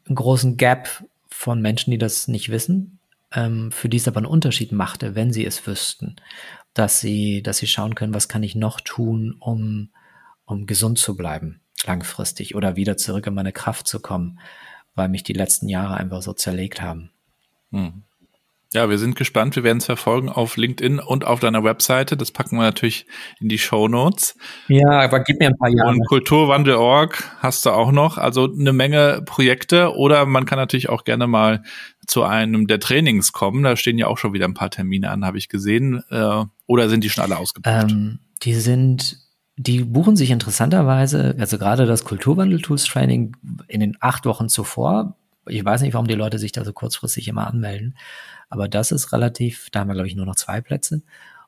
einen 0.05 0.15
großen 0.15 0.57
Gap 0.57 1.03
von 1.29 1.61
Menschen, 1.61 1.91
die 1.91 1.97
das 1.97 2.27
nicht 2.27 2.49
wissen, 2.49 2.99
ähm, 3.31 3.71
für 3.71 3.89
die 3.89 3.97
es 3.97 4.07
aber 4.07 4.17
einen 4.17 4.25
Unterschied 4.25 4.71
machte, 4.71 5.15
wenn 5.15 5.33
sie 5.33 5.45
es 5.45 5.65
wüssten, 5.65 6.17
dass 6.73 6.99
sie, 6.99 7.41
dass 7.41 7.57
sie 7.57 7.67
schauen 7.67 7.95
können, 7.95 8.13
was 8.13 8.27
kann 8.27 8.43
ich 8.43 8.53
noch 8.53 8.81
tun, 8.81 9.37
um, 9.39 9.89
um 10.45 10.67
gesund 10.67 10.99
zu 10.99 11.15
bleiben, 11.15 11.61
langfristig 11.85 12.53
oder 12.53 12.75
wieder 12.75 12.97
zurück 12.97 13.25
in 13.25 13.33
meine 13.33 13.53
Kraft 13.53 13.87
zu 13.87 14.01
kommen, 14.01 14.39
weil 14.95 15.07
mich 15.07 15.23
die 15.23 15.33
letzten 15.33 15.69
Jahre 15.69 15.95
einfach 15.95 16.21
so 16.21 16.33
zerlegt 16.33 16.81
haben. 16.81 17.11
Hm. 17.71 18.03
Ja, 18.71 18.87
wir 18.87 18.99
sind 18.99 19.15
gespannt. 19.15 19.55
Wir 19.55 19.63
werden 19.63 19.79
es 19.79 19.85
verfolgen 19.85 20.29
auf 20.29 20.55
LinkedIn 20.55 20.99
und 20.99 21.25
auf 21.25 21.39
deiner 21.39 21.63
Webseite. 21.63 22.15
Das 22.15 22.29
packen 22.29 22.55
wir 22.57 22.63
natürlich 22.63 23.07
in 23.39 23.49
die 23.49 23.57
Show 23.57 23.87
Notes. 23.87 24.35
Ja, 24.67 24.89
aber 24.89 25.21
gib 25.21 25.39
mir 25.39 25.47
ein 25.47 25.57
paar 25.57 25.69
Jahre. 25.69 25.89
Und 25.89 26.05
Kulturwandel.org 26.07 27.23
hast 27.39 27.65
du 27.65 27.71
auch 27.71 27.91
noch. 27.91 28.19
Also 28.19 28.47
eine 28.51 28.71
Menge 28.71 29.23
Projekte. 29.25 29.95
Oder 29.95 30.27
man 30.27 30.45
kann 30.45 30.59
natürlich 30.59 30.87
auch 30.87 31.03
gerne 31.03 31.25
mal 31.25 31.63
zu 32.05 32.23
einem 32.23 32.67
der 32.67 32.79
Trainings 32.79 33.31
kommen. 33.31 33.63
Da 33.63 33.75
stehen 33.75 33.97
ja 33.97 34.05
auch 34.05 34.19
schon 34.19 34.33
wieder 34.33 34.45
ein 34.45 34.53
paar 34.53 34.69
Termine 34.69 35.09
an, 35.09 35.25
habe 35.25 35.39
ich 35.39 35.49
gesehen. 35.49 36.03
Äh, 36.11 36.43
Oder 36.67 36.89
sind 36.89 37.03
die 37.03 37.09
schon 37.09 37.23
alle 37.23 37.37
ausgebucht? 37.37 37.91
Ähm, 37.91 38.19
die 38.43 38.53
sind, 38.53 39.17
die 39.57 39.83
buchen 39.83 40.15
sich 40.15 40.29
interessanterweise, 40.29 41.35
also 41.39 41.57
gerade 41.57 41.87
das 41.87 42.05
Kulturwandel-Tools-Training 42.05 43.35
in 43.67 43.79
den 43.79 43.97
acht 43.99 44.27
Wochen 44.27 44.47
zuvor. 44.47 45.15
Ich 45.47 45.65
weiß 45.65 45.81
nicht, 45.81 45.93
warum 45.95 46.07
die 46.07 46.13
Leute 46.13 46.37
sich 46.37 46.51
da 46.51 46.63
so 46.63 46.71
kurzfristig 46.71 47.27
immer 47.27 47.47
anmelden. 47.47 47.95
Aber 48.49 48.67
das 48.67 48.91
ist 48.91 49.13
relativ, 49.13 49.69
da 49.71 49.81
haben 49.81 49.87
wir, 49.87 49.93
glaube 49.93 50.07
ich, 50.07 50.15
nur 50.15 50.25
noch 50.25 50.35
zwei 50.35 50.61
Plätze. 50.61 51.01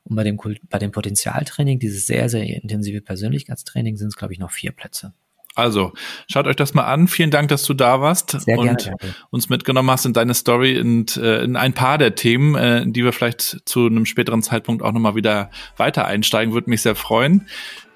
Und 0.04 0.16
bei 0.16 0.24
dem, 0.24 0.38
bei 0.68 0.78
dem 0.78 0.90
Potenzialtraining, 0.90 1.78
dieses 1.78 2.06
sehr, 2.06 2.28
sehr 2.28 2.44
intensive 2.44 3.00
Persönlichkeitstraining, 3.00 3.96
sind 3.96 4.08
es, 4.08 4.16
glaube 4.16 4.32
ich, 4.32 4.38
noch 4.38 4.50
vier 4.50 4.72
Plätze. 4.72 5.12
Also, 5.54 5.92
schaut 6.30 6.46
euch 6.46 6.56
das 6.56 6.72
mal 6.72 6.84
an. 6.84 7.08
Vielen 7.08 7.30
Dank, 7.30 7.48
dass 7.50 7.64
du 7.64 7.74
da 7.74 8.00
warst 8.00 8.40
Sehr 8.40 8.58
und 8.58 8.78
gerne. 8.78 8.96
uns 9.30 9.50
mitgenommen 9.50 9.90
hast 9.90 10.06
in 10.06 10.14
deine 10.14 10.32
Story 10.32 10.80
und 10.80 11.18
äh, 11.18 11.42
in 11.42 11.56
ein 11.56 11.74
paar 11.74 11.98
der 11.98 12.14
Themen, 12.14 12.54
äh, 12.54 12.80
in 12.80 12.92
die 12.94 13.04
wir 13.04 13.12
vielleicht 13.12 13.60
zu 13.66 13.86
einem 13.86 14.06
späteren 14.06 14.42
Zeitpunkt 14.42 14.82
auch 14.82 14.92
nochmal 14.92 15.14
wieder 15.14 15.50
weiter 15.76 16.06
einsteigen. 16.06 16.54
Würde 16.54 16.70
mich 16.70 16.80
sehr 16.80 16.94
freuen. 16.94 17.48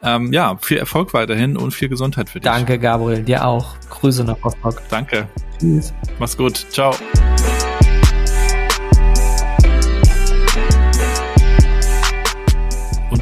Ähm, 0.03 0.35
ja, 0.35 0.59
viel 0.61 0.77
Erfolg 0.77 1.15
weiterhin 1.15 1.57
und 1.57 1.73
viel 1.73 1.89
Gesundheit 1.89 2.29
für 2.29 2.41
dich. 2.41 2.51
Danke, 2.51 2.79
Gabriel. 2.79 3.23
Dir 3.23 3.47
auch. 3.47 3.75
Grüße 3.89 4.25
nach 4.25 4.37
Rostock. 4.45 4.83
Danke. 4.91 5.27
Tschüss. 5.59 5.95
Mach's 6.19 6.37
gut. 6.37 6.57
Ciao. 6.71 6.95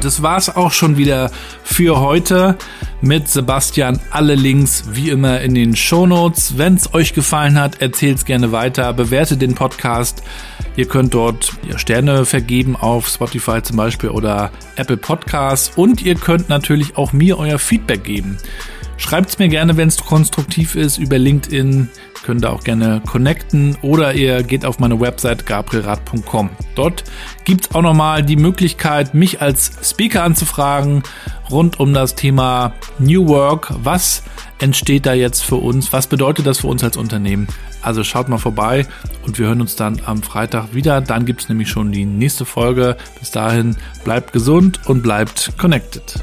Das 0.05 0.21
war's 0.21 0.55
auch 0.55 0.71
schon 0.71 0.97
wieder 0.97 1.31
für 1.63 1.99
heute 1.99 2.57
mit 3.01 3.27
Sebastian. 3.27 3.99
Alle 4.11 4.35
Links 4.35 4.83
wie 4.91 5.09
immer 5.09 5.41
in 5.41 5.55
den 5.55 5.75
Shownotes. 5.75 6.57
Wenn 6.57 6.75
es 6.75 6.93
euch 6.93 7.13
gefallen 7.13 7.59
hat, 7.59 7.81
erzählt's 7.81 8.23
gerne 8.23 8.51
weiter, 8.51 8.93
bewertet 8.93 9.41
den 9.41 9.55
Podcast. 9.55 10.21
Ihr 10.75 10.87
könnt 10.87 11.13
dort 11.13 11.53
Sterne 11.77 12.25
vergeben 12.25 12.75
auf 12.75 13.07
Spotify 13.07 13.61
zum 13.63 13.77
Beispiel 13.77 14.09
oder 14.09 14.51
Apple 14.75 14.97
Podcasts 14.97 15.71
und 15.75 16.03
ihr 16.03 16.15
könnt 16.15 16.49
natürlich 16.49 16.97
auch 16.97 17.11
mir 17.11 17.39
euer 17.39 17.57
Feedback 17.57 18.03
geben. 18.03 18.37
Schreibt's 18.97 19.39
mir 19.39 19.49
gerne, 19.49 19.77
wenn 19.77 19.87
es 19.87 19.97
konstruktiv 19.97 20.75
ist, 20.75 20.97
über 20.97 21.17
LinkedIn. 21.17 21.89
Könnt 22.23 22.43
ihr 22.43 22.51
auch 22.51 22.63
gerne 22.63 23.01
connecten 23.05 23.77
oder 23.81 24.13
ihr 24.13 24.41
geht 24.41 24.65
auf 24.65 24.79
meine 24.79 24.99
Website 24.99 25.45
gabrielrad.com. 25.45 26.49
Dort 26.73 27.03
gibt's 27.43 27.75
auch 27.75 27.83
nochmal 27.83 28.23
die 28.23 28.35
Möglichkeit, 28.35 29.13
mich 29.13 29.41
als 29.41 29.71
Speaker 29.83 30.23
anzufragen 30.23 31.03
rund 31.51 31.79
um 31.79 31.93
das 31.93 32.15
Thema 32.15 32.73
New 32.97 33.27
Work. 33.27 33.73
Was 33.83 34.23
entsteht 34.59 35.05
da 35.05 35.13
jetzt 35.13 35.43
für 35.43 35.57
uns? 35.57 35.93
Was 35.93 36.07
bedeutet 36.07 36.47
das 36.47 36.59
für 36.59 36.67
uns 36.67 36.83
als 36.83 36.97
Unternehmen? 36.97 37.47
Also 37.81 38.03
schaut 38.03 38.29
mal 38.29 38.39
vorbei 38.39 38.87
und 39.23 39.37
wir 39.37 39.45
hören 39.45 39.61
uns 39.61 39.75
dann 39.75 40.01
am 40.05 40.23
Freitag 40.23 40.73
wieder. 40.73 41.01
Dann 41.01 41.25
gibt's 41.25 41.49
nämlich 41.49 41.69
schon 41.69 41.91
die 41.91 42.05
nächste 42.05 42.45
Folge. 42.45 42.97
Bis 43.19 43.29
dahin 43.29 43.77
bleibt 44.03 44.33
gesund 44.33 44.79
und 44.87 45.03
bleibt 45.03 45.53
connected. 45.59 46.15